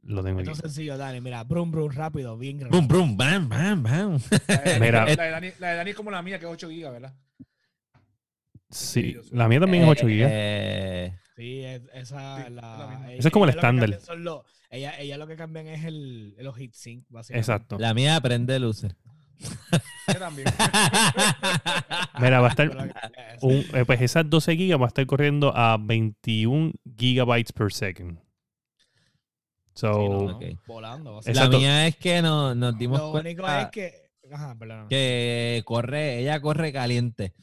[0.02, 0.50] Lo tengo aquí.
[0.50, 1.22] Esto es sencillo, Dani.
[1.22, 2.82] Mira, brum, brum, rápido, bien rápido.
[2.82, 4.20] Brum, brum, bam, bam, bam.
[4.48, 5.06] La de, Mira.
[5.06, 7.16] la de Dani, la de Dani es como la mía, que es 8 gigas, ¿verdad?
[8.70, 10.30] Sí, la mía también es 8 gigas.
[10.34, 13.06] Eh, Sí, es- esa Sí, la, es la misma.
[13.10, 14.00] ella- Eso es como el estándar.
[14.70, 17.40] ella, ella lo que cambian es el, los heatsink, básicamente.
[17.52, 17.78] Exacto.
[17.80, 18.96] la mía aprende luces.
[20.08, 20.48] Yo también.
[22.20, 22.70] Mira, va a estar...
[23.42, 28.20] un- eh, pues esas 12 gigas va a estar corriendo a 21 gigabytes per second.
[29.74, 31.20] So, Sí, no, volando.
[31.26, 34.06] La mía es que no, nos dimos Lo único es que...
[34.32, 34.56] Ajá,
[34.90, 37.34] que corre, ella corre caliente.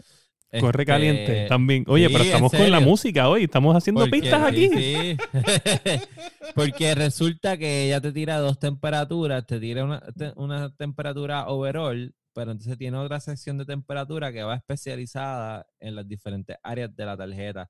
[0.61, 1.85] Corre Este, caliente también.
[1.89, 3.45] Oye, sí, pero estamos con la música hoy.
[3.45, 4.69] Estamos haciendo porque- pistas aquí.
[4.69, 5.17] sí, sí.
[6.55, 12.15] porque resulta que ella te tira dos temperaturas, te tira una, te- una temperatura overall,
[12.35, 17.05] pero entonces tiene otra sección de temperatura que va especializada en las diferentes áreas de
[17.05, 17.69] la tarjeta.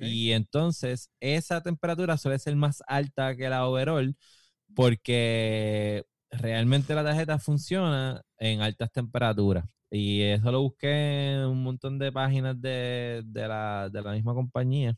[0.00, 4.14] Y entonces esa temperatura suele ser más alta que la overall
[4.74, 9.64] porque realmente la tarjeta funciona en altas temperaturas.
[9.94, 14.32] Y eso lo busqué en un montón de páginas de, de la, de la misma
[14.32, 14.96] compañía.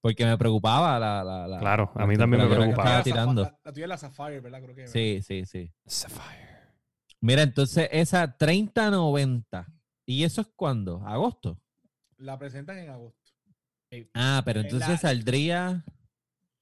[0.00, 1.22] Porque me preocupaba la...
[1.22, 2.88] la, la- Claro, a la mí también me preocupaba.
[2.88, 3.42] estaba tirando.
[3.42, 4.60] La, la tuya es la Sapphire, ¿verdad?
[4.62, 4.86] Creo que.
[4.88, 5.72] Sí, sí, sí.
[5.86, 6.48] Sapphire.
[7.20, 9.66] Mira, entonces esa 3090.
[10.04, 11.00] ¿Y eso es cuándo?
[11.06, 11.60] ¿Agosto?
[12.16, 13.32] La presentan en agosto.
[14.14, 15.84] Ah, pero entonces la- saldría...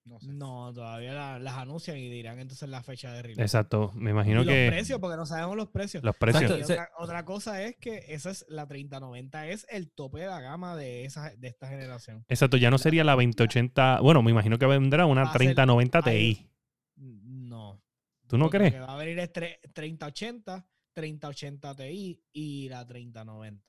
[0.06, 0.28] No sé.
[0.32, 3.42] No, todavía la- las anuncian y dirán entonces la fecha de release.
[3.42, 3.90] Exacto.
[3.94, 6.02] Me Y imagino los que precios, porque no sabemos los precios.
[6.04, 6.44] los precios.
[6.44, 6.66] Exacto.
[6.66, 10.40] Se- otra, otra cosa es que esa es la 3090 es el tope de la
[10.40, 12.24] gama de esa de esta generación.
[12.28, 14.00] Exacto, ya no sería la 2080.
[14.00, 16.50] Bueno, me imagino que vendrá una Va a ser- 3090 Ay, Ti.
[16.96, 17.82] No.
[18.28, 18.72] ¿Tú no crees?
[18.74, 23.64] Que va a venir es tre- 3080, 3080 Ti y la 3090.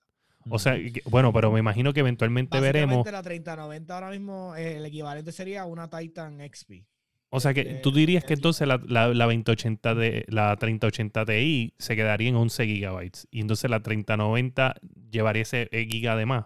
[0.49, 3.05] O sea, que- bueno, pero me imagino que eventualmente veremos.
[3.11, 6.85] La 3090 ahora mismo eh, el equivalente sería una Titan XP.
[7.29, 11.25] O sea, que eh, tú dirías que entonces la, la, la 2080 de la 3080
[11.25, 14.75] Ti se quedaría en 11 gigabytes y entonces la 3090
[15.11, 16.45] llevaría ese giga de más.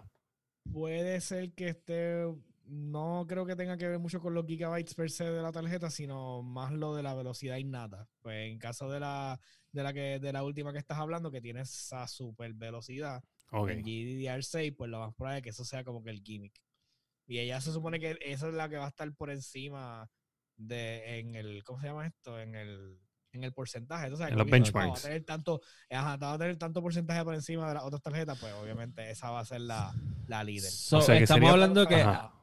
[0.72, 2.24] Puede ser que esté
[2.66, 5.90] no creo que tenga que ver mucho con los gigabytes per se de la tarjeta,
[5.90, 8.08] sino más lo de la velocidad innata.
[8.22, 9.38] Pues en caso de la,
[9.72, 13.22] de la que, de la última que estás hablando, que tiene esa super velocidad,
[13.52, 13.68] Ok.
[13.70, 16.54] en GDDR6, pues lo más probable es que eso sea como que el gimmick.
[17.26, 20.08] Y ella se supone que esa es la que va a estar por encima
[20.56, 22.38] de en el, ¿cómo se llama esto?
[22.40, 22.98] En el,
[23.32, 24.04] en el porcentaje.
[24.06, 24.94] Entonces, En los benchmarks.
[24.94, 25.60] Va a tener tanto,
[25.90, 29.30] ajá, va a tener tanto porcentaje por encima de las otras tarjetas, pues obviamente esa
[29.30, 29.94] va a ser la,
[30.26, 30.70] la líder.
[30.70, 32.34] So, O sea, que estamos sería- hablando que Ajá.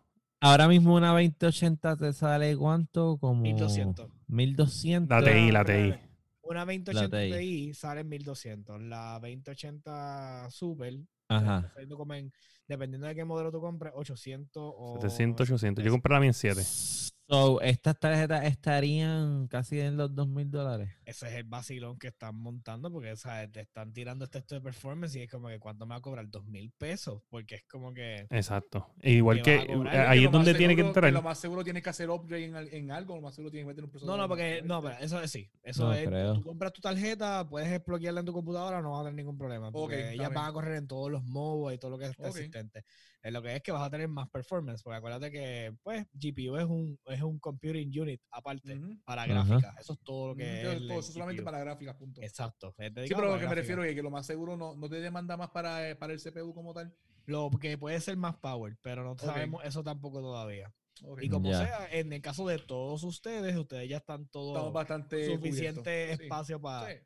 [0.42, 3.18] ahora mismo una 2080 te sale cuánto?
[3.20, 4.10] Como 1200.
[4.28, 5.24] 1200.
[5.24, 5.94] La TI, la TI.
[6.42, 7.32] Una 2080 TI.
[7.32, 8.82] Ti sale en 1200.
[8.82, 10.94] La 2080 Super,
[11.28, 11.72] Ajá.
[11.96, 12.32] como en-
[12.68, 15.84] dependiendo de qué modelo tú compres, 800 o 700, 800.
[15.84, 16.64] Yo compré la mía en 7.
[16.64, 20.90] So, estas tarjetas estarían casi en los 2000 dólares.
[21.10, 23.52] Ese es el vacilón que están montando porque ¿sabes?
[23.52, 26.02] te están tirando este texto de performance y es como que cuánto me va a
[26.02, 28.88] cobrar dos mil pesos porque es como que Exacto.
[29.02, 31.12] E igual Que ahí es donde tiene que entrar.
[31.12, 33.66] Lo más seguro tienes que hacer upgrade en, al- en algo, lo más seguro tienes
[33.66, 35.94] que meter un no procesador no más porque no pero eso es sí eso No
[35.94, 36.34] es creo.
[36.36, 39.72] tú compras tu tarjeta puedes explotarla en tu computadora no vas a tener ningún problema
[39.72, 42.28] porque está ellas van a correr en todos los modos y todo lo que está
[42.28, 42.84] existente
[43.22, 46.56] Eh, lo que es que vas a tener más performance porque acuérdate que pues GPU
[46.58, 50.82] es un es un computing unit aparte para gráficas eso es todo lo que es
[51.00, 52.22] eso solamente para gráficas, punto.
[52.22, 54.90] exacto es Sí, pero lo que me refiero es que lo más seguro no, no
[54.90, 56.94] te demanda más para, eh, para el CPU como tal.
[57.26, 60.74] Lo que puede ser más power, pero no sabemos eso tampoco todavía.
[61.22, 65.26] Y como sea, en el caso de todos ustedes, ustedes ya están Estamos todos bastante
[65.26, 66.18] suficiente cubiertos.
[66.18, 67.00] Sí, espacio para sí.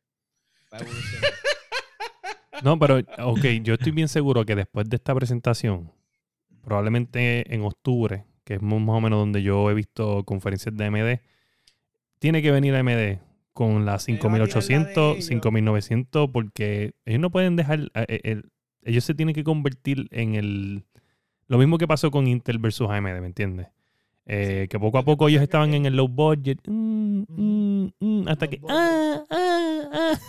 [0.72, 1.32] evolucionar.
[2.64, 5.91] No, pero, ok, yo estoy bien seguro que después de esta presentación,
[6.61, 11.20] probablemente en octubre, que es más o menos donde yo he visto conferencias de AMD,
[12.20, 13.20] tiene que venir AMD
[13.53, 15.25] con la va a tirar la de 5800, ellos.
[15.27, 18.49] 5900, porque ellos no pueden dejar, eh, eh, el-
[18.84, 20.84] ellos se tienen que convertir en el,
[21.47, 23.67] lo mismo que pasó con Intel versus AMD, ¿me entiendes?
[24.25, 27.89] Eh, Sí, que poco a poco ellos es estaban en el low budget, mm, mm,
[27.99, 30.19] mm, hasta Low que, ah, ah, ah.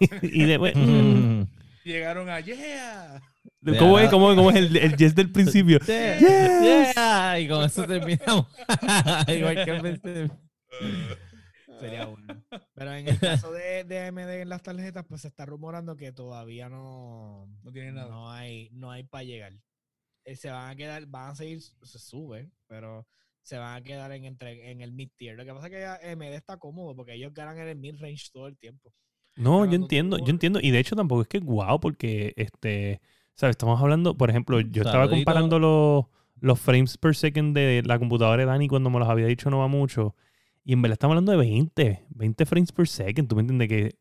[0.22, 1.42] y después, mm.
[1.84, 3.20] Llegaron a yeah.
[3.78, 5.78] ¿Cómo es, cómo es, cómo es el, el yes del principio?
[5.86, 6.94] Yeah, Yes.
[6.94, 8.46] yeah, Y con eso terminamos.
[9.26, 10.30] Igual que.
[11.82, 12.42] Sería bueno.
[12.74, 16.12] Pero en el caso de, de AMD en las tarjetas, pues se está rumorando que
[16.12, 18.08] todavía no, No tiene nada.
[18.08, 19.52] no hay, no hay para llegar.
[20.24, 23.06] Eh, se van a quedar, van a seguir, se sube, pero
[23.42, 25.36] se van a quedar en, entre, en el mid tier.
[25.36, 28.30] Lo que pasa es que AMD está cómodo porque ellos ganan en el mid range
[28.32, 28.94] todo el tiempo.
[29.36, 30.60] No, yo entiendo, yo entiendo.
[30.62, 33.00] Y de hecho tampoco es que guau, porque este,
[33.34, 33.54] ¿sabes?
[33.54, 36.04] Estamos hablando, por ejemplo, yo estaba comparando los,
[36.40, 39.58] los frames per second de la computadora de Dani cuando me los había dicho no
[39.58, 40.14] va mucho.
[40.64, 43.28] Y en verdad estamos hablando de 20, 20 frames per second.
[43.28, 43.68] ¿Tú me entiendes?
[43.68, 43.96] Que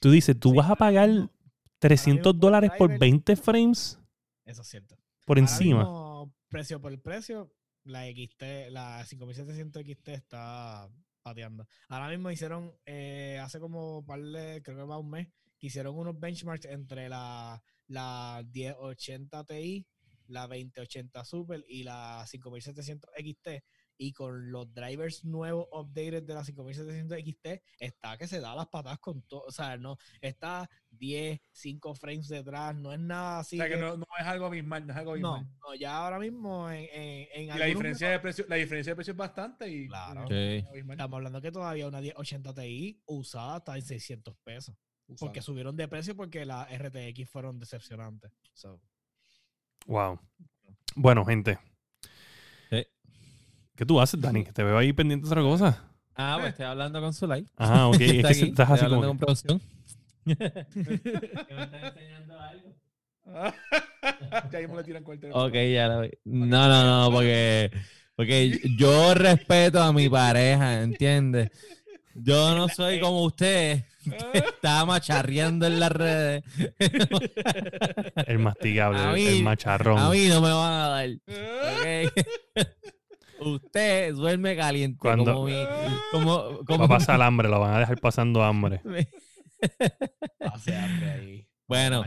[0.00, 1.30] tú dices, tú Sí, vas a pagar mismo-
[1.78, 3.98] 300 por dólares por driver- 20 frames
[4.44, 4.96] Eso es cierto.
[5.26, 5.78] por Ahora encima.
[5.80, 7.52] mismo, precio por precio,
[7.84, 10.88] la XT, la 5700 XT está
[11.22, 11.66] pateando.
[11.88, 15.28] Ahora mismo hicieron, eh, hace como par de- creo que va un mes,
[15.60, 19.86] hicieron unos benchmarks entre la, la 1080 Ti,
[20.26, 23.62] la 2080 Super y la 5700 XT.
[24.04, 28.66] Y con los drivers nuevos updated de la 5700 XT, está que se da las
[28.66, 29.44] patas con todo.
[29.46, 33.56] O sea, no, está 10, 5 frames detrás, no es nada así.
[33.56, 35.56] o sea que que- no, no es algo abismal, no es algo no, abismal.
[35.60, 38.96] no, ya ahora mismo en, en, en Y la diferencia de precio, la diferencia de
[38.96, 40.26] precio es bastante y Claro.
[40.28, 44.74] Estamos hablando que todavía una 1080 Ti usada está en 600 pesos.
[45.06, 45.28] Usada.
[45.28, 48.32] Porque subieron de precio porque las RTX fueron decepcionantes.
[48.52, 48.80] So,
[49.86, 50.18] Wow.
[50.96, 51.58] Bueno, gente.
[53.76, 54.44] ¿Qué tú haces, Dani?
[54.44, 55.82] Te veo ahí pendiente de otra cosa.
[56.14, 57.46] Ah, pues estoy hablando con Zulay.
[57.56, 58.00] Ah, ok.
[58.00, 58.96] es Está que aquí, estás así como.
[58.96, 59.60] hablando que- con producción.
[60.24, 62.74] ¿Que me estás enseñando algo?
[64.52, 65.44] ya mismo le tiran con el teléfono.
[65.46, 66.10] Ok, ya lo vi.
[66.24, 67.70] No, no, no, porque,
[68.14, 71.50] porque yo respeto a mi pareja, ¿entiendes?
[72.14, 73.84] Yo no soy como usted,
[74.32, 76.44] que está macharreando en las redes.
[78.26, 79.98] El masticable, A el- mí- el macharrón.
[79.98, 81.08] A mí no me van a dar.
[81.08, 82.12] ¿ok?
[83.44, 85.54] Usted duerme caliente Cuando- como mi...
[86.10, 88.80] Como, como Va a pasar hambre, lo van a dejar pasando hambre.
[90.40, 91.48] hace hambre ahí.
[91.68, 92.04] Bueno.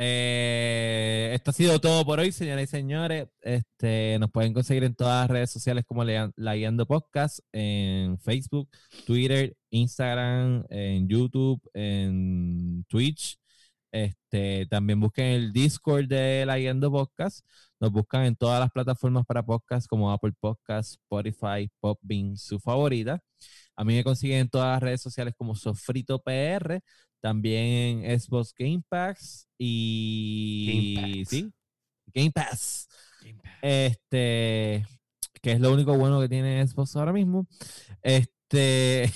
[0.00, 3.26] Eh, esto ha sido todo por hoy, señoras y señores.
[3.40, 8.16] Este, nos pueden conseguir en todas las redes sociales como La La Guiando Podcast, en
[8.20, 8.68] Facebook,
[9.06, 13.38] Twitter, Instagram, en YouTube, en Twitch.
[13.90, 17.44] Este, también busquen el Discord de La Guiando Podcast.
[17.80, 23.20] Nos buscan en todas las plataformas para podcast como Apple Podcast, Spotify, Popbean, su favorita.
[23.76, 26.80] A mí me consiguen en todas las redes sociales como Sofrito PR.
[27.20, 31.28] También en Xbox Game Pass y Game Pass.
[31.28, 31.52] sí,
[32.12, 32.88] Game Pass.
[33.62, 34.86] Este
[35.40, 37.46] que es lo único bueno que tiene Xbox ahora mismo.
[38.02, 39.10] Este.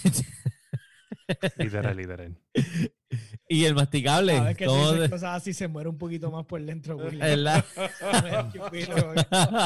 [1.56, 2.38] Literal, literal.
[3.48, 4.36] y el masticable.
[4.36, 6.62] A ver que si todo dices de- cosas así se muere un poquito más por
[6.62, 7.18] dentro, Willy.
[7.18, 7.64] ¿verdad?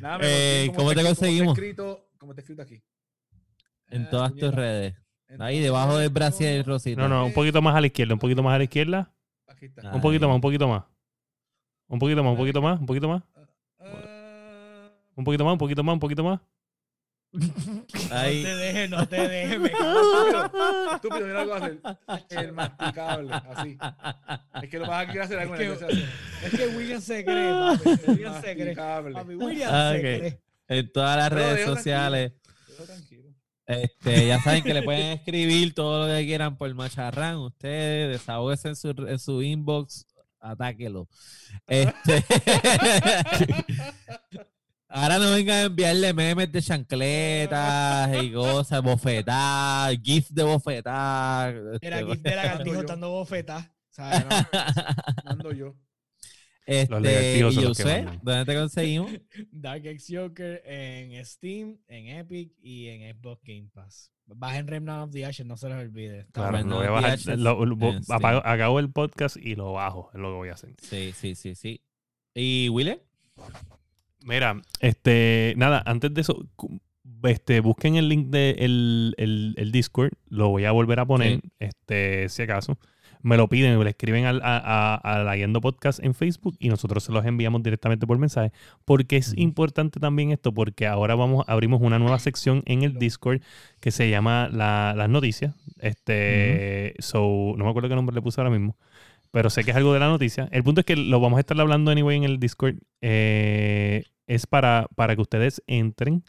[0.00, 1.58] Nada, Eh, como ¿Cómo te escrito- conseguimos?
[2.18, 2.82] Como está escrito, aquí.
[3.90, 4.94] en Ah, todas tus redes.
[5.38, 6.74] Ahí debajo del brasier ¿cómo?
[6.74, 7.00] rosita.
[7.02, 9.12] No, no, un poquito más a la izquierda, un poquito más a la izquierda.
[9.46, 9.92] Aquí está.
[9.94, 10.84] Un poquito más, un poquito más.
[11.88, 13.22] Un poquito más, un poquito más, un poquito más.
[13.80, 16.40] Ah, Un poquito más, un poquito más, un poquito más.
[18.10, 18.42] Ahí.
[18.42, 19.60] No te dejes, no te dejes.
[20.94, 22.38] Estúpido, mira lo que va a hacer.
[22.44, 23.78] El masticable, así.
[24.62, 26.04] Es que lo vas a querer hacer algo Es que-.
[26.46, 27.90] Es que William se cree, papi.
[28.10, 28.76] William se cree.
[28.76, 30.40] Papi, William Ah, se cree.
[30.68, 32.32] En todas las Pero redes sociales.
[32.86, 33.24] Tranquilo.
[33.66, 37.36] Este, ya saben que le pueden escribir todo lo que quieran por Macharrán.
[37.36, 40.06] Ustedes desahóguense en su, en su inbox,
[40.38, 41.08] atáquelo.
[41.66, 42.22] Este,
[44.94, 51.54] ahora no vengan a enviarle memes de chancletas y cosas, bofetadas, gif de bofetadas.
[51.80, 52.82] Era este, GIF de lagartijo yo.
[52.84, 53.70] dando bofetas.
[53.90, 54.24] ¿sabes?
[55.24, 55.74] No, Mando yo.
[56.66, 58.06] este, y yo sé.
[58.22, 59.10] ¿dónde te conseguimos?
[59.52, 64.10] Dark X Joker en Steam, en Epic y en Xbox Game Pass.
[64.26, 66.26] Bajen Remnant of the Ashes, no se les olvide.
[66.32, 67.18] Claro, lo voy a bajar.
[67.38, 67.92] Lo- lo-
[68.46, 70.10] acabo el podcast y lo bajo.
[70.14, 70.74] Es lo que voy a hacer.
[70.80, 71.82] Sí, sí, sí, sí.
[72.34, 72.98] ¿Y Willy?
[74.24, 76.46] Mira, este, nada, antes de eso,
[77.24, 81.40] este, busquen el link de el, el- el Discord, lo voy a volver a poner,
[81.42, 81.50] Sí.
[81.60, 82.78] este, si acaso.
[83.22, 86.56] Me lo piden, me lo escriben al- a, a, a la Guiando Podcast en Facebook
[86.58, 88.52] y nosotros se los enviamos directamente por mensaje.
[88.84, 93.40] Porque es importante también esto, porque ahora vamos, abrimos una nueva sección en el Discord
[93.80, 95.54] que se llama la- las noticias.
[95.80, 98.76] Este, so, no me acuerdo qué nombre le puse ahora mismo
[99.30, 100.48] pero sé que es algo de la noticia.
[100.52, 102.76] El punto es que lo vamos a estar hablando anyway en el Discord.
[103.00, 106.24] Eh, es para, para que ustedes entren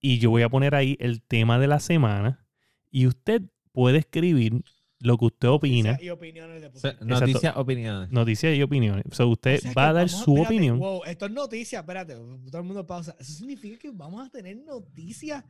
[0.00, 2.46] y yo voy a poner ahí el tema de la semana
[2.90, 3.42] y usted
[3.72, 4.62] puede escribir
[5.00, 6.96] lo que usted opina, Y opiniones de O sea.
[7.02, 8.10] Noticias, opiniones.
[8.10, 9.04] noticias y opiniones.
[9.12, 10.78] So, usted O sea que va a dar su espérate, opinión.
[10.78, 13.14] Wow, esto es noticia, espérate, todo el mundo pausa.
[13.18, 15.44] Eso significa que vamos a tener noticias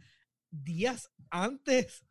[0.65, 2.05] días antes.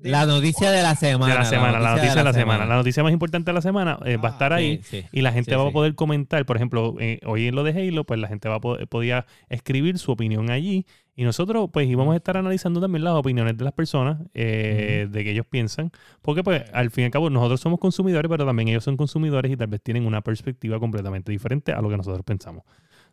[0.00, 1.32] La noticia de la semana.
[1.34, 2.66] de la semana, la noticia de la semana.
[2.66, 4.80] La noticia más importante de la semana eh, va a Ah, estar ahí.
[4.84, 5.06] Sí, sí.
[5.12, 5.68] Y la gente Sí, va sí.
[5.68, 8.56] a poder comentar, por ejemplo, eh, hoy en lo de Halo, pues la gente va
[8.56, 13.02] a poder, podía escribir su opinión allí y nosotros pues íbamos a estar analizando también
[13.02, 15.90] las opiniones de las personas, eh, de que ellos piensan,
[16.22, 19.50] porque pues al fin y al cabo nosotros somos consumidores, pero también ellos son consumidores
[19.50, 22.62] y tal vez tienen una perspectiva completamente diferente a lo que nosotros pensamos.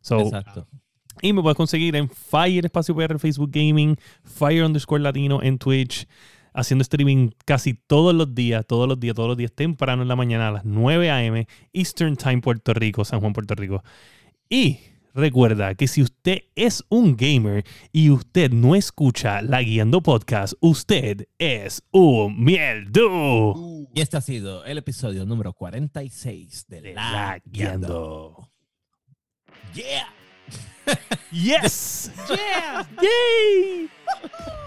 [0.02, 0.68] So, Exacto.
[1.22, 5.58] Y me puedes conseguir en Fire Espacio PR en Facebook Gaming, Fire underscore Latino en
[5.58, 6.08] Twitch,
[6.54, 10.16] haciendo streaming casi todos los días, todos los días, todos los días temprano en la
[10.16, 11.48] mañana a las 9 a.m.
[11.74, 13.84] Eastern Time Puerto Rico, San Juan, Puerto Rico.
[14.50, 14.80] Y
[15.14, 21.28] recuerda que si usted es un gamer y usted no escucha la Guiando Podcast, usted
[21.38, 23.52] es un mierdu.
[23.52, 28.50] Uh, Y este ha sido el episodio número 46 de La, La Guiando.
[28.52, 28.52] Guiando.
[29.74, 30.15] Yeah.
[31.32, 32.10] Yes.
[32.30, 32.84] Yeah.
[33.02, 33.90] Yay.